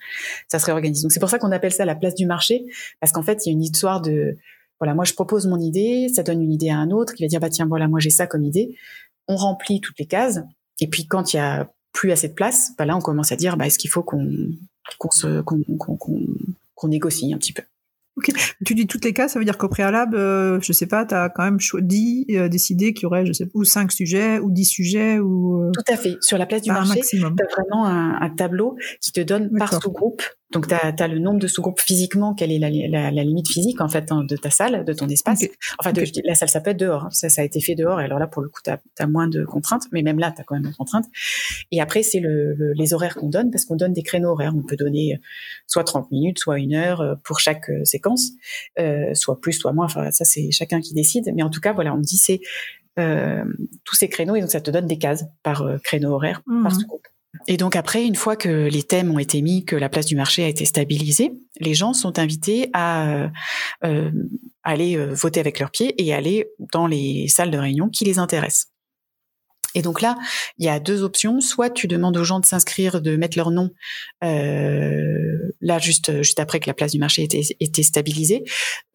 Ça 0.48 0.60
serait 0.60 0.72
organisé. 0.72 1.04
Donc, 1.04 1.12
c'est 1.12 1.20
pour 1.20 1.30
ça 1.30 1.40
qu'on 1.40 1.52
appelle 1.52 1.74
ça 1.74 1.86
la 1.86 1.96
place 1.96 2.16
du 2.16 2.26
marché, 2.26 2.66
parce 3.00 3.12
qu'en 3.12 3.24
fait, 3.24 3.46
il 3.46 3.50
y 3.50 3.52
a 3.52 3.54
une 3.54 3.64
histoire 3.64 4.02
de, 4.02 4.38
voilà, 4.80 4.96
moi, 4.96 5.06
je 5.06 5.14
propose 5.14 5.46
mon 5.46 5.60
idée, 5.60 6.08
ça 6.14 6.24
donne 6.24 6.42
une 6.42 6.52
idée 6.52 6.70
à 6.70 6.78
un 6.78 6.90
autre 6.90 7.14
qui 7.14 7.24
va 7.24 7.28
dire, 7.28 7.40
bah, 7.40 7.50
tiens, 7.50 7.68
voilà, 7.68 7.88
moi, 7.88 8.00
j'ai 8.00 8.10
ça 8.10 8.26
comme 8.26 8.44
idée 8.44 8.76
on 9.28 9.36
remplit 9.36 9.82
toutes 9.82 10.00
les 10.00 10.06
cases. 10.06 10.40
Et 10.80 10.88
puis 10.88 11.08
quand 11.08 11.34
il 11.34 11.38
y 11.38 11.40
a 11.40 11.72
plus 11.94 12.12
assez 12.12 12.28
de 12.28 12.34
place, 12.34 12.72
bah 12.78 12.86
là 12.86 12.96
on 12.96 13.02
commence 13.02 13.32
à 13.32 13.36
dire 13.36 13.58
bah, 13.58 13.68
est-ce 13.68 13.80
qu'il 13.80 13.90
faut 13.90 14.04
qu'on 14.04 14.28
qu'on 15.00 16.88
négocie 16.88 17.34
un 17.34 17.38
petit 17.38 17.54
peu. 17.54 17.64
Ok. 18.18 18.32
Tu 18.66 18.74
dis 18.74 18.88
toutes 18.88 19.06
les 19.06 19.14
cases, 19.14 19.34
ça 19.34 19.40
veut 19.40 19.46
dire 19.46 19.60
qu'au 19.60 19.70
préalable, 19.70 20.16
euh, 20.16 20.60
je 20.62 20.74
sais 20.74 20.88
pas, 20.88 21.06
tu 21.06 21.14
as 21.14 21.30
quand 21.30 21.44
même 21.44 21.60
dit, 21.82 22.26
euh, 22.32 22.50
décidé 22.50 22.94
qu'il 22.94 23.04
y 23.04 23.06
aurait, 23.06 23.28
je 23.28 23.34
sais 23.34 23.46
pas, 23.46 23.52
ou 23.54 23.64
cinq 23.64 23.92
sujets, 23.92 24.40
ou 24.40 24.50
dix 24.50 24.66
sujets, 24.66 25.20
ou... 25.20 25.62
Euh, 25.62 25.72
Tout 25.72 25.94
à 25.94 25.98
fait. 25.98 26.16
Sur 26.22 26.40
la 26.40 26.48
place 26.48 26.64
du 26.64 26.72
marché, 26.72 27.02
tu 27.02 27.24
as 27.24 27.30
vraiment 27.30 27.86
un, 27.86 28.20
un, 28.20 28.30
tableau 28.32 28.76
qui 29.02 29.12
te 29.12 29.22
donne 29.22 29.52
par 29.58 29.82
sous-groupe 29.82 30.24
donc, 30.52 30.68
tu 30.68 30.74
as, 30.74 31.08
le 31.08 31.20
nombre 31.20 31.40
de 31.40 31.48
sous-groupes 31.48 31.82
physiquement, 31.82 32.34
quelle 32.34 32.54
est 32.54 32.60
la, 32.60 32.70
la, 32.70 33.12
la, 33.12 33.24
limite 33.24 33.50
physique 33.50 33.82
en 33.82 33.90
fait 33.90 34.12
hein, 34.14 34.24
de 34.24 34.38
ta 34.38 34.50
salle, 34.50 34.86
de 34.86 34.94
ton 34.94 35.10
espace. 35.10 35.44
Enfin, 35.78 35.92
de, 35.92 36.04
la 36.24 36.36
salle, 36.36 36.48
ça 36.48 36.62
peut 36.62 36.70
être 36.70 36.80
dehors. 36.80 37.06
Hein. 37.06 37.10
Ça, 37.12 37.28
ça 37.28 37.42
a 37.42 37.44
été 37.44 37.60
fait 37.60 37.76
dehors. 37.76 38.00
Et 38.00 38.06
alors 38.06 38.18
là, 38.18 38.28
pour 38.28 38.42
le 38.42 38.48
coup, 38.48 38.62
tu 38.64 38.72
as, 38.72 39.08
moins 39.08 39.28
de 39.28 39.44
contraintes. 39.44 39.84
Mais 39.92 40.04
même 40.04 40.20
là, 40.20 40.32
tu 40.32 40.40
as 40.40 40.46
quand 40.46 40.56
même 40.56 40.64
des 40.64 40.74
contraintes. 40.74 41.06
Et 41.72 41.82
après, 41.82 42.02
c'est 42.02 42.22
le, 42.22 42.72
les 42.74 42.94
horaires 42.94 43.16
qu'on 43.16 43.28
donne, 43.28 43.52
parce 43.52 43.66
qu'on 43.66 43.76
donne 43.76 43.92
des 43.92 44.04
créneaux 44.04 44.30
horaires. 44.30 44.54
On 44.56 44.64
peut 44.64 44.78
donner 44.78 45.16
euh, 45.16 45.18
soit 45.68 45.84
30 45.84 46.12
minutes, 46.12 46.40
soit 46.40 46.60
une 46.60 46.76
heure 46.76 47.02
euh, 47.02 47.16
pour 47.26 47.42
chaque 47.42 47.70
euh, 47.70 47.84
séquence, 47.84 48.32
euh, 48.80 49.14
soit 49.16 49.42
plus, 49.42 49.54
soit 49.54 49.74
moins. 49.74 49.86
Enfin, 49.86 50.12
ça, 50.12 50.24
c'est 50.24 50.52
chacun 50.52 50.80
qui 50.80 50.94
décide. 50.94 51.30
Mais 51.36 51.44
en 51.44 51.50
tout 51.50 51.62
cas, 51.62 51.74
voilà, 51.74 51.94
on 51.94 52.00
dit 52.00 52.18
c'est 52.18 52.40
euh, 53.00 53.44
tous 53.84 53.96
ces 53.96 54.08
créneaux. 54.08 54.38
Et 54.38 54.42
donc, 54.42 54.52
ça 54.52 54.62
te 54.62 54.72
donne 54.72 54.88
des 54.88 54.98
cases 54.98 55.26
par 55.44 55.68
créneau 55.84 56.14
horaire, 56.14 56.42
par 56.46 56.72
mmh. 56.72 56.80
sous-groupe. 56.80 57.08
Et 57.48 57.58
donc 57.58 57.76
après, 57.76 58.06
une 58.06 58.16
fois 58.16 58.36
que 58.36 58.68
les 58.68 58.84
thèmes 58.84 59.12
ont 59.12 59.20
été 59.20 59.42
mis, 59.42 59.66
que 59.66 59.76
la 59.76 59.90
place 59.90 60.06
du 60.06 60.16
marché 60.16 60.44
a 60.44 60.48
été 60.48 60.66
stabilisée, 60.66 61.32
les 61.60 61.74
gens 61.74 61.94
sont 61.94 62.20
invités 62.20 62.70
à 62.74 63.30
euh, 63.84 64.12
aller 64.64 64.98
euh, 64.98 65.14
voter 65.14 65.40
avec 65.40 65.60
leurs 65.60 65.72
pieds 65.72 65.94
et 66.04 66.14
aller 66.14 66.48
dans 66.74 66.88
les 66.88 67.28
salles 67.28 67.52
de 67.52 67.58
réunion 67.58 67.90
qui 67.90 68.06
les 68.06 68.20
intéressent. 68.20 68.72
Et 69.78 69.84
donc 69.84 70.02
là, 70.02 70.18
il 70.58 70.66
y 70.66 70.70
a 70.70 70.80
deux 70.80 71.04
options. 71.04 71.40
Soit 71.40 71.70
tu 71.70 71.88
demandes 71.88 72.18
aux 72.18 72.24
gens 72.24 72.40
de 72.40 72.48
s'inscrire, 72.48 73.00
de 73.00 73.16
mettre 73.16 73.38
leur 73.38 73.52
nom 73.52 73.70
euh, 74.24 75.54
là 75.62 75.78
juste 75.78 76.24
juste 76.24 76.40
après 76.40 76.60
que 76.60 76.66
la 76.66 76.74
place 76.74 76.94
du 76.94 76.98
marché 76.98 77.22
était, 77.22 77.44
était 77.60 77.84
stabilisée. 77.84 78.44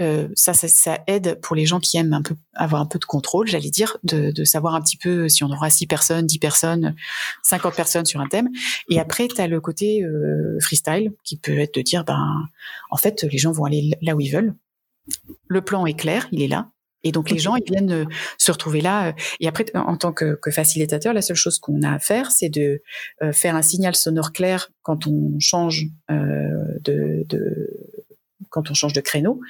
Euh, 0.00 0.26
ça, 0.34 0.54
ça, 0.54 0.98
aide 1.06 1.38
pour 1.40 1.54
les 1.54 1.66
gens 1.66 1.78
qui 1.78 1.98
aiment 1.98 2.14
un 2.14 2.22
peu 2.22 2.34
avoir 2.54 2.82
un 2.82 2.86
peu 2.86 2.98
de 2.98 3.04
contrôle, 3.04 3.46
j'allais 3.46 3.70
dire, 3.70 3.96
de, 4.02 4.42
savoir 4.42 4.74
un 4.74 4.80
petit 4.80 4.96
peu 4.96 5.28
si 5.28 5.44
on 5.44 5.50
aura 5.50 5.70
six 5.70 5.86
personnes, 5.86 6.26
dix 6.26 6.40
personnes, 6.40 6.96
50 7.44 7.76
personnes 7.76 8.04
sur 8.04 8.20
un 8.20 8.26
thème. 8.26 8.48
Et 8.90 8.98
après, 8.98 9.28
tu 9.28 9.40
as 9.40 9.46
le 9.46 9.60
côté 9.60 10.02
euh, 10.02 10.58
freestyle 10.60 11.12
qui 11.22 11.36
peut 11.36 11.58
être 11.58 11.76
de 11.76 11.82
dire, 11.82 12.04
ben, 12.04 12.42
en 12.90 12.96
fait, 12.96 13.22
les 13.22 13.38
gens 13.38 13.52
vont 13.52 13.66
aller 13.66 13.92
là 14.02 14.16
où 14.16 14.20
ils 14.20 14.32
veulent. 14.32 14.56
Le 15.46 15.62
plan 15.62 15.86
est 15.86 15.94
clair, 15.94 16.26
il 16.32 16.42
est 16.42 16.48
là. 16.48 16.71
Et 17.04 17.12
donc 17.12 17.30
les 17.30 17.38
gens, 17.38 17.56
ils 17.56 17.64
viennent 17.64 17.92
euh, 17.92 18.04
se 18.38 18.52
retrouver 18.52 18.80
là. 18.80 19.08
Euh, 19.08 19.12
et 19.40 19.48
après, 19.48 19.66
en 19.74 19.96
tant 19.96 20.12
que, 20.12 20.34
que 20.34 20.50
facilitateur, 20.50 21.12
la 21.12 21.22
seule 21.22 21.36
chose 21.36 21.58
qu'on 21.58 21.82
a 21.82 21.92
à 21.92 21.98
faire, 21.98 22.30
c'est 22.30 22.48
de 22.48 22.82
euh, 23.22 23.32
faire 23.32 23.56
un 23.56 23.62
signal 23.62 23.94
sonore 23.94 24.32
clair 24.32 24.70
quand 24.82 25.06
on 25.06 25.38
change 25.38 25.86
de, 26.08 27.24
de, 27.28 27.70
quand 28.50 28.70
on 28.70 28.74
change 28.74 28.92
de 28.92 29.00
créneau. 29.00 29.40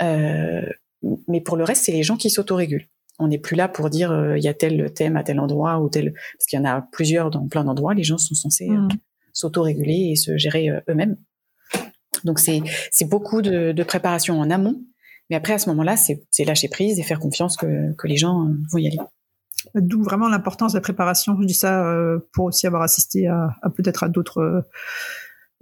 mais 0.00 1.40
pour 1.44 1.56
le 1.56 1.64
reste, 1.64 1.84
c'est 1.84 1.92
les 1.92 2.02
gens 2.02 2.16
qui 2.16 2.30
s'autorégulent. 2.30 2.88
On 3.18 3.28
n'est 3.28 3.38
plus 3.38 3.56
là 3.56 3.68
pour 3.68 3.90
dire 3.90 4.34
il 4.36 4.42
y 4.42 4.48
a 4.48 4.54
tel 4.54 4.92
thème 4.92 5.16
à 5.16 5.22
tel 5.22 5.38
endroit 5.38 5.78
ou 5.78 5.88
tel 5.88 6.12
parce 6.12 6.46
qu'il 6.46 6.58
y 6.58 6.62
en 6.62 6.64
a 6.64 6.82
plusieurs 6.92 7.30
dans 7.30 7.46
plein 7.46 7.64
d'endroits. 7.64 7.94
Les 7.94 8.02
gens 8.02 8.18
sont 8.18 8.34
censés 8.34 8.68
mmh. 8.68 8.88
s'autoréguler 9.32 10.10
et 10.10 10.16
se 10.16 10.36
gérer 10.36 10.68
eux-mêmes. 10.88 11.16
Donc 12.24 12.38
c'est 12.38 12.60
c'est 12.90 13.08
beaucoup 13.08 13.40
de, 13.40 13.72
de 13.72 13.82
préparation 13.82 14.40
en 14.40 14.50
amont 14.50 14.82
mais 15.30 15.36
après, 15.36 15.54
à 15.54 15.58
ce 15.58 15.68
moment-là, 15.70 15.96
c'est 15.96 16.44
lâcher 16.44 16.68
prise 16.68 16.98
et 16.98 17.02
faire 17.02 17.18
confiance 17.18 17.56
que, 17.56 17.94
les 18.04 18.16
gens 18.16 18.46
euh, 18.46 18.52
vont 18.70 18.78
y 18.78 18.86
aller. 18.86 18.98
D'où 19.74 20.02
vraiment 20.02 20.28
l'importance 20.28 20.72
de 20.72 20.78
la 20.78 20.82
préparation. 20.82 21.36
Je 21.40 21.46
dis 21.46 21.54
ça 21.54 21.86
euh, 21.86 22.18
pour 22.34 22.46
aussi 22.46 22.66
avoir 22.66 22.82
assisté 22.82 23.26
à, 23.26 23.56
à 23.62 23.70
peut-être 23.70 24.04
à 24.04 24.08
d'autres 24.08 24.66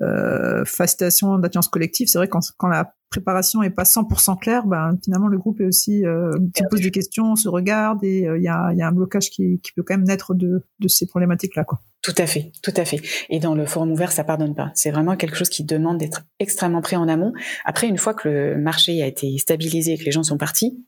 euh, 0.02 0.64
facilitations 0.64 1.38
d'attirance 1.38 1.68
collective. 1.68 2.08
C'est 2.08 2.18
vrai 2.18 2.28
quand, 2.28 2.40
quand 2.56 2.68
la 2.68 2.94
préparation 3.10 3.62
est 3.62 3.70
pas 3.70 3.84
100% 3.84 4.38
claire, 4.38 4.66
ben 4.66 4.98
finalement 5.04 5.28
le 5.28 5.38
groupe 5.38 5.60
est 5.60 5.66
aussi 5.66 6.04
euh, 6.04 6.32
se 6.56 6.64
pose 6.70 6.80
des 6.80 6.90
questions, 6.90 7.36
se 7.36 7.48
regarde 7.48 8.02
et 8.02 8.26
euh, 8.26 8.38
il 8.38 8.42
y, 8.42 8.48
a, 8.48 8.72
y, 8.72 8.82
a, 8.82 8.88
un 8.88 8.92
blocage 8.92 9.30
qui, 9.30 9.60
qui, 9.62 9.72
peut 9.72 9.82
quand 9.82 9.96
même 9.96 10.06
naître 10.06 10.34
de, 10.34 10.62
de 10.80 10.88
ces 10.88 11.06
problématiques-là. 11.06 11.64
Quoi. 11.64 11.80
Tout 12.00 12.14
à 12.18 12.26
fait, 12.26 12.52
tout 12.62 12.72
à 12.76 12.84
fait. 12.84 13.00
Et 13.28 13.38
dans 13.38 13.54
le 13.54 13.66
forum 13.66 13.92
ouvert, 13.92 14.10
ça 14.10 14.24
pardonne 14.24 14.54
pas. 14.54 14.72
C'est 14.74 14.90
vraiment 14.90 15.16
quelque 15.16 15.36
chose 15.36 15.50
qui 15.50 15.62
demande 15.62 15.98
d'être 15.98 16.22
extrêmement 16.40 16.80
prêt 16.80 16.96
en 16.96 17.06
amont. 17.06 17.32
Après, 17.64 17.86
une 17.86 17.98
fois 17.98 18.14
que 18.14 18.28
le 18.28 18.58
marché 18.58 19.02
a 19.02 19.06
été 19.06 19.36
stabilisé 19.38 19.92
et 19.92 19.98
que 19.98 20.04
les 20.04 20.10
gens 20.10 20.24
sont 20.24 20.38
partis, 20.38 20.84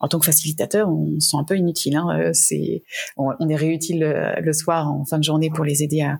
en 0.00 0.08
tant 0.08 0.18
que 0.18 0.26
facilitateur, 0.26 0.88
on 0.88 1.18
se 1.20 1.30
sent 1.30 1.36
un 1.38 1.44
peu 1.44 1.56
inutile. 1.56 1.96
Hein. 1.96 2.08
Euh, 2.18 2.30
c'est, 2.32 2.82
on, 3.16 3.48
est 3.48 3.56
réutile 3.56 4.00
le, 4.38 4.52
soir 4.52 4.88
en 4.88 5.04
fin 5.04 5.18
de 5.18 5.24
journée 5.24 5.50
pour 5.50 5.64
les 5.64 5.82
aider 5.82 6.02
à, 6.02 6.18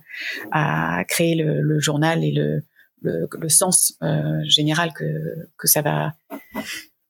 à 0.51 1.03
créer 1.05 1.35
le, 1.35 1.61
le, 1.61 1.79
journal 1.79 2.23
et 2.23 2.31
le, 2.31 2.63
sens 3.49 3.95
euh, 4.03 4.41
général 4.43 4.91
que, 4.93 5.05
que 5.57 5.67
ça 5.67 5.81
va 5.81 6.13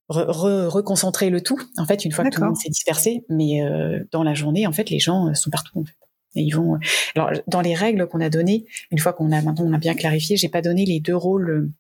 reconcentrer 0.07 1.29
le 1.29 1.41
tout. 1.41 1.59
En 1.77 1.85
fait, 1.85 2.05
une 2.05 2.11
fois 2.11 2.25
que 2.25 2.29
tout 2.29 2.41
le 2.41 2.47
monde 2.47 2.57
s'est 2.57 2.69
dispersé, 2.69 3.23
mais 3.29 3.63
euh, 3.63 4.03
dans 4.11 4.23
la 4.23 4.33
journée, 4.33 4.65
en 4.65 4.71
fait, 4.71 4.89
les 4.89 4.99
gens 4.99 5.33
sont 5.33 5.49
partout. 5.49 5.79
En 5.79 5.85
fait. 5.85 5.93
Et 6.35 6.43
ils 6.43 6.51
vont. 6.51 6.77
Alors, 7.15 7.31
dans 7.47 7.61
les 7.61 7.73
règles 7.73 8.07
qu'on 8.07 8.21
a 8.21 8.29
données, 8.29 8.65
une 8.91 8.99
fois 8.99 9.13
qu'on 9.13 9.31
a 9.31 9.41
maintenant 9.41 9.65
on 9.65 9.73
a 9.73 9.79
bien 9.79 9.95
clarifié, 9.95 10.37
j'ai 10.37 10.49
pas 10.49 10.61
donné 10.61 10.85
les 10.85 10.99
deux 10.99 11.15
rôles 11.15 11.71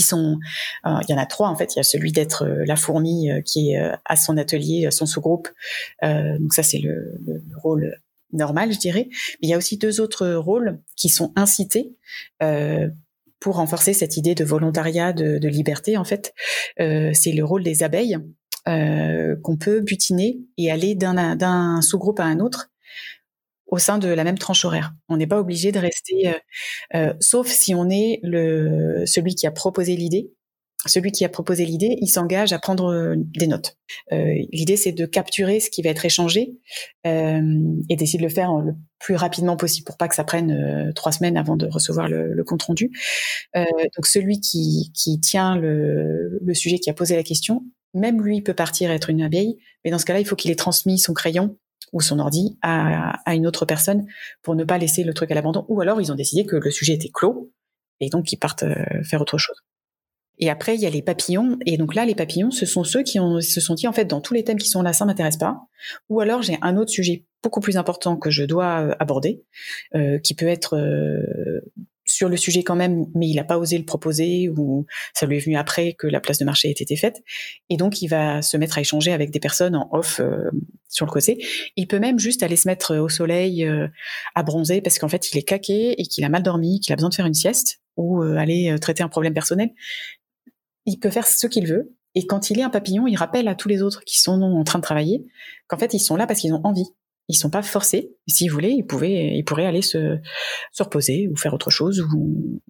euh, 0.00 0.98
il 1.08 1.10
y 1.10 1.14
en 1.14 1.18
a 1.18 1.26
trois 1.26 1.48
en 1.48 1.56
fait. 1.56 1.74
Il 1.74 1.78
y 1.78 1.80
a 1.80 1.84
celui 1.84 2.12
d'être 2.12 2.44
euh, 2.44 2.64
la 2.66 2.76
fourmi 2.76 3.30
euh, 3.30 3.40
qui 3.40 3.72
est 3.72 3.92
à 4.04 4.16
son 4.16 4.36
atelier, 4.36 4.88
son 4.90 5.06
sous-groupe. 5.06 5.48
donc 6.02 6.54
ça 6.54 6.62
c'est 6.62 6.78
le, 6.78 7.18
le, 7.26 7.42
rôle 7.62 7.96
normal, 8.32 8.72
je 8.72 8.78
dirais. 8.78 9.08
Mais 9.10 9.48
il 9.48 9.50
y 9.50 9.54
a 9.54 9.58
aussi 9.58 9.76
deux 9.76 10.00
autres 10.00 10.28
rôles 10.28 10.80
qui 10.96 11.08
sont 11.08 11.32
incités 11.36 11.96
pour 13.40 13.56
renforcer 13.56 13.92
cette 13.92 14.16
idée 14.16 14.34
de 14.34 14.44
volontariat, 14.44 15.12
de 15.12 15.48
liberté 15.48 15.96
en 15.96 16.04
fait. 16.04 16.32
c'est 16.78 17.32
le 17.32 17.44
rôle 17.44 17.62
des 17.62 17.82
abeilles. 17.82 18.18
qu'on 18.66 19.56
peut 19.58 19.80
butiner 19.80 20.40
et 20.56 20.70
aller 20.70 20.94
d'un 20.94 21.82
sous-groupe 21.82 22.20
à 22.20 22.24
un 22.24 22.40
autre 22.40 22.71
au 23.72 23.78
sein 23.78 23.98
de 23.98 24.08
la 24.08 24.22
même 24.22 24.38
tranche 24.38 24.66
horaire. 24.66 24.92
On 25.08 25.16
n'est 25.16 25.26
pas 25.26 25.40
obligé 25.40 25.72
de 25.72 25.78
rester, 25.78 26.28
euh, 26.28 26.32
euh, 26.94 27.14
sauf 27.20 27.48
si 27.48 27.74
on 27.74 27.88
est 27.88 28.20
le 28.22 29.04
celui 29.06 29.34
qui 29.34 29.46
a 29.46 29.50
proposé 29.50 29.96
l'idée. 29.96 30.30
Celui 30.84 31.12
qui 31.12 31.24
a 31.24 31.28
proposé 31.28 31.64
l'idée, 31.64 31.96
il 32.00 32.08
s'engage 32.08 32.52
à 32.52 32.58
prendre 32.58 32.92
euh, 32.92 33.14
des 33.16 33.46
notes. 33.46 33.78
l'idée, 34.10 34.76
c'est 34.76 34.92
de 34.92 35.06
capturer 35.06 35.58
ce 35.58 35.70
qui 35.70 35.80
va 35.80 35.88
être 35.90 36.04
échangé 36.04 36.54
et 37.04 37.96
d'essayer 37.96 38.18
de 38.18 38.24
le 38.24 38.28
faire 38.28 38.52
le 38.56 38.72
plus 38.98 39.14
rapidement 39.14 39.56
possible 39.56 39.86
pour 39.86 39.96
pas 39.96 40.08
que 40.08 40.14
ça 40.14 40.24
prenne 40.24 40.92
trois 40.94 41.12
semaines 41.12 41.36
avant 41.36 41.56
de 41.56 41.66
recevoir 41.66 42.08
le, 42.08 42.44
compte 42.44 42.64
rendu. 42.64 42.90
donc 43.54 44.06
celui 44.06 44.40
qui, 44.40 44.90
qui 44.94 45.18
tient 45.20 45.56
le, 45.56 46.38
le 46.42 46.54
sujet, 46.54 46.78
qui 46.78 46.90
a 46.90 46.94
posé 46.94 47.16
la 47.16 47.22
question, 47.22 47.64
même 47.94 48.20
lui 48.20 48.42
peut 48.42 48.54
partir 48.54 48.90
être 48.90 49.08
une 49.10 49.22
abeille, 49.22 49.58
mais 49.84 49.90
dans 49.90 49.98
ce 49.98 50.04
cas-là, 50.04 50.20
il 50.20 50.26
faut 50.26 50.36
qu'il 50.36 50.50
ait 50.50 50.56
transmis 50.56 50.98
son 50.98 51.14
crayon 51.14 51.56
ou 51.92 52.00
son 52.00 52.18
ordi 52.18 52.58
à, 52.62 53.34
une 53.34 53.46
autre 53.46 53.66
personne 53.66 54.06
pour 54.42 54.54
ne 54.54 54.64
pas 54.64 54.78
laisser 54.78 55.04
le 55.04 55.14
truc 55.14 55.30
à 55.30 55.34
l'abandon. 55.34 55.64
Ou 55.68 55.80
alors 55.80 56.00
ils 56.00 56.10
ont 56.10 56.14
décidé 56.14 56.44
que 56.46 56.56
le 56.56 56.70
sujet 56.70 56.94
était 56.94 57.10
clos 57.12 57.52
et 58.00 58.08
donc 58.08 58.32
ils 58.32 58.38
partent 58.38 58.64
euh, 58.64 59.02
faire 59.04 59.20
autre 59.20 59.38
chose. 59.38 59.62
Et 60.38 60.50
après, 60.50 60.74
il 60.74 60.80
y 60.80 60.86
a 60.86 60.90
les 60.90 61.02
papillons. 61.02 61.58
Et 61.66 61.76
donc 61.76 61.94
là, 61.94 62.04
les 62.04 62.14
papillons, 62.14 62.50
ce 62.50 62.66
sont 62.66 62.84
ceux 62.84 63.02
qui 63.02 63.18
se 63.40 63.60
sont 63.60 63.74
dit, 63.74 63.86
en 63.86 63.92
fait, 63.92 64.06
dans 64.06 64.20
tous 64.20 64.34
les 64.34 64.42
thèmes 64.42 64.58
qui 64.58 64.68
sont 64.68 64.82
là, 64.82 64.92
ça 64.92 65.04
m'intéresse 65.04 65.36
pas. 65.36 65.60
Ou 66.08 66.20
alors, 66.20 66.42
j'ai 66.42 66.58
un 66.62 66.76
autre 66.78 66.90
sujet 66.90 67.26
beaucoup 67.42 67.60
plus 67.60 67.76
important 67.76 68.16
que 68.16 68.30
je 68.30 68.42
dois 68.42 68.80
euh, 68.80 68.94
aborder, 68.98 69.44
euh, 69.94 70.18
qui 70.18 70.34
peut 70.34 70.48
être 70.48 70.76
sur 72.12 72.28
le 72.28 72.36
sujet 72.36 72.62
quand 72.62 72.76
même, 72.76 73.06
mais 73.14 73.28
il 73.28 73.36
n'a 73.36 73.44
pas 73.44 73.58
osé 73.58 73.78
le 73.78 73.84
proposer 73.84 74.50
ou 74.50 74.86
ça 75.14 75.26
lui 75.26 75.38
est 75.38 75.40
venu 75.40 75.56
après 75.56 75.94
que 75.94 76.06
la 76.06 76.20
place 76.20 76.38
de 76.38 76.44
marché 76.44 76.68
ait 76.68 76.72
été 76.72 76.96
faite. 76.96 77.22
Et 77.70 77.76
donc, 77.76 78.02
il 78.02 78.08
va 78.08 78.42
se 78.42 78.56
mettre 78.56 78.78
à 78.78 78.80
échanger 78.82 79.12
avec 79.12 79.30
des 79.30 79.40
personnes 79.40 79.74
en 79.74 79.88
off 79.92 80.20
euh, 80.20 80.50
sur 80.88 81.06
le 81.06 81.10
côté. 81.10 81.44
Il 81.76 81.86
peut 81.86 81.98
même 81.98 82.18
juste 82.18 82.42
aller 82.42 82.56
se 82.56 82.68
mettre 82.68 82.96
au 82.96 83.08
soleil 83.08 83.64
euh, 83.64 83.88
à 84.34 84.42
bronzer 84.42 84.82
parce 84.82 84.98
qu'en 84.98 85.08
fait, 85.08 85.32
il 85.32 85.38
est 85.38 85.42
caqué 85.42 86.00
et 86.00 86.04
qu'il 86.04 86.24
a 86.24 86.28
mal 86.28 86.42
dormi, 86.42 86.80
qu'il 86.80 86.92
a 86.92 86.96
besoin 86.96 87.08
de 87.08 87.14
faire 87.14 87.26
une 87.26 87.34
sieste 87.34 87.80
ou 87.96 88.22
euh, 88.22 88.36
aller 88.36 88.74
traiter 88.80 89.02
un 89.02 89.08
problème 89.08 89.34
personnel. 89.34 89.70
Il 90.84 90.98
peut 90.98 91.10
faire 91.10 91.26
ce 91.26 91.46
qu'il 91.46 91.66
veut. 91.66 91.94
Et 92.14 92.26
quand 92.26 92.50
il 92.50 92.60
est 92.60 92.62
un 92.62 92.70
papillon, 92.70 93.06
il 93.06 93.16
rappelle 93.16 93.48
à 93.48 93.54
tous 93.54 93.68
les 93.68 93.82
autres 93.82 94.04
qui 94.04 94.20
sont 94.20 94.42
en 94.42 94.64
train 94.64 94.78
de 94.78 94.84
travailler 94.84 95.24
qu'en 95.66 95.78
fait, 95.78 95.94
ils 95.94 96.00
sont 96.00 96.16
là 96.16 96.26
parce 96.26 96.40
qu'ils 96.40 96.52
ont 96.52 96.60
envie 96.64 96.88
ils 97.28 97.34
sont 97.34 97.50
pas 97.50 97.62
forcés. 97.62 98.12
S'ils 98.26 98.50
voulaient, 98.50 98.72
ils 98.72 98.86
pouvaient, 98.86 99.36
ils 99.36 99.44
pourraient 99.44 99.66
aller 99.66 99.82
se, 99.82 100.18
se 100.72 100.82
reposer 100.82 101.28
ou 101.28 101.36
faire 101.36 101.54
autre 101.54 101.70
chose. 101.70 102.00
Ou... 102.14 102.60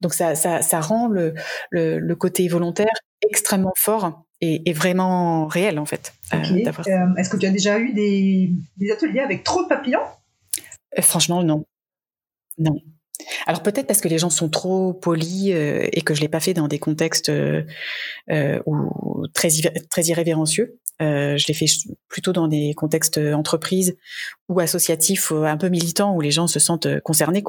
Donc 0.00 0.14
ça, 0.14 0.34
ça, 0.34 0.62
ça 0.62 0.80
rend 0.80 1.08
le, 1.08 1.34
le, 1.70 1.98
le, 1.98 2.16
côté 2.16 2.48
volontaire 2.48 2.94
extrêmement 3.22 3.74
fort 3.76 4.24
et, 4.40 4.68
et 4.68 4.72
vraiment 4.72 5.46
réel 5.46 5.78
en 5.78 5.84
fait. 5.84 6.14
Euh, 6.32 6.38
euh, 6.38 7.14
est-ce 7.16 7.30
que 7.30 7.36
tu 7.36 7.46
as 7.46 7.50
déjà 7.50 7.78
eu 7.78 7.92
des, 7.92 8.52
des 8.76 8.90
ateliers 8.90 9.20
avec 9.20 9.44
trop 9.44 9.62
de 9.62 9.68
papillons? 9.68 10.00
Euh, 10.98 11.02
Franchement, 11.02 11.42
non. 11.42 11.66
Non. 12.58 12.76
Alors 13.46 13.62
peut-être 13.62 13.86
parce 13.86 14.00
que 14.00 14.08
les 14.08 14.18
gens 14.18 14.30
sont 14.30 14.48
trop 14.48 14.92
polis 14.92 15.52
euh, 15.52 15.86
et 15.92 16.02
que 16.02 16.14
je 16.14 16.20
l'ai 16.20 16.28
pas 16.28 16.40
fait 16.40 16.54
dans 16.54 16.68
des 16.68 16.78
contextes 16.78 17.28
euh, 17.28 17.62
ou 18.66 19.26
très 19.34 19.48
très 19.88 20.02
irrévérencieux. 20.04 20.78
Euh, 21.02 21.38
je 21.38 21.46
l'ai 21.48 21.54
fait 21.54 21.66
plutôt 22.08 22.32
dans 22.32 22.46
des 22.46 22.74
contextes 22.74 23.18
entreprises 23.18 23.96
ou 24.48 24.60
associatifs 24.60 25.32
un 25.32 25.56
peu 25.56 25.68
militants 25.68 26.14
où 26.14 26.20
les 26.20 26.30
gens 26.30 26.46
se 26.46 26.60
sentent 26.60 27.00
concernés 27.00 27.42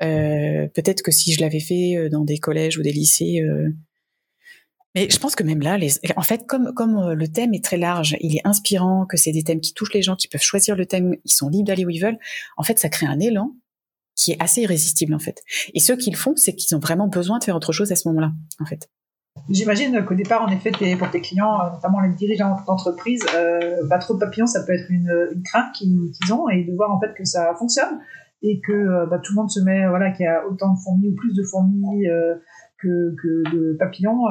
peut-être 0.00 1.02
que 1.02 1.10
si 1.10 1.32
je 1.32 1.40
l'avais 1.40 1.60
fait 1.60 2.08
dans 2.10 2.24
des 2.24 2.38
collèges 2.38 2.78
ou 2.78 2.82
des 2.82 2.92
lycées 2.92 3.42
mais 4.94 5.08
je 5.10 5.18
pense 5.18 5.34
que 5.34 5.42
même 5.42 5.60
là, 5.60 5.78
en 6.16 6.22
fait, 6.22 6.46
comme 6.46 6.72
comme 6.74 7.12
le 7.12 7.28
thème 7.28 7.54
est 7.54 7.64
très 7.64 7.76
large, 7.76 8.16
il 8.20 8.36
est 8.36 8.46
inspirant, 8.46 9.06
que 9.06 9.16
c'est 9.16 9.32
des 9.32 9.44
thèmes 9.44 9.60
qui 9.60 9.74
touchent 9.74 9.92
les 9.92 10.02
gens, 10.02 10.16
qui 10.16 10.28
peuvent 10.28 10.42
choisir 10.42 10.76
le 10.76 10.86
thème, 10.86 11.14
ils 11.24 11.32
sont 11.32 11.48
libres 11.48 11.66
d'aller 11.66 11.84
où 11.84 11.90
ils 11.90 12.00
veulent. 12.00 12.18
En 12.56 12.62
fait, 12.62 12.78
ça 12.78 12.88
crée 12.88 13.06
un 13.06 13.20
élan 13.20 13.54
qui 14.18 14.32
est 14.32 14.42
assez 14.42 14.62
irrésistible 14.62 15.14
en 15.14 15.18
fait. 15.18 15.42
Et 15.72 15.80
ceux 15.80 15.96
qui 15.96 16.10
le 16.10 16.16
font, 16.16 16.34
c'est 16.36 16.54
qu'ils 16.54 16.76
ont 16.76 16.80
vraiment 16.80 17.06
besoin 17.06 17.38
de 17.38 17.44
faire 17.44 17.56
autre 17.56 17.72
chose 17.72 17.90
à 17.92 17.96
ce 17.96 18.08
moment-là, 18.08 18.32
en 18.60 18.66
fait. 18.66 18.90
J'imagine 19.48 20.04
qu'au 20.04 20.14
départ, 20.14 20.42
en 20.42 20.48
effet, 20.48 20.72
pour 20.98 21.10
tes 21.10 21.20
clients, 21.20 21.60
euh, 21.60 21.70
notamment 21.72 22.00
les 22.00 22.10
dirigeants 22.10 22.56
d'entreprise, 22.66 23.24
euh, 23.36 23.88
pas 23.88 23.98
trop 23.98 24.14
de 24.14 24.18
papillons, 24.18 24.46
ça 24.46 24.64
peut 24.64 24.72
être 24.72 24.90
une, 24.90 25.10
une 25.32 25.42
crainte 25.44 25.72
qu'ils 25.74 26.32
ont 26.32 26.48
et 26.48 26.64
de 26.64 26.74
voir 26.74 26.90
en 26.90 27.00
fait 27.00 27.14
que 27.16 27.24
ça 27.24 27.54
fonctionne 27.56 28.00
et 28.42 28.60
que 28.60 28.72
euh, 28.72 29.06
bah, 29.06 29.20
tout 29.22 29.32
le 29.32 29.36
monde 29.36 29.50
se 29.50 29.60
met, 29.60 29.88
voilà, 29.88 30.10
qu'il 30.10 30.24
y 30.24 30.28
a 30.28 30.44
autant 30.44 30.74
de 30.74 30.78
fourmis 30.80 31.08
ou 31.08 31.14
plus 31.14 31.34
de 31.34 31.44
fourmis 31.44 32.08
euh, 32.08 32.34
que, 32.78 33.14
que, 33.22 33.56
de 33.56 33.76
papillons. 33.78 34.24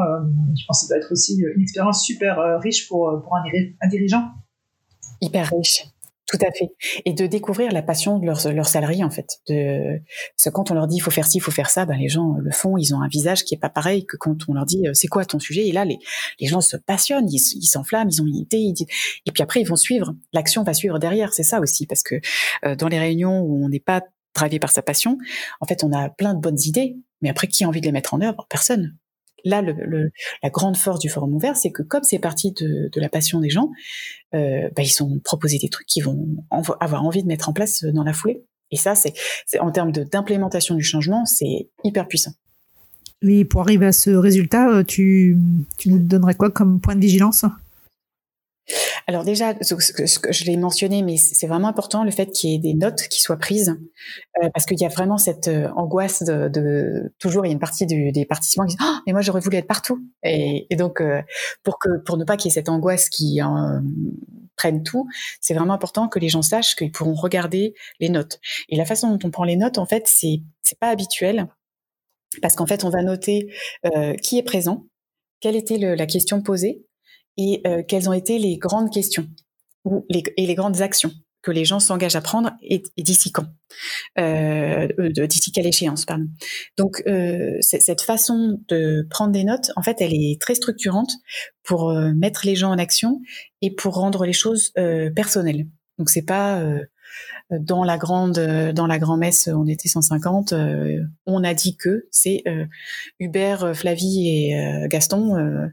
je 0.56 0.66
pense 0.68 0.82
que 0.82 0.88
ça 0.88 0.94
doit 0.94 1.04
être 1.04 1.12
aussi 1.12 1.38
une 1.56 1.62
expérience 1.62 2.04
super 2.04 2.60
riche 2.60 2.90
pour, 2.90 3.22
pour 3.24 3.36
un, 3.38 3.44
un 3.82 3.88
dirigeant. 3.88 4.26
Hyper 5.22 5.50
riche 5.50 5.86
Tout 6.28 6.38
à 6.46 6.52
fait. 6.52 6.70
Et 7.06 7.14
de 7.14 7.26
découvrir 7.26 7.72
la 7.72 7.82
passion 7.82 8.20
de 8.20 8.26
leurs, 8.26 8.68
salariés, 8.68 9.04
en 9.04 9.10
fait. 9.10 9.40
De, 9.48 10.02
parce 10.36 10.44
que 10.44 10.50
quand 10.50 10.72
on 10.72 10.74
leur 10.74 10.88
dit, 10.88 10.98
il 10.98 11.00
faut 11.00 11.12
faire 11.12 11.26
ci, 11.26 11.38
il 11.38 11.42
faut 11.42 11.52
faire 11.52 11.70
ça, 11.70 11.86
ben, 11.86 11.98
les 11.98 12.10
gens 12.10 12.36
le 12.38 12.52
font, 12.52 12.76
ils 12.78 12.94
ont 12.94 13.02
un 13.02 13.08
visage 13.08 13.46
qui 13.46 13.56
est 13.56 13.58
pas 13.58 13.70
pareil 13.70 14.06
que 14.06 14.18
quand 14.18 14.36
on 14.50 14.54
leur 14.54 14.66
dit, 14.66 14.86
euh, 14.88 14.94
c'est 14.94 15.08
quoi 15.08 15.24
ton 15.24 15.40
sujet? 15.40 15.68
Et 15.68 15.72
là, 15.72 15.86
les, 15.86 16.00
les 16.42 16.48
gens 16.48 16.60
se 16.60 16.76
passionnent, 16.76 17.30
ils, 17.32 17.40
s'enflamment, 17.40 18.10
ils 18.12 18.22
ont 18.22 18.26
une 18.26 18.36
idée, 18.36 18.58
ils 18.58 18.86
et 19.26 19.32
puis 19.32 19.42
après, 19.42 19.62
ils 19.62 19.68
vont 19.68 19.78
suivre. 19.78 20.14
L'action 20.34 20.64
va 20.64 20.74
suivre 20.74 21.00
derrière. 21.00 21.34
C'est 21.34 21.44
ça 21.44 21.62
aussi. 21.62 21.86
Parce 21.86 22.04
que, 22.04 22.16
euh, 22.66 22.76
dans 22.76 22.90
les 22.90 23.00
réunions 23.00 23.40
où 23.40 23.64
on 23.64 23.70
n'est 23.70 23.80
pas 23.80 24.04
drivé 24.36 24.60
par 24.60 24.72
sa 24.72 24.82
passion, 24.82 25.18
en 25.62 25.66
fait, 25.66 25.84
on 25.86 25.94
a 25.94 26.10
plein 26.10 26.34
de 26.34 26.42
bonnes 26.42 26.60
idées, 26.66 26.98
mais 27.22 27.30
après, 27.30 27.48
qui 27.48 27.64
a 27.64 27.68
envie 27.70 27.82
de 27.82 27.86
les 27.86 27.94
mettre 27.94 28.14
en 28.14 28.22
œuvre? 28.22 28.46
Personne 28.50 28.98
là, 29.48 29.62
la 30.44 30.50
grande 30.50 30.78
force 30.78 31.00
du 31.00 31.10
forum 31.10 31.34
ouvert, 31.34 31.58
c'est 31.58 31.72
que 31.72 31.84
comme 31.84 32.04
c'est 32.04 32.20
parti 32.20 32.52
de, 32.52 32.90
la 32.96 33.10
passion 33.10 33.40
des 33.40 33.50
gens, 33.50 33.70
euh, 34.34 34.70
bah, 34.76 34.84
ils 34.84 35.04
ont 35.04 35.20
proposé 35.24 35.58
des 35.58 35.70
trucs 35.70 35.88
qu'ils 35.88 36.04
vont 36.04 36.28
avoir 36.80 37.04
envie 37.04 37.24
de 37.24 37.28
mettre 37.28 37.50
en 37.50 37.54
place 37.54 37.84
dans 37.84 38.04
la 38.04 38.14
foulée. 38.14 38.44
Et 38.72 38.78
ça, 38.78 38.96
c'est 38.96 39.14
en 39.60 39.72
termes 39.72 39.92
d'implémentation 39.92 40.76
du 40.76 40.84
changement, 40.84 41.26
c'est 41.26 41.70
hyper 41.84 42.08
puissant. 42.08 42.32
Mais 43.22 43.46
pour 43.46 43.62
arriver 43.62 43.88
à 43.88 43.92
ce 43.92 44.12
résultat, 44.12 44.70
euh, 44.70 44.84
tu 44.84 45.38
nous 45.86 46.00
donnerais 46.00 46.36
quoi 46.36 46.52
comme 46.52 46.80
point 46.80 46.96
de 46.96 47.02
vigilance? 47.02 47.46
Alors 49.08 49.24
déjà, 49.24 49.54
je 49.62 50.44
l'ai 50.46 50.58
mentionné, 50.58 51.02
mais 51.02 51.16
c'est 51.16 51.48
vraiment 51.48 51.70
important 51.70 52.04
le 52.04 52.12
fait 52.12 52.28
qu'il 52.28 52.50
y 52.50 52.56
ait 52.56 52.60
des 52.60 52.74
notes 52.74 53.08
qui 53.08 53.22
soient 53.22 53.38
prises, 53.38 53.78
euh, 54.44 54.50
parce 54.54 54.66
qu'il 54.66 54.80
y 54.80 54.86
a 54.86 54.90
vraiment 54.90 55.18
cette 55.18 55.48
euh, 55.48 55.70
angoisse 55.76 56.24
de, 56.24 56.50
de, 56.50 57.14
toujours 57.18 57.46
il 57.46 57.50
y 57.50 57.52
a 57.52 57.54
une 57.54 57.60
partie 57.60 57.86
des 57.86 58.26
participants 58.26 58.66
qui 58.66 58.76
disent 58.76 58.86
oh, 58.86 58.98
mais 59.06 59.14
moi 59.14 59.22
j'aurais 59.22 59.40
voulu 59.40 59.58
être 59.58 59.68
partout 59.68 60.04
et, 60.24 60.68
donc 60.76 61.00
euh, 61.00 61.22
pour 61.64 61.80
que 61.80 61.90
pour 62.06 62.18
ne 62.18 62.26
pas 62.26 62.36
qu'il 62.36 62.50
y 62.50 62.52
ait 62.52 62.56
cette 62.56 62.68
angoisse 62.68 63.10
qui 63.10 63.42
en 63.42 63.82
prenne 64.58 64.84
tout, 64.84 65.08
c'est 65.40 65.54
vraiment 65.54 65.74
important 65.74 66.10
que 66.10 66.20
les 66.20 66.30
gens 66.30 66.42
sachent 66.42 66.76
qu'ils 66.76 66.92
pourront 66.92 67.14
regarder 67.14 67.76
les 68.00 68.10
notes. 68.10 68.40
Et 68.70 68.76
la 68.76 68.86
façon 68.86 69.10
dont 69.16 69.28
on 69.28 69.32
prend 69.32 69.44
les 69.44 69.56
notes, 69.56 69.78
en 69.78 69.86
fait, 69.86 70.04
c'est 70.08 70.42
c'est 70.64 70.80
pas 70.80 70.90
habituel 70.90 71.48
parce 72.42 72.56
qu'en 72.56 72.66
fait 72.66 72.84
on 72.84 72.90
va 72.90 73.04
noter 73.04 73.48
qui 74.22 74.38
est 74.38 74.44
présent, 74.44 74.86
quelle 75.40 75.56
était 75.56 75.78
la 75.78 76.06
question 76.06 76.42
posée 76.42 76.87
et 77.38 77.62
euh, 77.68 77.84
quelles 77.88 78.10
ont 78.10 78.14
été 78.14 78.40
les 78.40 78.58
grandes 78.58 78.92
questions 78.92 79.28
ou 79.86 80.06
les, 80.10 80.24
et 80.38 80.46
les 80.46 80.56
grandes 80.56 80.82
actions 80.82 81.12
que 81.48 81.52
les 81.52 81.64
gens 81.64 81.80
s'engagent 81.80 82.18
à 82.18 82.22
prendre 82.22 82.52
et, 82.62 82.84
d'ici 82.98 83.32
quand 83.32 83.46
euh, 84.20 84.88
euh 85.00 85.28
d'ici 85.28 85.52
quelle 85.52 85.68
échéance 85.68 86.06
pardon. 86.06 86.28
Donc 86.78 87.04
euh, 87.08 87.56
cette 87.62 88.02
façon 88.02 88.60
de 88.68 89.08
prendre 89.10 89.32
des 89.32 89.46
notes 89.46 89.72
en 89.78 89.82
fait 89.82 90.02
elle 90.02 90.14
est 90.14 90.42
très 90.42 90.56
structurante 90.56 91.12
pour 91.64 91.90
euh, 91.90 92.12
mettre 92.14 92.42
les 92.46 92.56
gens 92.56 92.72
en 92.72 92.78
action 92.78 93.22
et 93.62 93.74
pour 93.74 93.94
rendre 93.94 94.26
les 94.26 94.34
choses 94.34 94.74
personnelles. 95.16 95.68
Donc 95.98 96.10
c'est 96.10 96.26
pas 96.26 96.62
dans 97.50 97.84
la 97.84 97.98
grande 97.98 98.40
dans 98.74 98.88
la 98.88 99.00
grand 99.00 99.18
messe 99.18 99.48
on 99.48 99.68
était 99.68 99.88
150 99.88 100.54
on 101.26 101.44
a 101.44 101.54
dit 101.54 101.78
que 101.78 102.08
c'est 102.12 102.44
Hubert 103.20 103.76
Flavie 103.76 104.28
et 104.28 104.88
Gaston 104.90 105.72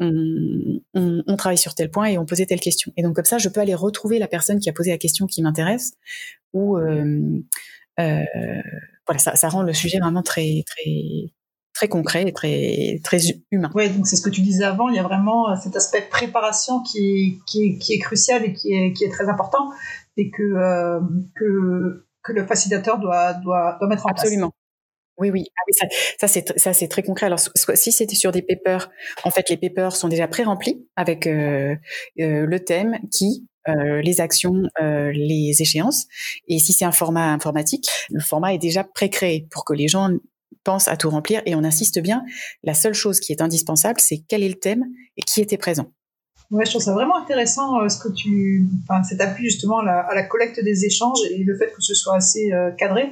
on, 0.00 0.80
on, 0.94 1.36
travaille 1.36 1.58
sur 1.58 1.74
tel 1.74 1.90
point 1.90 2.06
et 2.06 2.18
on 2.18 2.26
posait 2.26 2.46
telle 2.46 2.60
question. 2.60 2.92
Et 2.96 3.02
donc 3.02 3.16
comme 3.16 3.24
ça, 3.24 3.38
je 3.38 3.48
peux 3.48 3.60
aller 3.60 3.74
retrouver 3.74 4.18
la 4.18 4.28
personne 4.28 4.60
qui 4.60 4.68
a 4.68 4.72
posé 4.72 4.90
la 4.90 4.98
question 4.98 5.26
qui 5.26 5.42
m'intéresse. 5.42 5.92
Ou 6.52 6.76
euh, 6.78 7.40
euh, 8.00 8.24
voilà, 9.06 9.18
ça, 9.18 9.34
ça, 9.34 9.48
rend 9.48 9.62
le 9.62 9.72
sujet 9.72 9.98
vraiment 9.98 10.22
très 10.22 10.62
très 10.66 11.32
très 11.74 11.88
concret 11.88 12.24
et 12.26 12.32
très 12.32 13.00
très 13.04 13.18
humain. 13.50 13.70
Oui, 13.74 13.88
donc 13.90 14.06
c'est 14.06 14.16
ce 14.16 14.22
que 14.22 14.30
tu 14.30 14.40
disais 14.40 14.64
avant. 14.64 14.88
Il 14.88 14.96
y 14.96 14.98
a 14.98 15.02
vraiment 15.02 15.50
euh, 15.50 15.56
cet 15.62 15.76
aspect 15.76 16.00
de 16.02 16.08
préparation 16.10 16.82
qui, 16.82 17.40
qui, 17.46 17.78
qui 17.78 17.92
est 17.92 17.98
crucial 17.98 18.44
et 18.44 18.52
qui 18.52 18.72
est, 18.72 18.92
qui 18.92 19.04
est 19.04 19.10
très 19.10 19.28
important 19.28 19.70
et 20.16 20.30
que 20.30 20.42
euh, 20.42 21.00
que 21.36 22.06
que 22.22 22.32
le 22.32 22.46
facilitateur 22.46 22.98
doit 22.98 23.34
doit, 23.34 23.76
doit 23.78 23.88
mettre 23.88 24.06
en 24.06 24.10
place. 24.10 24.22
Absolument. 24.22 24.52
Oui, 25.18 25.30
oui, 25.30 25.46
ah 25.56 25.86
ça, 26.20 26.28
c'est 26.28 26.58
ça 26.58 26.72
c'est 26.72 26.88
très 26.88 27.02
concret. 27.02 27.26
Alors 27.26 27.40
si 27.74 27.92
c'était 27.92 28.14
sur 28.14 28.30
des 28.30 28.42
papers, 28.42 28.90
en 29.24 29.30
fait 29.30 29.50
les 29.50 29.56
papers 29.56 29.96
sont 29.96 30.08
déjà 30.08 30.28
pré-remplis 30.28 30.86
avec 30.96 31.26
euh, 31.26 31.74
euh, 32.20 32.46
le 32.46 32.60
thème, 32.64 32.98
qui, 33.10 33.48
euh, 33.68 34.00
les 34.00 34.20
actions, 34.20 34.62
les 34.80 35.56
échéances. 35.60 36.06
Et 36.46 36.58
si 36.60 36.72
c'est 36.72 36.84
un 36.84 36.92
format 36.92 37.32
informatique, 37.32 37.88
le 38.10 38.20
format 38.20 38.54
est 38.54 38.58
déjà 38.58 38.84
pré-créé 38.84 39.46
pour 39.50 39.64
que 39.64 39.72
les 39.72 39.88
gens 39.88 40.10
pensent 40.64 40.88
à 40.88 40.96
tout 40.96 41.10
remplir. 41.10 41.42
Et 41.46 41.54
on 41.54 41.64
insiste 41.64 41.98
bien, 42.00 42.22
la 42.62 42.74
seule 42.74 42.94
chose 42.94 43.20
qui 43.20 43.32
est 43.32 43.42
indispensable, 43.42 44.00
c'est 44.00 44.22
quel 44.28 44.42
est 44.42 44.48
le 44.48 44.54
thème 44.58 44.84
et 45.16 45.22
qui 45.22 45.40
était 45.40 45.58
présent. 45.58 45.90
Ouais, 46.50 46.64
je 46.64 46.70
trouve 46.70 46.82
ça 46.82 46.94
vraiment 46.94 47.18
intéressant 47.18 47.82
euh, 47.82 47.88
ce 47.88 47.98
que 48.02 48.10
tu, 48.10 48.66
enfin, 48.82 49.02
cet 49.02 49.20
appui 49.20 49.44
justement 49.44 49.80
à 49.80 49.84
la, 49.84 50.00
à 50.00 50.14
la, 50.14 50.22
collecte 50.22 50.62
des 50.64 50.86
échanges 50.86 51.18
et 51.30 51.44
le 51.44 51.56
fait 51.58 51.66
que 51.66 51.82
ce 51.82 51.94
soit 51.94 52.16
assez 52.16 52.52
euh, 52.52 52.70
cadré. 52.72 53.10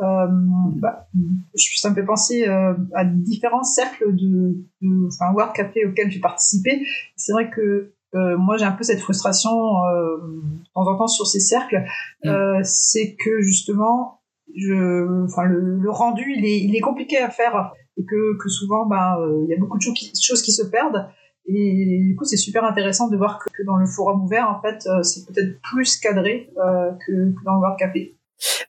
Euh, 0.00 0.26
bah, 0.30 1.08
ça 1.56 1.90
me 1.90 1.94
fait 1.94 2.04
penser 2.04 2.46
euh, 2.46 2.72
à 2.94 3.04
différents 3.04 3.64
cercles 3.64 4.14
de, 4.14 4.56
de 4.80 5.06
enfin, 5.08 5.32
World 5.34 5.52
Café 5.54 5.84
auxquels 5.86 6.10
j'ai 6.10 6.20
participé. 6.20 6.86
C'est 7.16 7.32
vrai 7.32 7.50
que 7.50 7.92
euh, 8.14 8.38
moi 8.38 8.56
j'ai 8.56 8.64
un 8.64 8.72
peu 8.72 8.84
cette 8.84 9.00
frustration 9.00 9.50
de 9.50 10.40
temps 10.72 10.86
en 10.86 10.96
temps 10.96 11.08
sur 11.08 11.26
ces 11.26 11.40
cercles. 11.40 11.84
Mm. 12.24 12.62
c'est 12.62 13.16
que 13.16 13.40
justement, 13.40 14.20
je, 14.56 15.24
enfin, 15.24 15.44
le, 15.44 15.78
le, 15.78 15.90
rendu 15.90 16.32
il 16.36 16.44
est, 16.44 16.60
il 16.60 16.76
est 16.76 16.80
compliqué 16.80 17.18
à 17.18 17.28
faire 17.28 17.72
et 17.96 18.04
que, 18.04 18.38
que 18.38 18.48
souvent, 18.48 18.86
ben, 18.86 19.16
il 19.44 19.50
y 19.50 19.54
a 19.54 19.58
beaucoup 19.58 19.78
de 19.78 19.82
choses 19.82 19.94
qui, 19.94 20.12
choses 20.22 20.42
qui 20.42 20.52
se 20.52 20.62
perdent. 20.62 21.08
Et 21.50 22.02
du 22.06 22.14
coup, 22.14 22.24
c'est 22.24 22.36
super 22.36 22.64
intéressant 22.64 23.08
de 23.08 23.16
voir 23.16 23.38
que, 23.38 23.62
dans 23.64 23.76
le 23.76 23.86
forum 23.86 24.22
ouvert, 24.24 24.48
en 24.50 24.60
fait, 24.60 24.86
euh, 24.86 25.02
c'est 25.02 25.26
peut-être 25.26 25.60
plus 25.62 25.96
cadré 25.96 26.50
euh, 26.58 26.90
que, 27.06 27.12
dans 27.44 27.54
le 27.54 27.60
World 27.60 27.78
Café. 27.78 28.16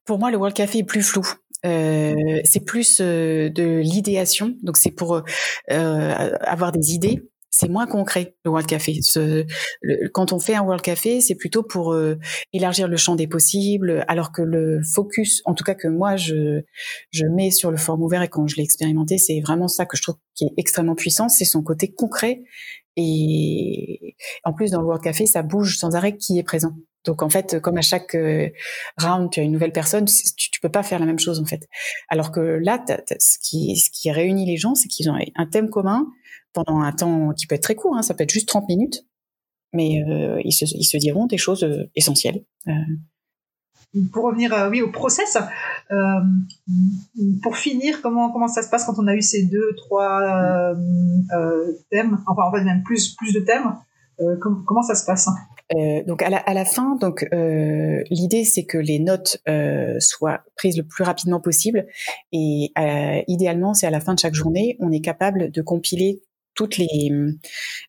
Pour 0.06 0.18
moi, 0.18 0.32
le 0.32 0.38
World 0.38 0.56
Café 0.56 0.80
est 0.80 0.84
plus 0.84 1.04
flou. 1.04 1.28
Euh, 1.66 2.40
c'est 2.46 2.64
plus 2.66 3.02
de 3.02 3.80
l'idéation, 3.80 4.56
donc 4.64 4.78
c'est 4.78 4.92
pour 4.92 5.22
avoir 5.68 6.72
des 6.72 6.94
idées 6.94 7.29
c'est 7.52 7.70
moins 7.70 7.88
concret 7.88 8.36
le 8.46 8.52
World 8.52 8.68
Café. 8.68 9.00
Ce, 9.02 9.46
quand 10.14 10.34
on 10.34 10.40
fait 10.40 10.56
un 10.56 10.62
World 10.62 10.84
Café, 10.84 11.22
c'est 11.22 11.36
plutôt 11.36 11.64
pour 11.64 11.94
euh, 11.94 12.16
élargir 12.54 12.88
le 12.88 12.98
champ 12.98 13.16
des 13.16 13.28
possibles, 13.28 14.06
alors 14.08 14.32
que 14.32 14.42
le 14.42 14.82
focus, 14.84 15.42
en 15.46 15.54
tout 15.54 15.64
cas 15.64 15.76
que 15.76 15.88
moi 15.88 16.16
je 16.16 16.62
je 17.12 17.26
mets 17.26 17.52
sur 17.52 17.72
le 17.72 17.78
forum 17.78 18.04
ouvert 18.04 18.22
et 18.22 18.28
quand 18.28 18.48
je 18.48 18.56
l'ai 18.56 18.64
expérimenté, 18.64 19.18
c'est 19.18 19.40
vraiment 19.42 19.68
ça 19.68 19.86
que 19.86 19.98
je 19.98 20.04
trouve 20.04 20.16
qui 20.36 20.46
est 20.46 20.54
extrêmement 20.58 20.96
puissant, 20.96 21.30
c'est 21.30 21.46
son 21.46 21.64
côté 21.64 21.92
concret. 21.92 22.42
Et 22.96 24.16
en 24.44 24.54
plus 24.54 24.72
dans 24.72 24.82
le 24.82 24.86
World 24.86 25.04
Café, 25.04 25.26
ça 25.26 25.42
bouge 25.42 25.78
sans 25.78 25.96
arrêt 25.96 26.18
qui 26.18 26.38
est 26.38 26.44
présent. 26.44 26.74
Donc 27.06 27.22
en 27.22 27.30
fait, 27.30 27.62
comme 27.62 27.78
à 27.78 27.82
chaque 27.82 28.14
euh, 28.16 28.50
round, 28.98 29.32
tu 29.32 29.40
as 29.40 29.44
une 29.44 29.54
nouvelle 29.54 29.72
personne, 29.72 30.06
tu, 30.06 30.52
tu 30.52 30.60
peux 30.60 30.70
pas 30.70 30.84
faire 30.84 31.00
la 31.00 31.06
même 31.06 31.20
chose 31.20 31.40
en 31.40 31.46
fait. 31.46 31.62
Alors 32.10 32.32
que 32.32 32.42
là, 32.62 32.84
ce 33.20 33.38
qui 33.42 33.78
ce 33.78 33.90
qui 33.90 34.12
réunit 34.12 34.46
les 34.46 34.58
gens, 34.58 34.76
c'est 34.76 34.90
qu'ils 34.90 35.10
ont 35.10 35.18
un 35.36 35.46
thème 35.46 35.70
commun 35.70 36.08
pendant 36.54 36.82
un 36.82 36.92
temps 36.92 37.34
qui 37.34 37.48
peut 37.48 37.56
être 37.56 37.64
très 37.64 37.76
court, 37.76 37.96
hein, 37.96 38.02
ça 38.02 38.14
peut 38.14 38.24
être 38.24 38.32
juste 38.32 38.48
30 38.48 38.68
minutes, 38.68 39.06
mais 39.74 40.04
euh, 40.08 40.42
ils, 40.44 40.52
se, 40.52 40.66
ils, 40.66 40.86
se, 40.86 40.98
diront 40.98 41.28
des 41.28 41.38
choses 41.38 41.64
euh, 41.64 41.90
essentielles. 41.96 42.44
Euh. 42.68 42.72
Pour 44.14 44.26
revenir 44.26 44.52
oui, 44.70 44.84
au 44.84 44.92
process, 44.92 45.36
pour 47.42 47.58
finir, 47.58 48.04
comment, 48.04 48.32
comment 48.32 48.48
ça 48.48 48.62
se 48.62 48.70
passe 48.70 48.86
quand 48.86 49.00
on 49.00 49.08
a 49.08 49.16
eu 49.16 49.24
ces 49.24 49.48
deux, 49.48 49.76
trois 49.78 50.76
thèmes, 51.90 52.20
enfin 52.28 52.44
en 52.44 52.52
fait 52.52 52.64
même 52.64 52.84
plus, 52.84 53.16
plus 53.16 53.34
de 53.34 53.40
thèmes, 53.40 53.78
comment, 54.42 54.62
comment 54.68 54.84
ça 54.84 54.94
se 54.94 55.06
passe? 55.08 55.28
Donc 56.06 56.22
à 56.22 56.30
la, 56.30 56.38
à 56.38 56.54
la, 56.54 56.66
fin, 56.66 56.98
donc 56.98 57.26
l'idée 57.32 58.44
c'est 58.44 58.66
que 58.66 58.78
les 58.78 59.00
notes 59.00 59.42
soient 59.98 60.42
prises 60.56 60.78
le 60.78 60.84
plus 60.84 61.04
rapidement 61.04 61.40
possible 61.40 61.88
et 62.32 62.72
idéalement 63.28 63.74
c'est 63.74 63.88
à 63.88 63.92
la 63.92 64.02
fin 64.02 64.14
de 64.14 64.20
chaque 64.20 64.36
journée 64.36 64.78
on 64.82 64.92
est 64.92 65.02
capable 65.02 65.50
de 65.50 65.62
compiler 65.64 66.22
toutes 66.56 66.78
les 66.78 67.12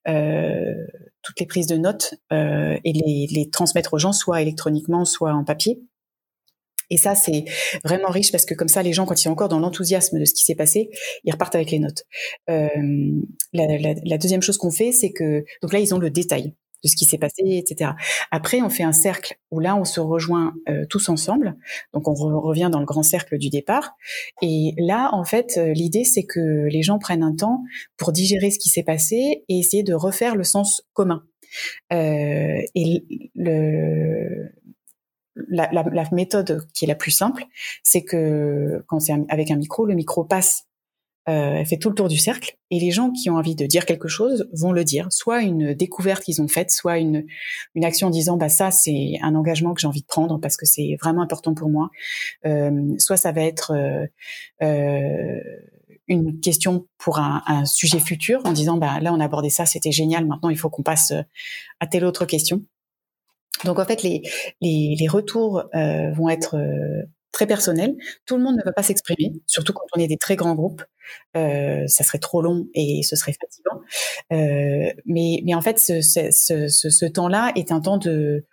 euh, 0.09 0.75
toutes 1.23 1.41
les 1.41 1.47
prises 1.47 1.67
de 1.67 1.77
notes 1.77 2.15
euh, 2.33 2.79
et 2.85 2.93
les, 2.93 3.27
les, 3.31 3.51
transmettre 3.51 3.95
aux 3.95 3.99
gens, 3.99 4.13
soit 4.13 4.41
électroniquement, 4.43 5.05
soit 5.05 5.33
en 5.33 5.45
papier. 5.45 5.81
Et 6.91 6.97
ça, 6.97 7.15
c'est 7.15 7.45
vraiment 7.85 8.09
riche 8.09 8.33
parce 8.33 8.45
que 8.45 8.55
comme 8.55 8.69
ça, 8.69 8.83
les 8.83 8.93
gens, 8.93 9.07
quand 9.07 9.15
ils 9.15 9.23
sont 9.23 9.31
encore 9.31 9.49
dans 9.49 9.61
l'enthousiasme 9.61 10.19
de 10.19 10.25
ce 10.25 10.35
qui 10.35 10.45
s'est 10.45 10.57
passé, 10.57 10.91
ils 11.25 11.33
repartent 11.33 11.55
avec 11.55 11.71
les 11.71 11.79
notes. 11.79 12.05
Euh, 12.49 12.69
la, 13.53 13.67
la, 13.79 13.95
la, 14.03 14.19
deuxième 14.19 14.43
chose 14.43 14.59
qu'on 14.59 14.73
fait, 14.73 14.91
c'est 14.91 15.13
que 15.13 15.45
donc 15.63 15.73
là, 15.73 15.79
ils 15.79 15.95
ont 15.95 15.99
le 15.99 16.11
détail 16.11 16.55
de 16.83 16.89
ce 16.89 16.97
qui 16.97 17.05
s'est 17.05 17.19
passé, 17.19 17.43
etc. 17.45 17.93
Après, 18.31 18.61
on 18.63 18.71
fait 18.71 18.83
un 18.83 18.93
cercle 18.93 19.37
où 19.51 19.61
là, 19.61 19.77
on 19.77 19.85
se 19.85 20.01
rejoint 20.01 20.55
euh, 20.69 20.85
tous 20.89 21.09
ensemble. 21.09 21.57
Donc, 21.93 22.09
on 22.09 22.15
revient 22.15 22.69
dans 22.71 22.81
le 22.81 22.87
grand 22.87 23.03
cercle 23.03 23.39
du 23.39 23.51
départ. 23.51 23.95
Et 24.43 24.75
là, 24.79 25.11
en 25.13 25.25
fait, 25.25 25.55
euh, 25.57 25.73
l'idée, 25.73 26.05
c'est 26.05 26.25
que 26.25 26.67
les 26.69 26.83
gens 26.83 26.99
prennent 26.99 27.23
un 27.23 27.35
temps 27.35 27.63
pour 27.97 28.13
digérer 28.13 28.51
ce 28.51 28.59
qui 28.59 28.69
s'est 28.69 28.83
passé 28.83 29.45
et 29.49 29.59
essayer 29.59 29.83
de 29.83 29.95
refaire 29.95 30.37
le 30.37 30.45
sens 30.45 30.83
commun. 30.93 31.25
Euh, 31.93 32.61
et 32.75 33.05
le, 33.35 34.49
la, 35.49 35.69
la, 35.73 35.83
la, 35.83 36.05
méthode 36.13 36.67
qui 36.75 36.85
est 36.85 36.89
la 36.89 36.95
plus 36.95 37.11
simple, 37.11 37.45
c'est 37.83 38.03
que 38.03 38.85
quand 38.87 39.01
c'est 39.01 39.15
avec 39.29 39.51
un 39.51 39.57
micro, 39.57 39.85
le 39.85 39.95
micro 39.95 40.25
passe 40.25 40.67
euh, 41.29 41.57
elle 41.59 41.67
fait 41.67 41.77
tout 41.77 41.91
le 41.91 41.95
tour 41.95 42.09
du 42.09 42.17
cercle, 42.17 42.57
et 42.71 42.81
les 42.81 42.91
gens 42.91 43.11
qui 43.11 43.29
ont 43.31 43.37
envie 43.37 43.55
de 43.55 43.67
dire 43.67 43.85
quelque 43.85 44.09
chose 44.09 44.49
vont 44.53 44.73
le 44.73 44.85
dire, 44.85 45.09
soit 45.11 45.43
une 45.43 45.75
découverte 45.75 46.23
qu'ils 46.23 46.41
ont 46.41 46.49
faite, 46.49 46.71
soit 46.71 46.99
une, 46.99 47.27
une 47.75 47.85
action 47.85 48.09
en 48.09 48.11
disant 48.11 48.37
bah 48.37 48.49
ça 48.49 48.71
c'est 48.71 49.15
un 49.21 49.35
engagement 49.35 49.75
que 49.75 49.81
j'ai 49.81 49.87
envie 49.87 50.01
de 50.01 50.07
prendre 50.07 50.41
parce 50.41 50.57
que 50.57 50.67
c'est 50.67 50.97
vraiment 51.01 51.23
important 51.23 51.55
pour 51.55 51.69
moi, 51.69 51.91
euh, 52.47 52.95
soit 52.99 53.17
ça 53.17 53.33
va 53.33 53.43
être 53.43 53.73
euh, 53.73 54.07
euh, 54.63 55.41
une 56.09 56.41
question 56.41 56.87
pour 56.97 57.19
un, 57.19 57.43
un, 57.47 57.65
sujet 57.67 58.01
futur 58.01 58.41
en 58.45 58.53
disant 58.53 58.79
bah 58.79 58.99
là 59.01 59.13
on 59.13 59.21
a 59.21 59.25
abordé 59.25 59.51
ça, 59.51 59.67
c'était 59.67 59.93
génial, 59.93 60.27
maintenant 60.27 60.49
il 60.49 60.59
faut 60.59 60.71
qu'on 60.71 60.83
passe 60.83 61.13
à 61.81 61.87
telle 61.87 62.05
autre 62.05 62.25
question. 62.25 62.63
Donc 63.65 63.79
en 63.79 63.85
fait 63.85 64.03
les 64.03 64.23
les, 64.63 64.97
les 64.99 65.09
retours 65.09 65.65
euh, 65.75 66.13
vont 66.13 66.31
être 66.31 66.57
très 67.33 67.47
personnel. 67.47 67.95
Tout 68.27 68.37
le 68.37 68.43
monde 68.43 68.57
ne 68.57 68.63
va 68.65 68.73
pas 68.73 68.83
s'exprimer, 68.83 69.33
surtout 69.47 69.73
quand 69.73 69.87
on 69.97 70.01
est 70.01 70.09
des 70.09 70.17
très 70.17 70.37
grands 70.37 70.55
groupes. 70.55 70.83
Euh, 71.37 71.87
ça 71.87 72.05
serait 72.05 72.19
trop 72.19 72.41
long 72.43 72.67
et 72.75 73.03
ce 73.03 73.17
serait 73.17 73.33
fatigant. 73.33 73.81
Euh, 74.33 74.93
mais, 75.07 75.43
mais 75.45 75.55
en 75.55 75.61
fait, 75.61 75.79
ce, 75.79 76.01
ce, 76.01 76.31
ce, 76.31 76.91
ce 76.91 77.05
temps-là 77.07 77.53
est 77.57 77.73
un 77.73 77.81
temps 77.81 77.99
de 77.99 78.47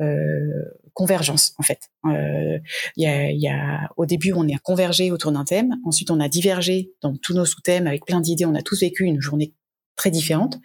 euh, 0.00 0.64
convergence, 0.92 1.54
en 1.58 1.62
fait. 1.62 1.90
Euh, 2.06 2.58
y 2.96 3.06
a, 3.06 3.30
y 3.30 3.48
a, 3.48 3.90
au 3.96 4.06
début, 4.06 4.32
on 4.32 4.48
est 4.48 4.58
convergé 4.62 5.10
autour 5.10 5.32
d'un 5.32 5.44
thème. 5.44 5.76
Ensuite, 5.84 6.10
on 6.10 6.20
a 6.20 6.28
divergé 6.28 6.92
dans 7.00 7.14
tous 7.16 7.34
nos 7.34 7.44
sous-thèmes 7.44 7.86
avec 7.86 8.06
plein 8.06 8.20
d'idées. 8.20 8.46
On 8.46 8.54
a 8.54 8.62
tous 8.62 8.80
vécu 8.80 9.04
une 9.04 9.20
journée 9.20 9.54
très 9.96 10.10
différente. 10.10 10.58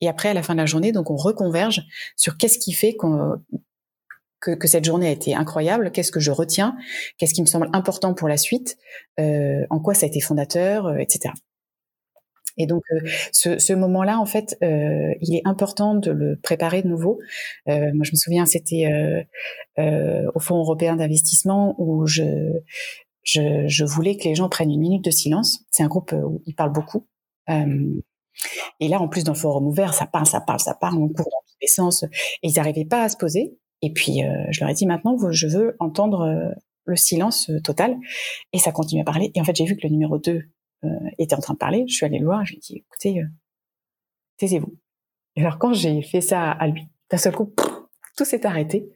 Et 0.00 0.08
après, 0.08 0.28
à 0.28 0.34
la 0.34 0.42
fin 0.42 0.54
de 0.54 0.60
la 0.60 0.66
journée, 0.66 0.92
donc 0.92 1.10
on 1.10 1.16
reconverge 1.16 1.82
sur 2.16 2.36
qu'est-ce 2.36 2.58
qui 2.58 2.72
fait 2.72 2.94
qu'on 2.94 3.42
que, 4.44 4.68
cette 4.68 4.84
journée 4.84 5.08
a 5.08 5.10
été 5.10 5.34
incroyable, 5.34 5.90
qu'est-ce 5.90 6.12
que 6.12 6.20
je 6.20 6.30
retiens, 6.30 6.76
qu'est-ce 7.18 7.34
qui 7.34 7.42
me 7.42 7.46
semble 7.46 7.68
important 7.72 8.14
pour 8.14 8.28
la 8.28 8.36
suite, 8.36 8.76
euh, 9.20 9.64
en 9.70 9.80
quoi 9.80 9.94
ça 9.94 10.06
a 10.06 10.08
été 10.08 10.20
fondateur, 10.20 10.86
euh, 10.86 10.96
etc. 10.98 11.34
Et 12.56 12.66
donc 12.66 12.82
euh, 12.92 13.08
ce, 13.32 13.72
moment-là, 13.72 14.20
en 14.20 14.26
fait, 14.26 14.56
il 14.60 15.34
est 15.34 15.42
important 15.44 15.94
de 15.94 16.12
le 16.12 16.38
préparer 16.40 16.82
de 16.82 16.88
nouveau. 16.88 17.18
moi, 17.66 18.04
je 18.04 18.12
me 18.12 18.16
souviens, 18.16 18.46
c'était 18.46 18.86
au 19.78 20.40
Fonds 20.40 20.58
européen 20.58 20.94
d'investissement 20.94 21.74
où 21.78 22.06
je, 22.06 22.22
je, 23.24 23.84
voulais 23.84 24.16
que 24.16 24.28
les 24.28 24.36
gens 24.36 24.48
prennent 24.48 24.70
une 24.70 24.80
minute 24.80 25.04
de 25.04 25.10
silence. 25.10 25.64
C'est 25.72 25.82
un 25.82 25.88
groupe 25.88 26.12
où 26.12 26.42
ils 26.46 26.54
parlent 26.54 26.72
beaucoup. 26.72 27.08
et 27.48 28.88
là, 28.88 29.00
en 29.00 29.08
plus, 29.08 29.24
dans 29.24 29.32
le 29.32 29.38
forum 29.38 29.66
ouvert, 29.66 29.92
ça 29.92 30.06
parle, 30.06 30.26
ça 30.26 30.40
parle, 30.40 30.60
ça 30.60 30.74
parle, 30.74 30.98
on 30.98 31.08
court 31.08 31.24
dans 31.24 31.42
tous 31.48 31.58
les 31.60 31.66
sens. 31.66 32.04
Et 32.04 32.50
ils 32.50 32.54
n'arrivaient 32.54 32.84
pas 32.84 33.02
à 33.02 33.08
se 33.08 33.16
poser. 33.16 33.58
Et 33.84 33.90
puis, 33.90 34.24
euh, 34.24 34.46
je 34.50 34.60
leur 34.60 34.70
ai 34.70 34.72
dit 34.72 34.86
maintenant, 34.86 35.14
je 35.30 35.46
veux 35.46 35.76
entendre 35.78 36.22
euh, 36.22 36.54
le 36.86 36.96
silence 36.96 37.50
euh, 37.50 37.60
total. 37.60 37.98
Et 38.54 38.58
ça 38.58 38.72
continue 38.72 39.02
à 39.02 39.04
parler. 39.04 39.30
Et 39.34 39.40
en 39.42 39.44
fait, 39.44 39.54
j'ai 39.54 39.66
vu 39.66 39.76
que 39.76 39.86
le 39.86 39.90
numéro 39.90 40.18
2 40.18 40.42
était 41.18 41.34
en 41.34 41.40
train 41.40 41.54
de 41.54 41.58
parler. 41.58 41.84
Je 41.86 41.94
suis 41.94 42.04
allée 42.04 42.18
le 42.18 42.24
voir. 42.24 42.44
Je 42.44 42.52
lui 42.52 42.58
ai 42.58 42.60
dit, 42.60 42.76
écoutez, 42.76 43.22
taisez-vous. 44.38 44.74
Et 45.36 45.40
alors, 45.40 45.58
quand 45.58 45.72
j'ai 45.72 46.02
fait 46.02 46.20
ça 46.20 46.50
à 46.50 46.66
lui, 46.66 46.88
d'un 47.10 47.16
seul 47.16 47.34
coup, 47.34 47.54
tout 48.16 48.24
s'est 48.24 48.44
arrêté. 48.44 48.90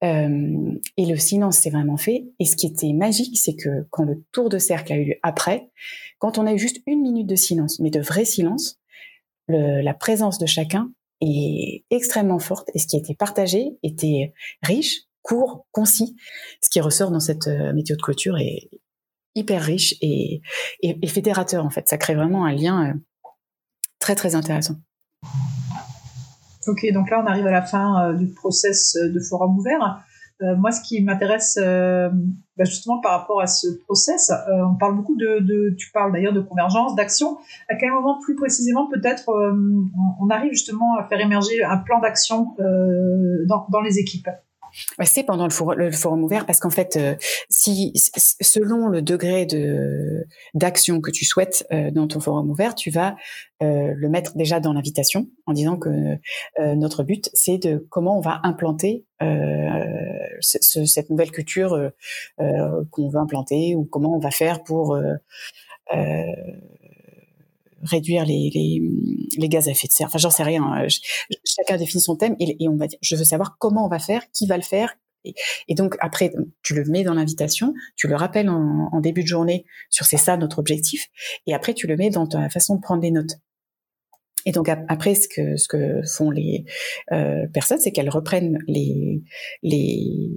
Et 0.00 1.06
le 1.06 1.16
silence 1.16 1.58
s'est 1.58 1.70
vraiment 1.70 1.96
fait. 1.96 2.28
Et 2.38 2.44
ce 2.44 2.54
qui 2.54 2.68
était 2.68 2.92
magique, 2.92 3.36
c'est 3.36 3.56
que 3.56 3.88
quand 3.90 4.04
le 4.04 4.24
tour 4.30 4.48
de 4.48 4.58
cercle 4.58 4.92
a 4.92 4.96
eu 4.96 5.06
lieu 5.06 5.16
après, 5.24 5.70
quand 6.18 6.38
on 6.38 6.46
a 6.46 6.52
eu 6.52 6.58
juste 6.58 6.82
une 6.86 7.02
minute 7.02 7.26
de 7.26 7.34
silence, 7.34 7.80
mais 7.80 7.90
de 7.90 8.00
vrai 8.00 8.24
silence, 8.24 8.78
le, 9.48 9.80
la 9.80 9.94
présence 9.94 10.38
de 10.38 10.46
chacun 10.46 10.92
est 11.20 11.84
extrêmement 11.90 12.38
forte 12.38 12.68
et 12.74 12.78
ce 12.78 12.86
qui 12.86 12.96
a 12.96 12.98
été 12.98 13.14
partagé 13.14 13.78
était 13.82 14.32
riche, 14.62 15.02
court, 15.22 15.66
concis. 15.72 16.16
Ce 16.62 16.70
qui 16.70 16.80
ressort 16.80 17.10
dans 17.10 17.20
cette 17.20 17.48
euh, 17.48 17.72
météo 17.72 17.96
de 17.96 18.02
clôture 18.02 18.38
est 18.38 18.70
hyper 19.34 19.62
riche 19.62 19.94
et, 20.00 20.40
et, 20.80 21.06
fédérateur 21.06 21.64
en 21.64 21.70
fait. 21.70 21.88
Ça 21.88 21.98
crée 21.98 22.14
vraiment 22.14 22.44
un 22.44 22.52
lien 22.52 22.90
euh, 22.90 22.94
très 23.98 24.14
très 24.14 24.34
intéressant. 24.34 24.76
Ok, 26.66 26.86
donc 26.92 27.10
là 27.10 27.22
on 27.22 27.26
arrive 27.26 27.46
à 27.46 27.50
la 27.50 27.62
fin 27.62 28.10
euh, 28.10 28.14
du 28.14 28.28
process 28.32 28.94
de 28.96 29.20
forum 29.20 29.58
ouvert. 29.58 30.02
Euh, 30.42 30.54
moi, 30.56 30.70
ce 30.70 30.80
qui 30.80 31.02
m'intéresse 31.02 31.58
euh, 31.60 32.08
bah, 32.56 32.64
justement 32.64 33.00
par 33.00 33.18
rapport 33.18 33.40
à 33.40 33.46
ce 33.46 33.66
process, 33.84 34.30
euh, 34.30 34.62
on 34.70 34.76
parle 34.76 34.96
beaucoup 34.96 35.16
de, 35.16 35.40
de 35.40 35.74
tu 35.76 35.90
parles 35.90 36.12
d'ailleurs 36.12 36.32
de 36.32 36.40
convergence, 36.40 36.94
d'action. 36.94 37.38
À 37.68 37.74
quel 37.74 37.90
moment 37.90 38.20
plus 38.20 38.36
précisément 38.36 38.86
peut-être 38.86 39.28
on, 39.28 40.30
arrive 40.30 40.52
justement 40.52 40.96
à 40.96 41.04
faire 41.04 41.20
émerger 41.20 41.64
un 41.64 41.78
plan 41.78 42.00
d'action 42.00 42.54
dans, 42.58 43.66
dans 43.70 43.80
les 43.80 43.98
équipes? 43.98 44.28
C'est 45.04 45.24
pendant 45.24 45.46
le 45.46 45.90
forum, 45.92 46.24
ouvert 46.24 46.46
parce 46.46 46.60
qu'en 46.60 46.70
fait, 46.70 46.96
euh, 46.96 47.14
si 47.48 47.92
selon 48.40 48.88
le 48.88 49.02
degré 49.02 49.46
de 49.46 50.26
d'action 50.54 51.00
que 51.00 51.10
tu 51.10 51.24
souhaites 51.24 51.66
euh, 51.72 51.90
dans 51.90 52.06
ton 52.06 52.20
forum 52.20 52.50
ouvert, 52.50 52.74
tu 52.74 52.90
vas 52.90 53.16
euh, 53.62 53.92
le 53.94 54.08
mettre 54.08 54.36
déjà 54.36 54.60
dans 54.60 54.72
l'invitation 54.72 55.28
en 55.46 55.52
disant 55.52 55.76
que 55.76 55.90
notre 56.58 57.02
but 57.02 57.30
c'est 57.34 57.58
de 57.58 57.86
comment 57.90 58.18
on 58.18 58.20
va 58.20 58.40
implanter 58.44 59.04
cette 60.40 61.10
nouvelle 61.10 61.30
culture 61.30 61.90
qu'on 62.38 63.08
veut 63.08 63.18
implanter 63.18 63.74
ou 63.74 63.84
comment 63.84 64.14
on 64.14 64.20
va 64.20 64.30
faire 64.30 64.62
pour 64.62 64.98
réduire 67.82 68.24
les, 68.24 68.50
les, 69.36 69.48
gaz 69.48 69.68
à 69.68 69.70
effet 69.70 69.86
de 69.86 69.92
serre. 69.92 70.08
Enfin, 70.08 70.18
j'en 70.18 70.30
sais 70.30 70.42
rien. 70.42 70.62
Hein. 70.62 70.86
chacun 71.44 71.76
définit 71.76 72.02
son 72.02 72.16
thème 72.16 72.36
et, 72.40 72.68
on 72.68 72.76
va 72.76 72.86
dire, 72.86 72.98
je 73.02 73.16
veux 73.16 73.24
savoir 73.24 73.56
comment 73.58 73.86
on 73.86 73.88
va 73.88 73.98
faire, 73.98 74.22
qui 74.32 74.46
va 74.46 74.56
le 74.56 74.62
faire. 74.62 74.96
Et, 75.24 75.74
donc 75.74 75.96
après, 76.00 76.32
tu 76.62 76.74
le 76.74 76.84
mets 76.84 77.02
dans 77.02 77.14
l'invitation, 77.14 77.74
tu 77.96 78.08
le 78.08 78.16
rappelles 78.16 78.48
en, 78.48 79.00
début 79.00 79.22
de 79.22 79.28
journée 79.28 79.64
sur 79.90 80.06
c'est 80.06 80.16
ça 80.16 80.36
notre 80.36 80.58
objectif, 80.58 81.08
et 81.46 81.54
après 81.54 81.74
tu 81.74 81.86
le 81.86 81.96
mets 81.96 82.10
dans 82.10 82.26
ta 82.26 82.48
façon 82.48 82.76
de 82.76 82.80
prendre 82.80 83.02
des 83.02 83.10
notes. 83.10 83.38
Et 84.46 84.52
donc 84.52 84.68
après, 84.68 85.14
ce 85.14 85.28
que 85.28 85.56
ce 85.56 85.68
que 85.68 86.00
font 86.06 86.30
les 86.30 86.64
euh, 87.12 87.46
personnes, 87.48 87.80
c'est 87.80 87.90
qu'elles 87.90 88.08
reprennent 88.08 88.58
les, 88.66 89.22
les, 89.62 90.32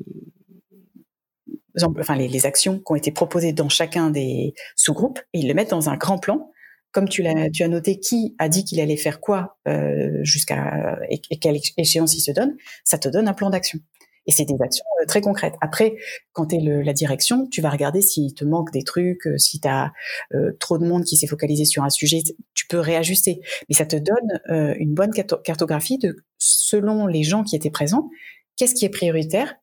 actions 2.46 2.80
qui 2.80 2.92
ont 2.92 2.96
été 2.96 3.12
proposées 3.12 3.54
dans 3.54 3.70
chacun 3.70 4.10
des 4.10 4.54
sous-groupes 4.76 5.20
et 5.34 5.39
ils 5.39 5.48
le 5.48 5.54
mettent 5.54 5.70
dans 5.70 5.89
un 5.89 5.96
grand 5.96 6.18
plan 6.18 6.52
comme 6.92 7.08
tu 7.08 7.22
l'as, 7.22 7.50
tu 7.50 7.64
as 7.64 7.68
noté 7.68 8.00
qui 8.00 8.36
a 8.39 8.50
dit 8.50 8.66
qu'il 8.66 8.80
allait 8.80 8.98
faire 8.98 9.20
quoi 9.20 9.58
euh, 9.68 10.20
jusqu'à 10.24 11.00
et, 11.10 11.20
quelle 11.39 11.58
échéance 11.78 12.16
il 12.16 12.22
se 12.22 12.32
donne, 12.32 12.56
ça 12.84 12.98
te 12.98 13.10
donne 13.10 13.28
un 13.28 13.34
plan 13.34 13.50
d'action. 13.50 13.80
Et 14.28 14.32
c'est 14.32 14.46
des 14.46 14.62
actions 14.62 14.86
euh, 15.02 15.06
très 15.06 15.22
concrètes. 15.22 15.56
Après, 15.62 15.96
quand 16.34 16.48
tu 16.48 16.56
es 16.56 16.60
la 16.60 16.94
direction, 16.94 17.48
tu 17.48 17.62
vas 17.62 17.70
regarder 17.70 18.02
s'il 18.02 18.34
te 18.34 18.46
manque 18.46 18.72
des 18.72 18.84
trucs, 18.84 19.26
euh, 19.26 19.38
si 19.38 19.60
tu 19.60 19.68
as 19.68 19.92
euh, 20.34 20.52
trop 20.60 20.78
de 20.78 20.86
monde 20.86 21.04
qui 21.04 21.18
s'est 21.18 21.28
focalisé 21.28 21.66
sur 21.66 21.84
un 21.84 21.89
sujet, 21.89 22.22
tu 22.54 22.68
peux 22.68 22.80
réajuster. 22.80 23.42
Mais 23.68 23.76
ça 23.76 23.86
te 23.86 23.96
donne 23.96 24.42
euh, 24.50 24.76
une 24.78 24.94
bonne 24.94 25.12
cartographie 25.12 25.98
de, 25.98 26.18
selon 26.38 27.08
les 27.08 27.24
gens 27.24 27.44
qui 27.44 27.56
étaient 27.56 27.72
présents, 27.72 28.10
qu'est-ce 28.58 28.76
qui 28.76 28.86
est 28.86 28.89
prioritaire, 28.89 29.56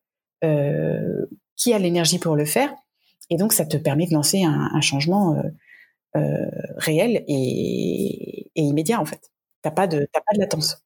qui 1.55 1.73
a 1.73 1.79
l'énergie 1.79 2.19
pour 2.19 2.35
le 2.37 2.45
faire. 2.45 2.73
Et 3.29 3.37
donc, 3.37 3.53
ça 3.53 3.65
te 3.65 3.77
permet 3.77 4.07
de 4.07 4.13
lancer 4.13 4.43
un, 4.43 4.69
un 4.73 4.81
changement 4.81 5.35
euh, 5.35 5.43
réel 6.77 7.23
et, 7.27 8.51
et, 8.55 8.61
immédiat 8.61 8.99
en 8.99 9.05
fait. 9.05 9.31
T'as 9.61 9.71
pas 9.71 9.87
de 9.87 10.07
t'as 10.11 10.21
pas 10.21 10.33
de 10.35 10.39
latence. 10.39 10.83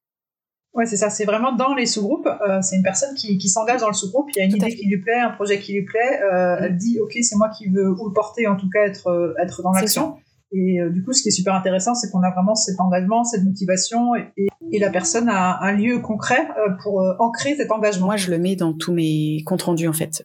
Ouais, 0.74 0.88
c'est 0.88 0.98
ça. 0.98 1.10
C'est 1.10 1.26
vraiment 1.26 1.56
dans 1.56 1.76
les 1.76 1.86
sous-groupes. 1.86 2.28
Euh, 2.28 2.60
c'est 2.62 2.76
une 2.78 2.84
personne 2.84 3.14
qui, 3.16 3.38
qui 3.38 3.48
s'engage 3.48 3.82
dans 3.82 3.88
le 3.88 3.94
sous-groupe. 3.94 4.30
Il 4.36 4.40
y 4.40 4.42
a 4.42 4.46
une 4.46 4.56
idée 4.56 4.76
qui 4.76 4.88
lui 4.88 5.00
plaît, 5.00 5.20
un 5.20 5.30
projet 5.30 5.60
qui 5.60 5.74
lui 5.74 5.86
plaît. 5.86 6.22
Euh. 6.24 6.58
Elle 6.62 6.78
dit, 6.78 7.00
ok, 7.00 7.16
c'est 7.22 7.36
moi 7.36 7.50
qui 7.50 7.70
veux 7.70 7.90
ou 7.90 8.08
le 8.08 8.14
porter, 8.14 8.48
en 8.48 8.56
tout 8.56 8.70
cas 8.74 8.86
être 8.86 9.08
euh, 9.08 9.34
être 9.40 9.62
dans 9.62 9.72
l'action. 9.72 10.18
Et 10.52 10.80
euh, 10.80 10.90
du 10.90 11.04
coup, 11.04 11.14
ce 11.14 11.22
qui 11.22 11.30
est 11.30 11.32
super 11.32 11.54
intéressant, 11.54 11.94
c'est 11.96 12.10
qu'on 12.12 12.22
a 12.22 12.32
vraiment 12.32 12.56
cet 12.56 12.80
engagement, 12.80 13.24
cette 13.24 13.44
motivation, 13.44 14.16
et, 14.16 14.48
et 14.72 14.80
la 14.80 14.92
personne 14.92 15.28
a 15.30 15.60
un 15.64 15.74
lieu 15.74 16.00
concret 16.00 16.48
pour 16.84 17.04
ancrer 17.20 17.56
cet 17.56 17.72
engagement. 17.72 18.06
Moi, 18.06 18.18
je 18.18 18.30
le 18.30 18.38
mets 18.38 18.56
dans 18.56 18.74
tous 18.74 18.94
mes 18.94 19.44
comptes 19.46 19.64
rendus 19.64 19.88
en 19.88 19.94
fait, 19.94 20.24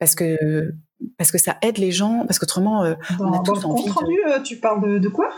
parce 0.00 0.16
que 0.16 0.72
parce 1.18 1.30
que 1.30 1.38
ça 1.38 1.56
aide 1.62 1.78
les 1.78 1.92
gens, 1.92 2.24
parce 2.26 2.38
qu'autrement, 2.38 2.84
euh, 2.84 2.94
on 3.20 3.32
a 3.32 3.42
dans 3.42 3.54
le 3.54 3.60
compte 3.60 3.90
rendu, 3.90 4.18
euh, 4.26 4.40
tu 4.40 4.56
parles 4.56 5.00
de, 5.00 5.08
quoi? 5.08 5.30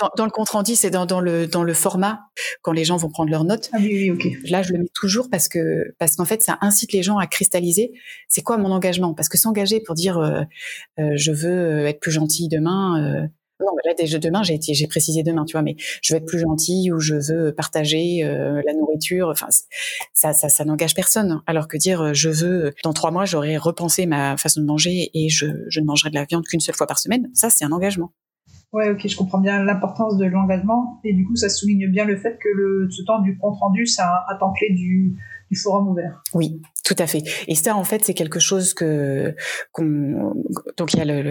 Dans, 0.00 0.10
dans, 0.16 0.24
le 0.24 0.30
compte 0.30 0.50
rendu, 0.50 0.74
c'est 0.74 0.90
dans, 0.90 1.06
dans, 1.06 1.20
le 1.20 1.46
dans 1.46 1.62
le 1.62 1.74
format 1.74 2.20
quand 2.62 2.72
les 2.72 2.84
gens 2.84 2.96
vont 2.96 3.08
prendre 3.08 3.30
leurs 3.30 3.44
notes. 3.44 3.70
Ah 3.72 3.78
oui, 3.80 4.10
oui, 4.10 4.10
ok. 4.10 4.50
Là, 4.50 4.62
je 4.62 4.72
le 4.72 4.78
mets 4.78 4.90
toujours 4.94 5.30
parce 5.30 5.48
que 5.48 5.94
parce 5.98 6.16
qu'en 6.16 6.24
fait, 6.24 6.42
ça 6.42 6.58
incite 6.60 6.92
les 6.92 7.02
gens 7.02 7.18
à 7.18 7.26
cristalliser. 7.26 7.92
C'est 8.28 8.42
quoi 8.42 8.56
mon 8.56 8.70
engagement? 8.70 9.14
Parce 9.14 9.28
que 9.28 9.38
s'engager 9.38 9.80
pour 9.80 9.94
dire 9.94 10.18
euh, 10.18 10.42
je 11.16 11.32
veux 11.32 11.86
être 11.86 12.00
plus 12.00 12.12
gentil 12.12 12.48
demain 12.48 13.28
non, 13.64 13.72
là 13.84 13.94
déjà 13.94 14.18
demain 14.18 14.42
j'ai 14.42 14.58
j'ai 14.60 14.86
précisé 14.86 15.22
demain, 15.22 15.44
tu 15.44 15.52
vois, 15.52 15.62
mais 15.62 15.76
je 16.02 16.12
veux 16.12 16.18
être 16.18 16.26
plus 16.26 16.40
gentil 16.40 16.90
ou 16.92 17.00
je 17.00 17.14
veux 17.14 17.54
partager 17.54 18.24
euh, 18.24 18.62
la 18.66 18.74
nourriture. 18.74 19.28
Enfin, 19.28 19.48
ça, 20.12 20.32
ça, 20.32 20.48
ça 20.48 20.64
n'engage 20.64 20.94
personne. 20.94 21.42
Alors 21.46 21.68
que 21.68 21.76
dire 21.76 22.14
je 22.14 22.28
veux 22.28 22.72
dans 22.82 22.92
trois 22.92 23.10
mois 23.10 23.24
j'aurais 23.24 23.56
repensé 23.56 24.06
ma 24.06 24.36
façon 24.36 24.60
de 24.60 24.66
manger 24.66 25.10
et 25.14 25.28
je, 25.28 25.46
je 25.68 25.80
ne 25.80 25.86
mangerai 25.86 26.10
de 26.10 26.14
la 26.14 26.24
viande 26.24 26.44
qu'une 26.44 26.60
seule 26.60 26.74
fois 26.74 26.86
par 26.86 26.98
semaine. 26.98 27.30
Ça, 27.34 27.50
c'est 27.50 27.64
un 27.64 27.72
engagement. 27.72 28.12
Ouais, 28.74 28.90
ok, 28.90 29.06
je 29.06 29.16
comprends 29.16 29.38
bien 29.38 29.62
l'importance 29.62 30.16
de 30.16 30.24
l'engagement 30.24 30.98
et 31.04 31.12
du 31.12 31.24
coup 31.24 31.36
ça 31.36 31.48
souligne 31.48 31.86
bien 31.86 32.04
le 32.04 32.16
fait 32.16 32.36
que 32.42 32.48
le, 32.48 32.88
ce 32.90 33.04
temps 33.04 33.20
du 33.20 33.38
compte 33.38 33.56
rendu 33.60 33.86
c'est 33.86 34.02
un, 34.02 34.36
temps 34.40 34.52
clé 34.52 34.70
du 34.70 35.16
du 35.48 35.56
forum 35.56 35.86
ouvert. 35.88 36.22
Oui, 36.32 36.60
tout 36.84 36.96
à 36.98 37.06
fait. 37.06 37.22
Et 37.46 37.54
ça, 37.54 37.76
en 37.76 37.84
fait, 37.84 38.04
c'est 38.04 38.14
quelque 38.14 38.40
chose 38.40 38.74
que 38.74 39.36
qu'on 39.70 40.34
donc 40.76 40.92
il 40.92 40.96
y 40.98 41.00
a 41.00 41.04
le, 41.04 41.22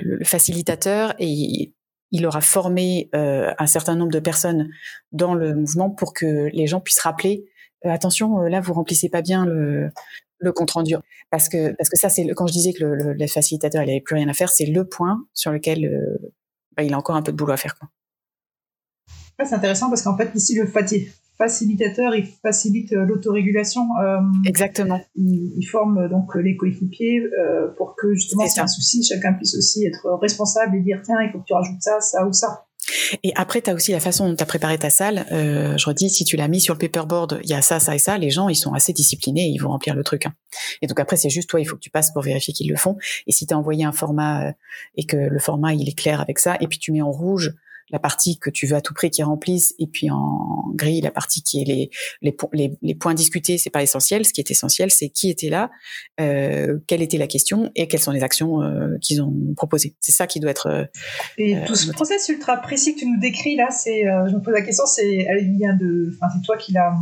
le, 0.00 0.24
facilitateur 0.24 1.14
et 1.18 1.72
il 2.12 2.26
aura 2.26 2.40
formé 2.40 3.10
euh, 3.14 3.52
un 3.58 3.66
certain 3.66 3.96
nombre 3.96 4.12
de 4.12 4.20
personnes 4.20 4.68
dans 5.10 5.34
le 5.34 5.54
mouvement 5.54 5.90
pour 5.90 6.12
que 6.12 6.48
les 6.52 6.66
gens 6.66 6.80
puissent 6.80 7.00
rappeler 7.00 7.46
euh, 7.84 7.90
attention, 7.90 8.40
euh, 8.40 8.48
là 8.48 8.60
vous 8.60 8.74
remplissez 8.74 9.08
pas 9.08 9.22
bien 9.22 9.44
le, 9.44 9.90
compte 10.54 10.72
rendu 10.72 10.94
parce 11.30 11.48
que 11.48 11.74
ça 11.92 12.08
c'est 12.08 12.28
quand 12.34 12.46
je 12.46 12.52
disais 12.52 12.72
que 12.72 12.84
le, 12.84 13.26
facilitateur 13.26 13.82
il 13.82 13.90
avait 13.90 14.00
plus 14.00 14.16
rien 14.16 14.28
à 14.28 14.34
faire, 14.34 14.48
c'est 14.48 14.66
le 14.66 14.86
point 14.86 15.24
sur 15.34 15.52
lequel 15.52 15.88
bah, 16.76 16.82
il 16.82 16.92
a 16.94 16.98
encore 16.98 17.16
un 17.16 17.22
peu 17.22 17.32
de 17.32 17.36
boulot 17.36 17.52
à 17.52 17.56
faire. 17.56 17.76
C'est 19.44 19.54
intéressant 19.54 19.88
parce 19.88 20.02
qu'en 20.02 20.16
fait 20.16 20.30
ici 20.34 20.56
le 20.56 20.66
facilitateur, 21.42 22.14
il 22.14 22.26
facilite 22.42 22.92
euh, 22.92 23.04
l'autorégulation. 23.04 23.82
Euh, 24.00 24.18
Exactement. 24.46 25.00
Il, 25.16 25.66
forme 25.70 26.08
donc 26.08 26.34
les 26.36 26.56
coéquipiers 26.56 27.20
euh, 27.20 27.68
pour 27.76 27.96
que 27.96 28.14
justement, 28.14 28.46
c'est 28.46 28.60
un 28.60 28.66
souci, 28.66 29.02
chacun 29.02 29.32
puisse 29.32 29.56
aussi 29.56 29.86
être 29.86 30.18
responsable 30.20 30.76
et 30.76 30.80
dire 30.80 31.00
tiens, 31.04 31.16
il 31.22 31.32
faut 31.32 31.38
que 31.38 31.44
tu 31.44 31.54
rajoutes 31.54 31.80
ça, 31.80 32.00
ça 32.00 32.26
ou 32.26 32.32
ça. 32.32 32.66
Et 33.22 33.32
après, 33.36 33.62
tu 33.62 33.70
as 33.70 33.74
aussi 33.74 33.92
la 33.92 34.00
façon 34.00 34.28
dont 34.28 34.36
tu 34.36 34.42
as 34.42 34.46
préparé 34.46 34.76
ta 34.76 34.90
salle. 34.90 35.24
je 35.30 35.86
redis, 35.86 36.10
si 36.10 36.24
tu 36.24 36.36
l'as 36.36 36.48
mis 36.48 36.60
sur 36.60 36.74
le 36.74 36.78
paperboard, 36.78 37.40
il 37.42 37.48
y 37.48 37.54
a 37.54 37.62
ça, 37.62 37.80
ça 37.80 37.94
et 37.94 37.98
ça, 37.98 38.18
les 38.18 38.30
gens, 38.30 38.48
ils 38.48 38.56
sont 38.56 38.74
assez 38.74 38.92
disciplinés, 38.92 39.46
ils 39.46 39.58
vont 39.58 39.70
remplir 39.70 39.94
le 39.94 40.02
truc. 40.02 40.26
Hein. 40.26 40.34
Et 40.82 40.86
donc 40.86 40.98
après, 40.98 41.16
c'est 41.16 41.30
juste 41.30 41.48
toi, 41.48 41.60
il 41.60 41.64
faut 41.64 41.76
que 41.76 41.80
tu 41.80 41.90
passes 41.90 42.12
pour 42.12 42.22
vérifier 42.22 42.52
qu'ils 42.52 42.68
le 42.68 42.76
font. 42.76 42.96
Et 43.26 43.32
si 43.32 43.46
tu 43.46 43.54
as 43.54 43.58
envoyé 43.58 43.84
un 43.84 43.92
format 43.92 44.52
et 44.96 45.04
que 45.04 45.16
le 45.16 45.38
format, 45.38 45.74
il 45.74 45.88
est 45.88 45.96
clair 45.96 46.20
avec 46.20 46.38
ça, 46.38 46.56
et 46.60 46.66
puis 46.66 46.78
tu 46.78 46.92
mets 46.92 47.02
en 47.02 47.10
rouge 47.10 47.54
la 47.92 47.98
partie 47.98 48.38
que 48.38 48.50
tu 48.50 48.66
veux 48.66 48.76
à 48.76 48.80
tout 48.80 48.94
prix 48.94 49.10
qui 49.10 49.22
remplisse, 49.22 49.74
et 49.78 49.86
puis 49.86 50.10
en 50.10 50.64
gris 50.74 51.00
la 51.00 51.10
partie 51.10 51.42
qui 51.42 51.60
est 51.60 51.64
les 51.64 51.90
les, 52.22 52.36
les, 52.52 52.78
les 52.82 52.94
points 52.94 53.14
discutés, 53.14 53.58
c'est 53.58 53.70
pas 53.70 53.82
essentiel. 53.82 54.24
Ce 54.24 54.32
qui 54.32 54.40
est 54.40 54.50
essentiel, 54.50 54.90
c'est 54.90 55.10
qui 55.10 55.30
était 55.30 55.50
là, 55.50 55.70
euh, 56.20 56.78
quelle 56.86 57.02
était 57.02 57.18
la 57.18 57.26
question 57.26 57.70
et 57.74 57.88
quelles 57.88 58.00
sont 58.00 58.12
les 58.12 58.22
actions 58.22 58.62
euh, 58.62 58.96
qu'ils 59.00 59.22
ont 59.22 59.34
proposées. 59.56 59.94
C'est 60.00 60.12
ça 60.12 60.26
qui 60.26 60.40
doit 60.40 60.50
être. 60.50 60.66
Euh, 60.66 60.84
et 61.38 61.56
tout 61.66 61.74
ce 61.74 61.90
process 61.92 62.28
ultra 62.28 62.56
précis 62.56 62.94
que 62.94 63.00
tu 63.00 63.06
nous 63.06 63.20
décris 63.20 63.56
là, 63.56 63.70
c'est, 63.70 64.06
euh, 64.06 64.28
je 64.28 64.34
me 64.34 64.40
pose 64.40 64.54
la 64.54 64.62
question, 64.62 64.86
c'est, 64.86 65.26
elle 65.28 65.56
vient 65.56 65.76
de, 65.76 66.10
enfin, 66.14 66.32
c'est 66.34 66.44
toi 66.44 66.56
qui 66.56 66.72
l'as 66.72 66.94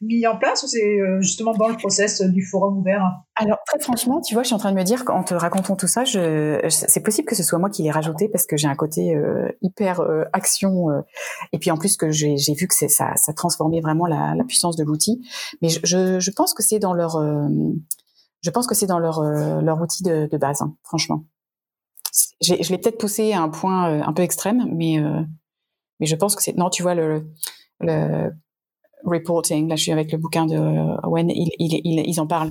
mis 0.00 0.26
en 0.26 0.36
place 0.36 0.62
ou 0.62 0.66
c'est 0.66 0.98
justement 1.20 1.52
dans 1.54 1.68
le 1.68 1.76
process 1.76 2.22
du 2.22 2.42
forum 2.42 2.78
ouvert? 2.78 3.02
Alors 3.42 3.58
très 3.66 3.78
franchement, 3.80 4.20
tu 4.20 4.34
vois, 4.34 4.42
je 4.42 4.48
suis 4.48 4.54
en 4.54 4.58
train 4.58 4.72
de 4.72 4.76
me 4.76 4.84
dire 4.84 5.04
qu'en 5.04 5.22
te 5.24 5.34
racontant 5.34 5.74
tout 5.74 5.86
ça, 5.86 6.04
je, 6.04 6.64
c'est 6.68 7.02
possible 7.02 7.26
que 7.26 7.34
ce 7.34 7.42
soit 7.42 7.58
moi 7.58 7.70
qui 7.70 7.82
l'ai 7.82 7.90
rajouté 7.90 8.28
parce 8.28 8.46
que 8.46 8.56
j'ai 8.56 8.68
un 8.68 8.74
côté 8.74 9.14
hyper 9.62 10.00
action. 10.32 10.90
Euh, 10.90 11.00
et 11.52 11.58
puis 11.58 11.70
en 11.70 11.76
plus 11.76 11.96
que 11.96 12.10
j'ai 12.10 12.54
vu 12.54 12.66
que 12.66 12.74
ça, 12.74 13.14
ça 13.16 13.32
transformait 13.32 13.80
vraiment 13.80 14.06
la, 14.06 14.34
la 14.34 14.44
puissance 14.44 14.76
de 14.76 14.84
l'outil. 14.84 15.20
Mais 15.62 15.68
je, 15.68 15.80
je, 15.84 16.20
je, 16.20 16.30
pense 16.30 16.54
que 16.54 16.62
c'est 16.62 16.78
dans 16.78 16.94
leur, 16.94 17.16
euh, 17.16 17.48
je 18.42 18.50
pense 18.50 18.66
que 18.66 18.74
c'est 18.74 18.86
dans 18.86 18.98
leur, 18.98 19.18
euh, 19.20 19.60
leur 19.60 19.80
outil 19.80 20.02
de, 20.02 20.28
de 20.30 20.38
base, 20.38 20.62
hein, 20.62 20.74
franchement. 20.84 21.24
Je 22.40 22.54
l'ai 22.54 22.78
peut-être 22.78 22.98
poussé 22.98 23.32
à 23.32 23.40
un 23.40 23.48
point 23.48 24.02
un 24.02 24.12
peu 24.12 24.22
extrême, 24.22 24.66
mais 24.74 24.98
mais 26.00 26.06
je 26.06 26.16
pense 26.16 26.34
que 26.34 26.42
c'est 26.42 26.56
non, 26.56 26.68
tu 26.68 26.82
vois 26.82 26.96
le, 26.96 27.24
le 27.78 28.32
reporting. 29.04 29.68
Là, 29.68 29.76
je 29.76 29.82
suis 29.82 29.92
avec 29.92 30.10
le 30.10 30.18
bouquin 30.18 30.44
de 30.44 30.56
Owen. 31.06 31.30
ils, 31.30 31.52
ils, 31.60 32.02
ils 32.04 32.20
en 32.20 32.26
parlent. 32.26 32.50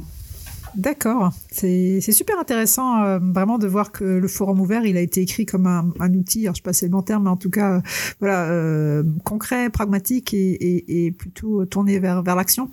D'accord, 0.75 1.31
c'est 1.51 1.99
super 1.99 2.39
intéressant 2.39 3.03
euh, 3.03 3.19
vraiment 3.21 3.57
de 3.57 3.67
voir 3.67 3.91
que 3.91 4.03
le 4.03 4.27
forum 4.27 4.59
ouvert, 4.59 4.85
il 4.85 4.97
a 4.97 5.01
été 5.01 5.21
écrit 5.21 5.45
comme 5.45 5.67
un, 5.67 5.91
un 5.99 6.13
outil, 6.13 6.43
alors 6.43 6.55
je 6.55 6.59
sais 6.59 6.63
pas 6.63 6.73
si 6.73 6.81
c'est 6.81 6.85
le 6.85 6.91
bon 6.91 7.01
terme, 7.01 7.23
mais 7.23 7.29
en 7.29 7.37
tout 7.37 7.49
cas, 7.49 7.77
euh, 7.77 7.81
voilà, 8.19 8.49
euh, 8.49 9.03
concret, 9.25 9.69
pragmatique 9.69 10.33
et, 10.33 10.51
et, 10.51 11.05
et, 11.05 11.11
plutôt 11.11 11.65
tourné 11.65 11.99
vers, 11.99 12.21
vers 12.21 12.35
l'action. 12.35 12.69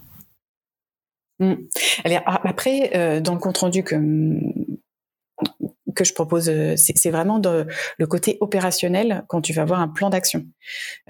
Mmh. 1.38 1.54
Après, 2.24 3.20
dans 3.20 3.34
le 3.34 3.40
compte 3.40 3.58
rendu 3.58 3.82
que 3.82 3.96
que 5.96 6.04
je 6.04 6.14
propose, 6.14 6.48
euh, 6.48 6.74
c'est 6.76 7.10
vraiment 7.10 7.38
de, 7.38 7.66
le 7.98 8.06
côté 8.06 8.38
opérationnel 8.40 9.24
quand 9.28 9.40
tu 9.40 9.52
vas 9.52 9.62
avoir 9.62 9.80
un 9.80 9.88
plan 9.88 10.10
d'action. 10.10 10.44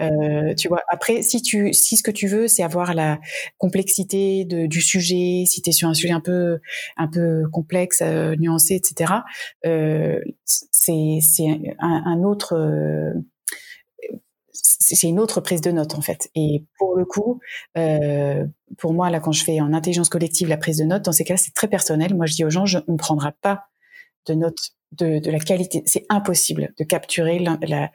Euh, 0.01 0.53
tu 0.55 0.67
vois. 0.67 0.81
Après, 0.89 1.21
si 1.21 1.41
tu, 1.41 1.73
si 1.73 1.97
ce 1.97 2.03
que 2.03 2.11
tu 2.11 2.27
veux, 2.27 2.47
c'est 2.47 2.63
avoir 2.63 2.93
la 2.93 3.19
complexité 3.57 4.45
du 4.45 4.81
sujet, 4.81 5.43
si 5.45 5.61
tu 5.61 5.69
es 5.69 5.73
sur 5.73 5.89
un 5.89 5.93
sujet 5.93 6.13
un 6.13 6.21
peu, 6.21 6.59
un 6.97 7.07
peu 7.07 7.43
complexe, 7.51 8.01
euh, 8.01 8.35
nuancé, 8.35 8.75
etc. 8.75 9.13
Euh, 9.65 10.19
c'est 10.45 11.19
un, 11.79 12.23
autre 12.23 13.13
c'est 14.53 15.07
une 15.07 15.19
autre 15.19 15.41
prise 15.41 15.61
de 15.61 15.71
notes 15.71 15.95
en 15.95 16.01
fait. 16.01 16.29
Et 16.35 16.63
pour 16.77 16.95
le 16.95 17.05
coup, 17.05 17.39
pour 18.77 18.93
moi 18.93 19.09
là, 19.09 19.19
quand 19.19 19.31
je 19.31 19.43
fais 19.43 19.59
en 19.59 19.73
intelligence 19.73 20.09
collective 20.09 20.47
la 20.47 20.57
prise 20.57 20.77
de 20.77 20.85
notes, 20.85 21.03
dans 21.03 21.11
ces 21.11 21.23
cas, 21.23 21.37
c'est 21.37 21.53
très 21.53 21.67
personnel. 21.67 22.15
Moi, 22.15 22.25
je 22.25 22.35
dis 22.35 22.45
aux 22.45 22.49
gens, 22.49 22.65
je, 22.65 22.79
on 22.87 22.93
ne 22.93 22.97
prendra 22.97 23.31
pas 23.31 23.65
de 24.27 24.33
notes 24.33 24.76
de, 24.93 25.29
la 25.29 25.39
qualité. 25.39 25.83
C'est 25.85 26.05
impossible 26.09 26.73
de 26.77 26.83
capturer 26.83 27.39
la, 27.39 27.91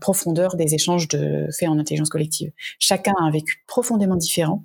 profondeur 0.00 0.56
des 0.56 0.74
échanges 0.74 1.08
de, 1.08 1.48
faits 1.58 1.68
en 1.68 1.78
intelligence 1.78 2.08
collective. 2.08 2.52
Chacun 2.78 3.12
a 3.18 3.22
un 3.22 3.30
vécu 3.30 3.62
profondément 3.66 4.16
différent. 4.16 4.64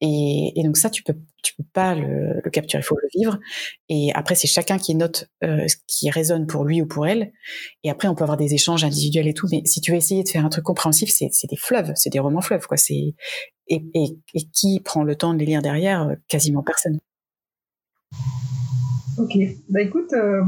Et, 0.00 0.52
donc 0.64 0.76
ça, 0.76 0.90
tu 0.90 1.02
peux, 1.02 1.16
tu 1.42 1.54
peux 1.56 1.64
pas 1.72 1.96
le, 1.96 2.40
capturer, 2.52 2.80
il 2.80 2.84
faut 2.84 2.96
le 2.96 3.08
vivre. 3.18 3.38
Et 3.88 4.12
après, 4.14 4.36
c'est 4.36 4.46
chacun 4.46 4.78
qui 4.78 4.94
note 4.94 5.28
euh, 5.42 5.66
ce 5.66 5.76
qui 5.88 6.08
résonne 6.08 6.46
pour 6.46 6.64
lui 6.64 6.80
ou 6.80 6.86
pour 6.86 7.06
elle. 7.06 7.32
Et 7.82 7.90
après, 7.90 8.06
on 8.06 8.14
peut 8.14 8.22
avoir 8.22 8.38
des 8.38 8.54
échanges 8.54 8.84
individuels 8.84 9.26
et 9.26 9.34
tout. 9.34 9.48
Mais 9.50 9.62
si 9.64 9.80
tu 9.80 9.90
veux 9.90 9.96
essayer 9.96 10.22
de 10.22 10.28
faire 10.28 10.44
un 10.44 10.50
truc 10.50 10.64
compréhensif, 10.64 11.10
c'est, 11.10 11.30
des 11.48 11.56
fleuves, 11.56 11.92
c'est 11.96 12.10
des 12.10 12.20
romans 12.20 12.42
fleuves, 12.42 12.66
quoi. 12.66 12.76
C'est 12.76 13.14
et 13.70 13.82
qui 14.54 14.80
prend 14.80 15.02
le 15.02 15.14
temps 15.14 15.34
de 15.34 15.40
les 15.40 15.46
lire 15.46 15.60
derrière? 15.60 16.14
Quasiment 16.28 16.62
personne. 16.62 16.98
Ok, 19.18 19.36
bah 19.68 19.80
écoute, 19.80 20.12
euh, 20.12 20.44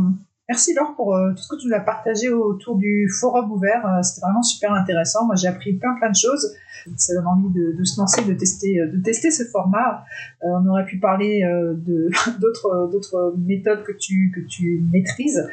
merci 0.48 0.74
Laure 0.74 0.94
pour 0.94 1.16
euh, 1.16 1.30
tout 1.30 1.42
ce 1.42 1.48
que 1.48 1.60
tu 1.60 1.66
nous 1.66 1.74
as 1.74 1.80
partagé 1.80 2.28
autour 2.30 2.76
du 2.76 3.10
forum 3.20 3.50
ouvert. 3.50 3.84
Euh, 3.84 4.02
c'était 4.02 4.20
vraiment 4.20 4.42
super 4.42 4.72
intéressant. 4.72 5.26
Moi, 5.26 5.34
j'ai 5.34 5.48
appris 5.48 5.72
plein 5.72 5.94
plein 5.96 6.10
de 6.10 6.16
choses. 6.16 6.54
Ça 6.96 7.14
donne 7.14 7.26
envie 7.26 7.52
de, 7.52 7.84
se 7.84 8.00
lancer, 8.00 8.24
de 8.24 8.32
tester, 8.32 8.80
de 8.86 9.02
tester 9.02 9.30
ce 9.30 9.42
format. 9.44 10.02
on 10.40 10.66
aurait 10.66 10.86
pu 10.86 10.98
parler 10.98 11.42
d'autres 12.40 13.34
méthodes 13.36 13.82
que 13.82 13.92
tu 13.92 14.32
que 14.34 14.40
tu 14.40 14.82
maîtrises. 14.90 15.46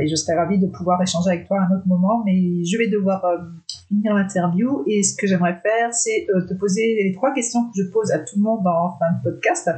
et 0.00 0.06
je 0.06 0.14
serais 0.14 0.36
ravie 0.36 0.58
de 0.58 0.68
pouvoir 0.68 1.02
échanger 1.02 1.30
avec 1.30 1.48
toi 1.48 1.58
à 1.60 1.64
un 1.64 1.76
autre 1.76 1.88
moment. 1.88 2.22
Mais 2.24 2.64
je 2.64 2.78
vais 2.78 2.86
devoir 2.86 3.26
finir 3.88 4.14
l'interview 4.14 4.84
et 4.86 5.02
ce 5.02 5.16
que 5.16 5.26
j'aimerais 5.26 5.58
faire, 5.64 5.92
c'est 5.92 6.28
te 6.28 6.54
poser 6.54 7.02
les 7.02 7.12
trois 7.12 7.34
questions 7.34 7.64
que 7.64 7.82
je 7.82 7.90
pose 7.90 8.12
à 8.12 8.20
tout 8.20 8.36
le 8.36 8.42
monde 8.42 8.64
en 8.64 8.96
fin 8.98 9.10
de 9.10 9.32
podcast. 9.32 9.68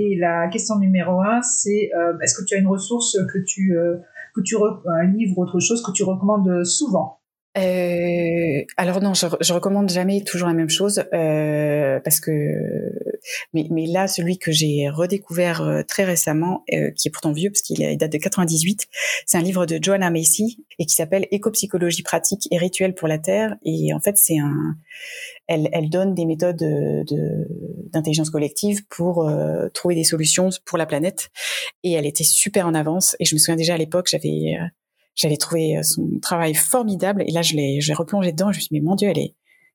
Et 0.00 0.14
la 0.14 0.46
question 0.46 0.78
numéro 0.78 1.20
un, 1.22 1.42
c'est 1.42 1.90
euh, 1.92 2.16
est-ce 2.22 2.40
que 2.40 2.44
tu 2.44 2.54
as 2.54 2.58
une 2.58 2.68
ressource 2.68 3.18
que 3.32 3.38
tu, 3.44 3.76
euh, 3.76 3.96
que 4.32 4.40
tu 4.42 4.54
un 4.86 5.04
livre, 5.06 5.36
autre 5.38 5.58
chose 5.58 5.82
que 5.82 5.90
tu 5.90 6.04
recommandes 6.04 6.64
souvent? 6.64 7.17
Euh, 7.58 8.64
alors 8.76 9.00
non, 9.00 9.14
je, 9.14 9.26
je 9.40 9.52
recommande 9.52 9.90
jamais 9.90 10.22
toujours 10.22 10.48
la 10.48 10.54
même 10.54 10.70
chose 10.70 11.04
euh, 11.12 12.00
parce 12.00 12.20
que 12.20 12.30
mais, 13.52 13.66
mais 13.70 13.86
là 13.86 14.06
celui 14.06 14.38
que 14.38 14.52
j'ai 14.52 14.88
redécouvert 14.88 15.62
euh, 15.62 15.82
très 15.82 16.04
récemment, 16.04 16.64
euh, 16.72 16.90
qui 16.92 17.08
est 17.08 17.10
pourtant 17.10 17.32
vieux 17.32 17.50
parce 17.50 17.62
qu'il 17.62 17.78
date 17.96 18.12
de 18.12 18.18
98, 18.18 18.86
c'est 19.26 19.38
un 19.38 19.42
livre 19.42 19.66
de 19.66 19.78
Joanna 19.82 20.10
Macy 20.10 20.64
et 20.78 20.86
qui 20.86 20.94
s'appelle 20.94 21.26
Écopsychologie 21.30 22.02
pratique 22.02 22.48
et 22.50 22.58
rituel 22.58 22.94
pour 22.94 23.08
la 23.08 23.18
Terre 23.18 23.56
et 23.64 23.92
en 23.92 24.00
fait 24.00 24.16
c'est 24.16 24.38
un 24.38 24.76
elle, 25.46 25.68
elle 25.72 25.88
donne 25.88 26.14
des 26.14 26.26
méthodes 26.26 26.62
d'intelligence 27.92 28.30
collective 28.30 28.86
pour 28.88 29.28
euh, 29.28 29.68
trouver 29.72 29.94
des 29.94 30.04
solutions 30.04 30.50
pour 30.66 30.76
la 30.76 30.86
planète. 30.86 31.30
Et 31.82 31.92
elle 31.92 32.06
était 32.06 32.24
super 32.24 32.66
en 32.66 32.74
avance. 32.74 33.16
Et 33.18 33.24
je 33.24 33.34
me 33.34 33.38
souviens 33.38 33.56
déjà 33.56 33.74
à 33.74 33.78
l'époque 33.78 34.08
j'avais 34.10 34.58
j'avais 35.18 35.36
trouvé 35.36 35.76
euh, 35.76 35.82
son 35.82 36.08
travail 36.22 36.54
formidable 36.54 37.22
et 37.26 37.32
là 37.32 37.42
je 37.42 37.54
l'ai 37.54 37.80
j'ai 37.80 37.92
replongé 37.92 38.32
dedans 38.32 38.52
je 38.52 38.58
me 38.58 38.60
suis 38.60 38.68
dit 38.70 38.80
mais 38.80 38.86
mon 38.86 38.94
dieu 38.94 39.08
elle 39.10 39.18
est 39.18 39.34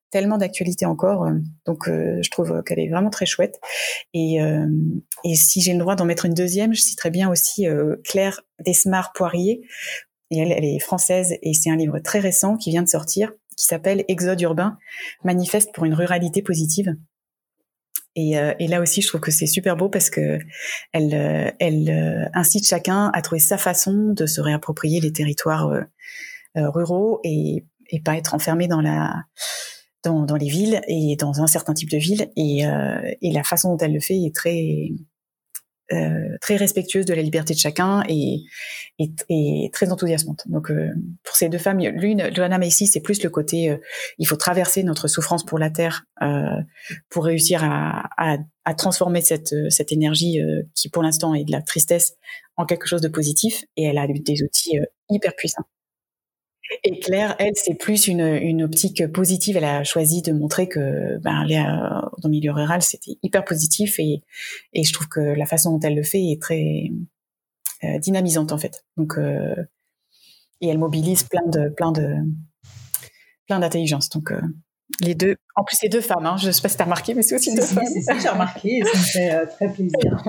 tellement 0.10 0.38
d'actualité 0.38 0.86
encore 0.86 1.26
euh, 1.26 1.34
donc 1.66 1.88
euh, 1.88 2.20
je 2.24 2.32
trouve 2.32 2.64
qu'elle 2.64 2.80
est 2.80 2.90
vraiment 2.90 3.10
très 3.10 3.26
chouette. 3.26 3.60
Et 4.14 4.38
et 5.24 5.36
si 5.36 5.62
j'ai 5.62 5.74
le 5.74 5.80
droit 5.80 5.96
d'en 5.96 6.06
mettre 6.06 6.26
une 6.26 6.34
deuxième 6.34 6.74
je 6.74 6.82
citerai 6.82 7.12
bien 7.12 7.30
aussi 7.30 7.66
Claire 8.04 8.42
Desmar 8.60 9.12
Poirier. 9.14 9.62
Et 10.32 10.40
elle, 10.40 10.52
elle 10.52 10.66
est 10.66 10.80
française 10.80 11.36
et 11.44 11.54
c'est 11.54 11.70
un 11.70 11.76
livre 11.76 12.00
très 12.00 12.20
récent 12.20 12.58
qui 12.58 12.72
vient 12.72 12.82
de 12.82 12.88
sortir 12.88 13.32
qui 13.56 13.66
s'appelle 13.66 14.04
Exode 14.08 14.42
urbain 14.42 14.78
manifeste 15.24 15.72
pour 15.74 15.86
une 15.86 15.94
ruralité 15.94 16.42
positive 16.42 16.96
et, 18.16 18.38
euh, 18.38 18.54
et, 18.60 18.68
là 18.68 18.82
aussi, 18.82 19.02
je 19.02 19.08
trouve 19.08 19.22
que 19.22 19.32
c'est 19.32 19.48
super 19.48 19.76
beau 19.76 19.90
parce 19.90 20.10
que 20.10 20.38
elle, 20.92 21.14
euh, 21.14 21.52
elle 21.60 21.90
euh, 21.90 22.30
incite 22.34 22.68
chacun 22.68 23.10
à 23.14 23.22
trouver 23.22 23.40
sa 23.40 23.58
façon 23.58 24.14
de 24.14 24.26
se 24.26 24.40
réapproprier 24.40 25.00
les 25.00 25.12
territoires 25.12 25.72
ruraux 26.56 27.20
et, 27.24 27.66
et 27.90 28.02
pas 28.02 28.16
être 28.16 28.36
enfermé 28.36 28.68
dans 28.68 28.82
la 28.82 29.24
dans, 30.04 30.26
dans, 30.26 30.36
les 30.36 30.50
villes 30.50 30.82
et 30.88 31.16
dans 31.16 31.42
un 31.42 31.48
certain 31.48 31.74
type 31.74 31.90
de 31.90 31.98
ville. 31.98 32.30
Et, 32.36 32.64
et 33.22 33.32
la 33.32 33.44
façon 33.44 33.72
dont 33.72 33.78
elle 33.78 33.94
le 33.94 34.00
fait 34.00 34.16
est 34.16 34.36
très 34.36 34.90
euh, 35.94 36.38
très 36.42 36.56
respectueuse 36.56 37.06
de 37.06 37.14
la 37.14 37.22
liberté 37.22 37.54
de 37.54 37.60
chacun 37.60 38.04
et, 38.10 38.44
très 39.72 39.92
enthousiasmante. 39.92 40.44
Donc 40.48 40.72
pour 41.24 41.36
ces 41.36 41.50
deux 41.50 41.58
femmes, 41.58 41.80
l'une, 41.80 42.34
Joanna 42.34 42.58
Macy, 42.58 42.88
c'est 42.88 43.02
plus 43.02 43.22
le 43.24 43.30
côté 43.30 43.78
il 44.18 44.28
faut 44.28 44.36
traverser 44.36 44.84
notre 44.84 45.08
souffrance 45.08 45.44
pour 45.44 45.60
la 45.60 45.70
terre 45.70 46.06
pour 47.10 47.26
réussir 47.26 47.62
à, 47.64 48.38
transformer 48.78 49.22
cette 49.22 49.92
énergie 49.92 50.40
qui 50.76 50.90
pour 50.90 51.04
l'instant 51.04 51.34
est 51.34 51.44
de 51.44 51.52
la 51.52 51.62
tristesse 51.62 52.16
en 52.56 52.66
quelque 52.66 52.88
chose 52.88 53.02
de 53.02 53.10
positif 53.10 53.64
et 53.76 53.84
elle 53.84 53.98
a 53.98 54.08
des 54.08 54.44
outils 54.44 54.80
hyper 55.10 55.36
puissants. 55.36 55.66
Et 56.84 57.00
Claire, 57.00 57.36
elle, 57.40 57.54
c'est 57.56 57.76
plus 57.76 58.08
une, 58.08 58.22
une, 58.22 58.64
optique 58.64 59.06
positive. 59.12 59.58
Elle 59.58 59.66
a 59.66 59.84
choisi 59.84 60.22
de 60.22 60.32
montrer 60.32 60.68
que 60.68 61.18
ben, 61.20 61.46
dans 61.48 62.12
le 62.24 62.30
milieu 62.30 62.52
rural, 62.52 62.82
c'était 62.82 63.18
hyper 63.22 63.44
positif 63.46 64.00
et, 64.00 64.22
et 64.74 64.84
je 64.84 64.94
trouve 64.94 65.08
que 65.08 65.20
la 65.20 65.46
façon 65.46 65.72
dont 65.72 65.80
elle 65.80 65.96
le 65.96 66.04
fait 66.04 66.32
est 66.32 66.42
très 66.42 66.90
euh, 67.84 68.00
dynamisante 68.00 68.52
en 68.52 68.58
fait. 68.58 68.86
Donc, 68.98 69.18
euh, 69.18 69.56
et 70.62 70.68
elle 70.68 70.78
mobilise 70.78 71.24
plein 71.24 71.46
de 71.48 71.70
plein 71.70 71.92
de 71.92 72.16
plein 73.48 73.60
d'intelligence. 73.60 74.10
Donc, 74.10 74.32
euh, 74.32 74.42
les 75.00 75.16
deux. 75.16 75.36
En 75.56 75.64
plus, 75.64 75.78
c'est 75.80 75.90
deux 75.90 76.02
femmes. 76.02 76.26
Hein. 76.26 76.38
Je 76.38 76.48
ne 76.48 76.52
sais 76.52 76.62
pas 76.62 76.70
si 76.70 76.76
tu 76.76 76.82
as 76.82 76.86
remarqué, 76.86 77.14
mais 77.14 77.22
c'est 77.22 77.36
aussi 77.36 77.54
deux 77.54 77.62
femmes. 77.62 77.86
C'est 77.86 78.02
ça, 78.02 78.18
j'ai 78.18 78.30
remarqué 78.30 78.78
et 78.78 78.84
ça 78.84 78.98
me 78.98 79.04
fait 79.04 79.34
euh, 79.34 79.46
très 79.46 79.68
plaisir. 79.70 80.24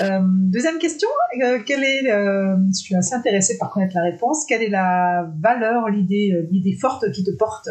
euh, 0.00 0.20
deuxième 0.24 0.78
question. 0.78 1.08
Euh, 1.42 1.60
quelle 1.64 1.84
est, 1.84 2.02
je 2.04 2.78
suis 2.78 2.94
assez 2.94 3.14
intéressée 3.14 3.58
par 3.58 3.70
connaître 3.70 3.94
la 3.96 4.02
réponse. 4.02 4.44
Quelle 4.46 4.62
est 4.62 4.70
la 4.70 5.28
valeur, 5.40 5.88
l'idée, 5.88 6.32
l'idée 6.50 6.76
forte 6.76 7.10
qui 7.12 7.24
te 7.24 7.30
porte? 7.36 7.68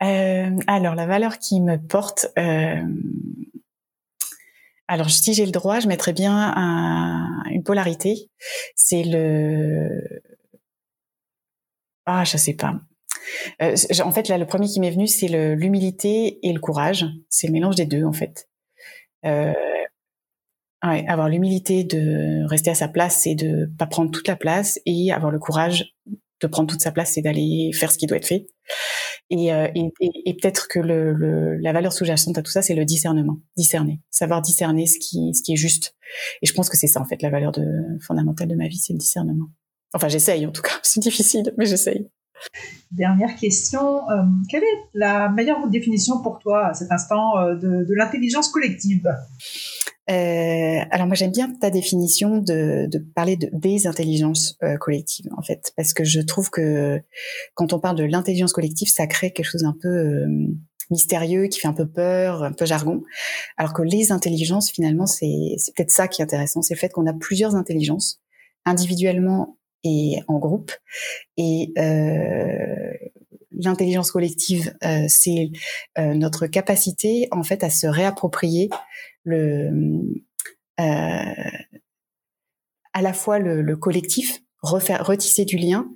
Alors, 0.00 0.94
la 0.94 1.06
valeur 1.06 1.38
qui 1.38 1.60
me 1.60 1.76
porte. 1.76 2.26
Alors, 4.86 5.08
si 5.10 5.32
j'ai 5.32 5.46
le 5.46 5.52
droit, 5.52 5.80
je 5.80 5.88
mettrais 5.88 6.12
bien 6.12 6.52
un, 6.56 7.42
une 7.50 7.62
polarité. 7.62 8.30
C'est 8.74 9.02
le. 9.04 10.02
Ah, 12.06 12.24
je 12.24 12.36
sais 12.36 12.52
pas. 12.52 12.74
Euh, 13.62 13.76
en 14.02 14.12
fait, 14.12 14.28
là, 14.28 14.38
le 14.38 14.46
premier 14.46 14.66
qui 14.66 14.80
m'est 14.80 14.90
venu, 14.90 15.06
c'est 15.06 15.28
l'humilité 15.28 16.46
et 16.46 16.52
le 16.52 16.60
courage. 16.60 17.06
C'est 17.28 17.46
le 17.46 17.52
mélange 17.52 17.76
des 17.76 17.86
deux, 17.86 18.04
en 18.04 18.12
fait. 18.12 18.48
Euh, 19.24 19.52
ouais, 20.84 21.06
avoir 21.06 21.28
l'humilité 21.28 21.84
de 21.84 22.46
rester 22.48 22.70
à 22.70 22.74
sa 22.74 22.88
place 22.88 23.26
et 23.26 23.34
de 23.34 23.70
pas 23.78 23.86
prendre 23.86 24.10
toute 24.10 24.28
la 24.28 24.36
place, 24.36 24.78
et 24.86 25.12
avoir 25.12 25.30
le 25.30 25.38
courage 25.38 25.94
de 26.40 26.46
prendre 26.46 26.68
toute 26.68 26.80
sa 26.80 26.92
place 26.92 27.16
et 27.16 27.22
d'aller 27.22 27.70
faire 27.72 27.90
ce 27.90 27.98
qui 27.98 28.06
doit 28.06 28.18
être 28.18 28.26
fait. 28.26 28.46
Et, 29.30 29.52
euh, 29.52 29.68
peut-être 29.68 30.68
que 30.68 30.80
la 30.80 31.72
valeur 31.72 31.92
sous-jacente 31.92 32.36
à 32.36 32.42
tout 32.42 32.50
ça, 32.50 32.60
c'est 32.60 32.74
le 32.74 32.84
discernement, 32.84 33.38
discerner, 33.56 34.00
savoir 34.10 34.42
discerner 34.42 34.86
ce 34.86 34.98
qui, 34.98 35.52
est 35.52 35.56
juste. 35.56 35.96
Et 36.42 36.46
je 36.46 36.52
pense 36.52 36.68
que 36.68 36.76
c'est 36.76 36.86
ça 36.86 37.00
en 37.00 37.04
fait 37.04 37.22
la 37.22 37.30
valeur 37.30 37.52
fondamentale 38.06 38.48
de 38.48 38.54
ma 38.54 38.68
vie, 38.68 38.76
c'est 38.76 38.92
le 38.92 38.98
discernement. 38.98 39.46
Enfin, 39.94 40.08
j'essaye 40.08 40.44
en 40.44 40.50
tout 40.50 40.62
cas. 40.62 40.72
C'est 40.82 41.00
difficile, 41.00 41.54
mais 41.56 41.66
j'essaye. 41.66 42.08
Dernière 42.94 43.34
question, 43.34 44.08
euh, 44.08 44.22
quelle 44.48 44.62
est 44.62 44.78
la 44.94 45.28
meilleure 45.28 45.68
définition 45.68 46.22
pour 46.22 46.38
toi 46.38 46.68
à 46.68 46.74
cet 46.74 46.92
instant 46.92 47.38
euh, 47.38 47.56
de, 47.56 47.94
l'intelligence 47.94 48.48
collective? 48.48 49.08
Euh, 50.10 50.80
alors 50.90 51.06
moi 51.06 51.16
j'aime 51.16 51.32
bien 51.32 51.52
ta 51.60 51.70
définition 51.70 52.38
de, 52.38 52.88
parler 53.14 53.36
de, 53.36 53.48
des 53.52 53.86
intelligences 53.86 54.58
collectives 54.78 55.26
en 55.34 55.42
fait 55.42 55.72
parce 55.78 55.94
que 55.94 56.04
je 56.04 56.20
trouve 56.20 56.50
que 56.50 57.00
quand 57.54 57.72
on 57.72 57.80
parle 57.80 57.96
de 57.96 58.04
l'intelligence 58.04 58.52
collective 58.52 58.88
ça 58.88 59.06
crée 59.06 59.30
quelque 59.32 59.46
chose 59.46 59.62
d'un 59.62 59.74
peu 59.80 60.26
mystérieux 60.90 61.46
qui 61.46 61.58
fait 61.58 61.68
un 61.68 61.72
peu 61.72 61.88
peur 61.88 62.42
un 62.42 62.52
peu 62.52 62.66
jargon 62.66 63.02
alors 63.56 63.72
que 63.72 63.80
les 63.80 64.12
intelligences 64.12 64.70
finalement 64.70 65.06
c'est 65.06 65.54
c'est 65.56 65.74
peut-être 65.74 65.90
ça 65.90 66.06
qui 66.06 66.20
est 66.20 66.24
intéressant 66.24 66.60
c'est 66.60 66.74
le 66.74 66.80
fait 66.80 66.90
qu'on 66.90 67.06
a 67.06 67.14
plusieurs 67.14 67.54
intelligences 67.54 68.20
individuellement 68.66 69.56
et 69.84 70.20
en 70.28 70.38
groupe. 70.38 70.72
Et 71.36 71.72
euh, 71.78 72.92
l'intelligence 73.52 74.10
collective, 74.10 74.74
euh, 74.84 75.04
c'est 75.08 75.50
euh, 75.98 76.14
notre 76.14 76.46
capacité 76.46 77.28
en 77.30 77.42
fait 77.42 77.62
à 77.62 77.70
se 77.70 77.86
réapproprier 77.86 78.70
le 79.22 79.70
à 80.76 81.12
la 83.00 83.12
fois 83.12 83.38
le, 83.38 83.62
le, 83.62 83.76
collectif, 83.76 84.40
refaire 84.60 85.06
retisser 85.06 85.44
du 85.44 85.56
lien 85.56 85.88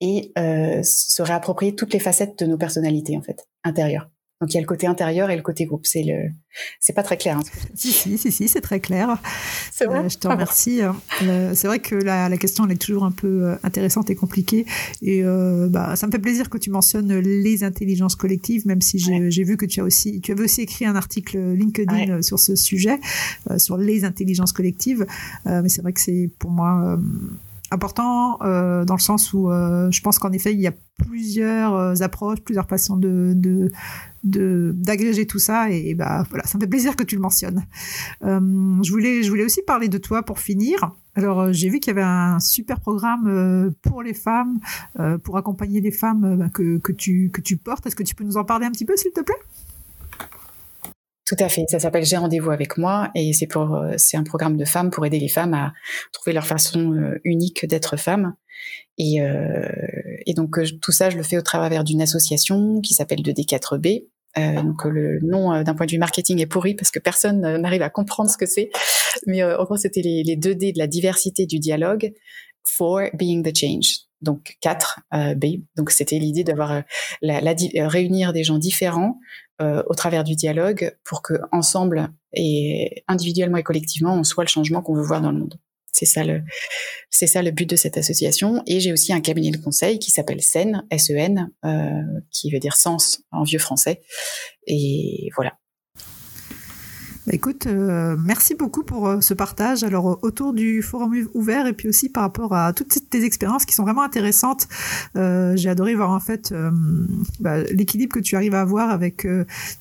et 0.00 0.32
se 0.36 1.22
réapproprier 1.22 1.74
toutes 1.74 1.92
les 1.92 1.98
facettes 1.98 2.38
de 2.38 2.46
nos 2.46 2.56
personnalités 2.56 3.16
en 3.16 3.22
fait 3.22 3.48
intérieures. 3.64 4.08
Donc 4.40 4.52
il 4.52 4.54
y 4.54 4.58
a 4.58 4.62
le 4.62 4.66
côté 4.66 4.86
intérieur 4.86 5.28
et 5.28 5.36
le 5.36 5.42
côté 5.42 5.66
groupe. 5.66 5.84
C'est 5.84 6.02
le, 6.02 6.30
c'est 6.78 6.94
pas 6.94 7.02
très 7.02 7.18
clair. 7.18 7.36
Hein, 7.36 7.42
si 7.74 7.88
si 7.92 8.16
si 8.16 8.32
si, 8.32 8.48
c'est 8.48 8.62
très 8.62 8.80
clair. 8.80 9.18
C'est 9.70 9.84
vrai. 9.84 9.98
Euh, 9.98 10.08
je 10.08 10.16
te 10.16 10.28
remercie. 10.28 10.80
Euh, 11.22 11.52
c'est 11.54 11.66
vrai 11.66 11.78
que 11.80 11.94
la, 11.94 12.30
la, 12.30 12.36
question 12.38 12.64
elle 12.64 12.72
est 12.72 12.80
toujours 12.80 13.04
un 13.04 13.10
peu 13.10 13.44
euh, 13.44 13.56
intéressante 13.62 14.08
et 14.08 14.14
compliquée. 14.14 14.64
Et 15.02 15.22
euh, 15.24 15.68
bah 15.68 15.94
ça 15.94 16.06
me 16.06 16.12
fait 16.12 16.18
plaisir 16.18 16.48
que 16.48 16.56
tu 16.56 16.70
mentionnes 16.70 17.12
les 17.18 17.64
intelligences 17.64 18.16
collectives, 18.16 18.66
même 18.66 18.80
si 18.80 18.98
j'ai 18.98 19.44
vu 19.44 19.58
que 19.58 19.66
tu 19.66 19.80
as 19.80 19.84
aussi, 19.84 20.22
tu 20.22 20.32
avais 20.32 20.44
aussi 20.44 20.62
écrit 20.62 20.86
un 20.86 20.96
article 20.96 21.38
LinkedIn 21.52 22.22
sur 22.22 22.38
ce 22.38 22.56
sujet, 22.56 22.98
sur 23.58 23.76
les 23.76 24.04
intelligences 24.04 24.52
collectives. 24.52 25.06
mais 25.44 25.68
c'est 25.68 25.82
vrai 25.82 25.92
que 25.92 26.00
c'est 26.00 26.30
pour 26.38 26.50
moi 26.50 26.98
important 27.70 28.38
euh, 28.42 28.84
dans 28.84 28.94
le 28.94 29.00
sens 29.00 29.32
où 29.32 29.50
euh, 29.50 29.90
je 29.90 30.00
pense 30.00 30.18
qu'en 30.18 30.32
effet 30.32 30.52
il 30.52 30.60
y 30.60 30.66
a 30.66 30.72
plusieurs 30.98 32.02
approches, 32.02 32.40
plusieurs 32.40 32.66
façons 32.66 32.96
de 32.96 33.32
de 33.34 33.70
d'agréger 34.22 35.26
tout 35.26 35.38
ça 35.38 35.70
et, 35.70 35.94
bah 35.94 36.24
voilà 36.28 36.44
ça 36.44 36.58
me 36.58 36.62
fait 36.62 36.68
plaisir 36.68 36.96
que 36.96 37.04
tu 37.04 37.14
le 37.14 37.22
mentionnes. 37.22 37.64
je 38.22 38.90
voulais 38.90 39.22
je 39.22 39.30
voulais 39.30 39.44
aussi 39.44 39.62
parler 39.62 39.88
de 39.88 39.98
toi 39.98 40.22
pour 40.22 40.38
finir. 40.38 40.92
Alors 41.14 41.52
j'ai 41.52 41.68
vu 41.68 41.80
qu'il 41.80 41.90
y 41.90 41.96
avait 41.98 42.06
un 42.06 42.38
super 42.38 42.80
programme 42.80 43.72
pour 43.82 44.02
les 44.02 44.14
femmes, 44.14 44.60
pour 45.24 45.36
accompagner 45.36 45.80
les 45.80 45.92
femmes 45.92 46.36
bah, 46.38 46.48
que 46.52 46.78
que 46.78 46.92
tu 46.92 47.30
que 47.32 47.40
tu 47.40 47.56
portes. 47.56 47.86
Est-ce 47.86 47.96
que 47.96 48.02
tu 48.02 48.14
peux 48.14 48.24
nous 48.24 48.36
en 48.36 48.44
parler 48.44 48.66
un 48.66 48.70
petit 48.70 48.84
peu 48.84 48.96
s'il 48.96 49.12
te 49.12 49.20
plaît? 49.20 49.34
Tout 51.30 51.44
à 51.44 51.48
fait. 51.48 51.64
Ça 51.68 51.78
s'appelle 51.78 52.04
J'ai 52.04 52.16
rendez-vous 52.16 52.50
avec 52.50 52.76
moi 52.76 53.12
et 53.14 53.32
c'est 53.32 53.46
pour 53.46 53.76
euh, 53.76 53.92
c'est 53.98 54.16
un 54.16 54.24
programme 54.24 54.56
de 54.56 54.64
femmes 54.64 54.90
pour 54.90 55.06
aider 55.06 55.20
les 55.20 55.28
femmes 55.28 55.54
à 55.54 55.72
trouver 56.12 56.32
leur 56.32 56.44
façon 56.44 56.92
euh, 56.92 57.20
unique 57.22 57.64
d'être 57.66 57.96
femme. 57.96 58.34
Et, 59.02 59.22
euh, 59.22 59.66
et 60.26 60.34
donc 60.34 60.58
tout 60.80 60.92
ça, 60.92 61.08
je 61.08 61.16
le 61.16 61.22
fais 61.22 61.38
au 61.38 61.42
travers 61.42 61.84
d'une 61.84 62.02
association 62.02 62.80
qui 62.80 62.92
s'appelle 62.92 63.20
2D4B. 63.20 64.06
Euh, 64.38 64.62
donc 64.62 64.84
le 64.84 65.18
nom 65.22 65.62
d'un 65.62 65.74
point 65.74 65.86
de 65.86 65.90
vue 65.90 65.98
marketing 65.98 66.38
est 66.40 66.46
pourri 66.46 66.74
parce 66.74 66.90
que 66.90 66.98
personne 66.98 67.40
n'arrive 67.40 67.82
à 67.82 67.90
comprendre 67.90 68.30
ce 68.30 68.36
que 68.36 68.46
c'est. 68.46 68.70
Mais 69.26 69.42
en 69.42 69.64
gros, 69.64 69.76
c'était 69.76 70.02
les, 70.02 70.22
les 70.22 70.36
2D 70.36 70.74
de 70.74 70.78
la 70.78 70.86
diversité 70.86 71.46
du 71.46 71.58
dialogue 71.58 72.12
for 72.64 73.02
being 73.14 73.42
the 73.42 73.56
change 73.56 74.10
donc 74.22 74.56
4 74.60 75.00
euh, 75.14 75.34
B. 75.34 75.62
Donc 75.76 75.90
c'était 75.90 76.18
l'idée 76.18 76.44
d'avoir 76.44 76.82
la, 77.22 77.40
la, 77.40 77.54
réunir 77.88 78.32
des 78.32 78.44
gens 78.44 78.58
différents 78.58 79.18
euh, 79.60 79.82
au 79.86 79.94
travers 79.94 80.24
du 80.24 80.34
dialogue 80.34 80.96
pour 81.04 81.22
que 81.22 81.34
ensemble 81.52 82.10
et 82.32 83.02
individuellement 83.08 83.58
et 83.58 83.62
collectivement 83.62 84.14
on 84.14 84.24
soit 84.24 84.44
le 84.44 84.48
changement 84.48 84.82
qu'on 84.82 84.94
veut 84.94 85.02
voir 85.02 85.20
dans 85.20 85.32
le 85.32 85.38
monde. 85.38 85.58
C'est 85.92 86.06
ça 86.06 86.24
le 86.24 86.42
c'est 87.10 87.26
ça 87.26 87.42
le 87.42 87.50
but 87.50 87.68
de 87.68 87.76
cette 87.76 87.96
association. 87.96 88.62
Et 88.66 88.80
j'ai 88.80 88.92
aussi 88.92 89.12
un 89.12 89.20
cabinet 89.20 89.50
de 89.50 89.58
conseil 89.58 89.98
qui 89.98 90.10
s'appelle 90.10 90.42
SEN 90.42 90.84
S 90.90 91.10
E 91.10 91.16
N 91.16 91.50
euh, 91.64 92.02
qui 92.30 92.50
veut 92.50 92.60
dire 92.60 92.76
sens 92.76 93.22
en 93.32 93.42
vieux 93.42 93.58
français. 93.58 94.02
Et 94.66 95.30
voilà. 95.34 95.58
Bah, 97.30 97.36
écoute, 97.36 97.66
euh, 97.68 98.16
merci 98.18 98.56
beaucoup 98.56 98.82
pour 98.82 99.06
euh, 99.06 99.20
ce 99.20 99.34
partage. 99.34 99.84
Alors 99.84 100.10
euh, 100.10 100.18
autour 100.22 100.52
du 100.52 100.82
forum 100.82 101.14
ouvert 101.32 101.68
et 101.68 101.72
puis 101.72 101.88
aussi 101.88 102.08
par 102.08 102.24
rapport 102.24 102.52
à 102.56 102.72
toutes 102.72 103.08
tes 103.08 103.24
expériences 103.24 103.64
qui 103.64 103.72
sont 103.72 103.84
vraiment 103.84 104.02
intéressantes. 104.02 104.66
J'ai 105.14 105.68
adoré 105.68 105.94
voir 105.94 106.10
en 106.10 106.18
fait 106.18 106.52
bah, 107.38 107.62
l'équilibre 107.62 108.14
que 108.14 108.20
tu 108.20 108.34
arrives 108.34 108.54
à 108.54 108.62
avoir 108.62 108.90
avec 108.90 109.26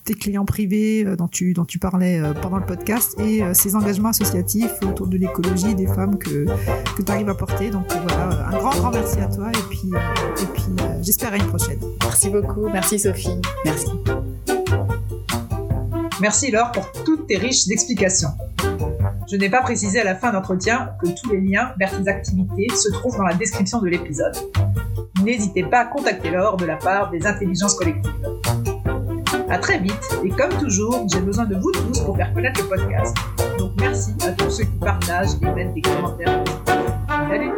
tes 0.04 0.14
clients 0.14 0.46
privés 0.46 1.06
dont 1.18 1.28
tu 1.28 1.54
dont 1.54 1.66
tu 1.66 1.80
parlais 1.80 2.22
pendant 2.42 2.58
le 2.58 2.66
podcast 2.66 3.20
et 3.20 3.42
ces 3.54 3.76
engagements 3.76 4.10
associatifs 4.10 4.74
autour 4.84 5.08
de 5.08 5.18
l'écologie 5.18 5.74
des 5.76 5.88
femmes 5.88 6.18
que 6.18 6.46
que 6.96 7.02
tu 7.02 7.12
arrives 7.12 7.30
à 7.30 7.36
porter. 7.36 7.70
Donc 7.70 7.86
voilà, 7.92 8.48
un 8.48 8.58
grand 8.58 8.72
grand 8.72 8.92
merci 8.92 9.20
à 9.20 9.28
toi 9.28 9.50
et 9.50 9.70
puis 9.70 9.90
et 10.42 10.46
puis 10.54 10.86
j'espère 11.02 11.34
à 11.34 11.38
une 11.38 11.48
prochaine. 11.48 11.80
Merci 12.04 12.30
beaucoup, 12.30 12.68
merci 12.70 13.00
Sophie, 13.00 13.42
merci. 13.66 13.88
Merci 16.22 16.52
Laure 16.52 16.72
pour 16.72 16.92
toutes 17.06 17.28
tes 17.28 17.38
riches 17.38 17.70
explications. 17.70 18.30
Je 19.32 19.38
n'ai 19.38 19.50
pas 19.50 19.62
précisé 19.62 20.02
à 20.02 20.04
la 20.04 20.16
fin 20.16 20.34
d'entretien 20.34 20.92
que 21.02 21.08
tous 21.08 21.32
les 21.32 21.40
liens 21.40 21.72
vers 21.80 21.92
tes 21.92 22.10
activités 22.10 22.68
se 22.76 22.92
trouvent 22.92 23.18
dans 23.18 23.24
la 23.24 23.36
description 23.36 23.80
de 23.80 23.88
l'épisode. 23.88 24.36
N'hésitez 25.24 25.64
pas 25.64 25.82
à 25.82 25.86
contacter 25.86 26.32
Laure 26.32 26.58
de 26.58 26.66
la 26.66 26.76
part 26.76 27.10
des 27.12 27.26
intelligences 27.26 27.76
collectives. 27.76 28.12
À 29.50 29.58
très 29.58 29.80
vite, 29.80 30.20
et 30.24 30.30
comme 30.30 30.58
toujours, 30.60 31.08
j'ai 31.12 31.22
besoin 31.22 31.46
de 31.46 31.56
vous 31.56 31.72
tous 31.72 32.02
pour 32.02 32.18
faire 32.18 32.34
connaître 32.34 32.62
le 32.64 32.68
podcast. 32.68 33.16
Donc 33.58 33.72
merci 33.80 34.12
à 34.28 34.32
tous 34.32 34.50
ceux 34.50 34.64
qui 34.64 34.78
partagent 34.80 35.36
et 35.42 35.46
mettent 35.46 35.74
des 35.74 35.82
commentaires. 35.82 36.44
Salut 37.08 37.52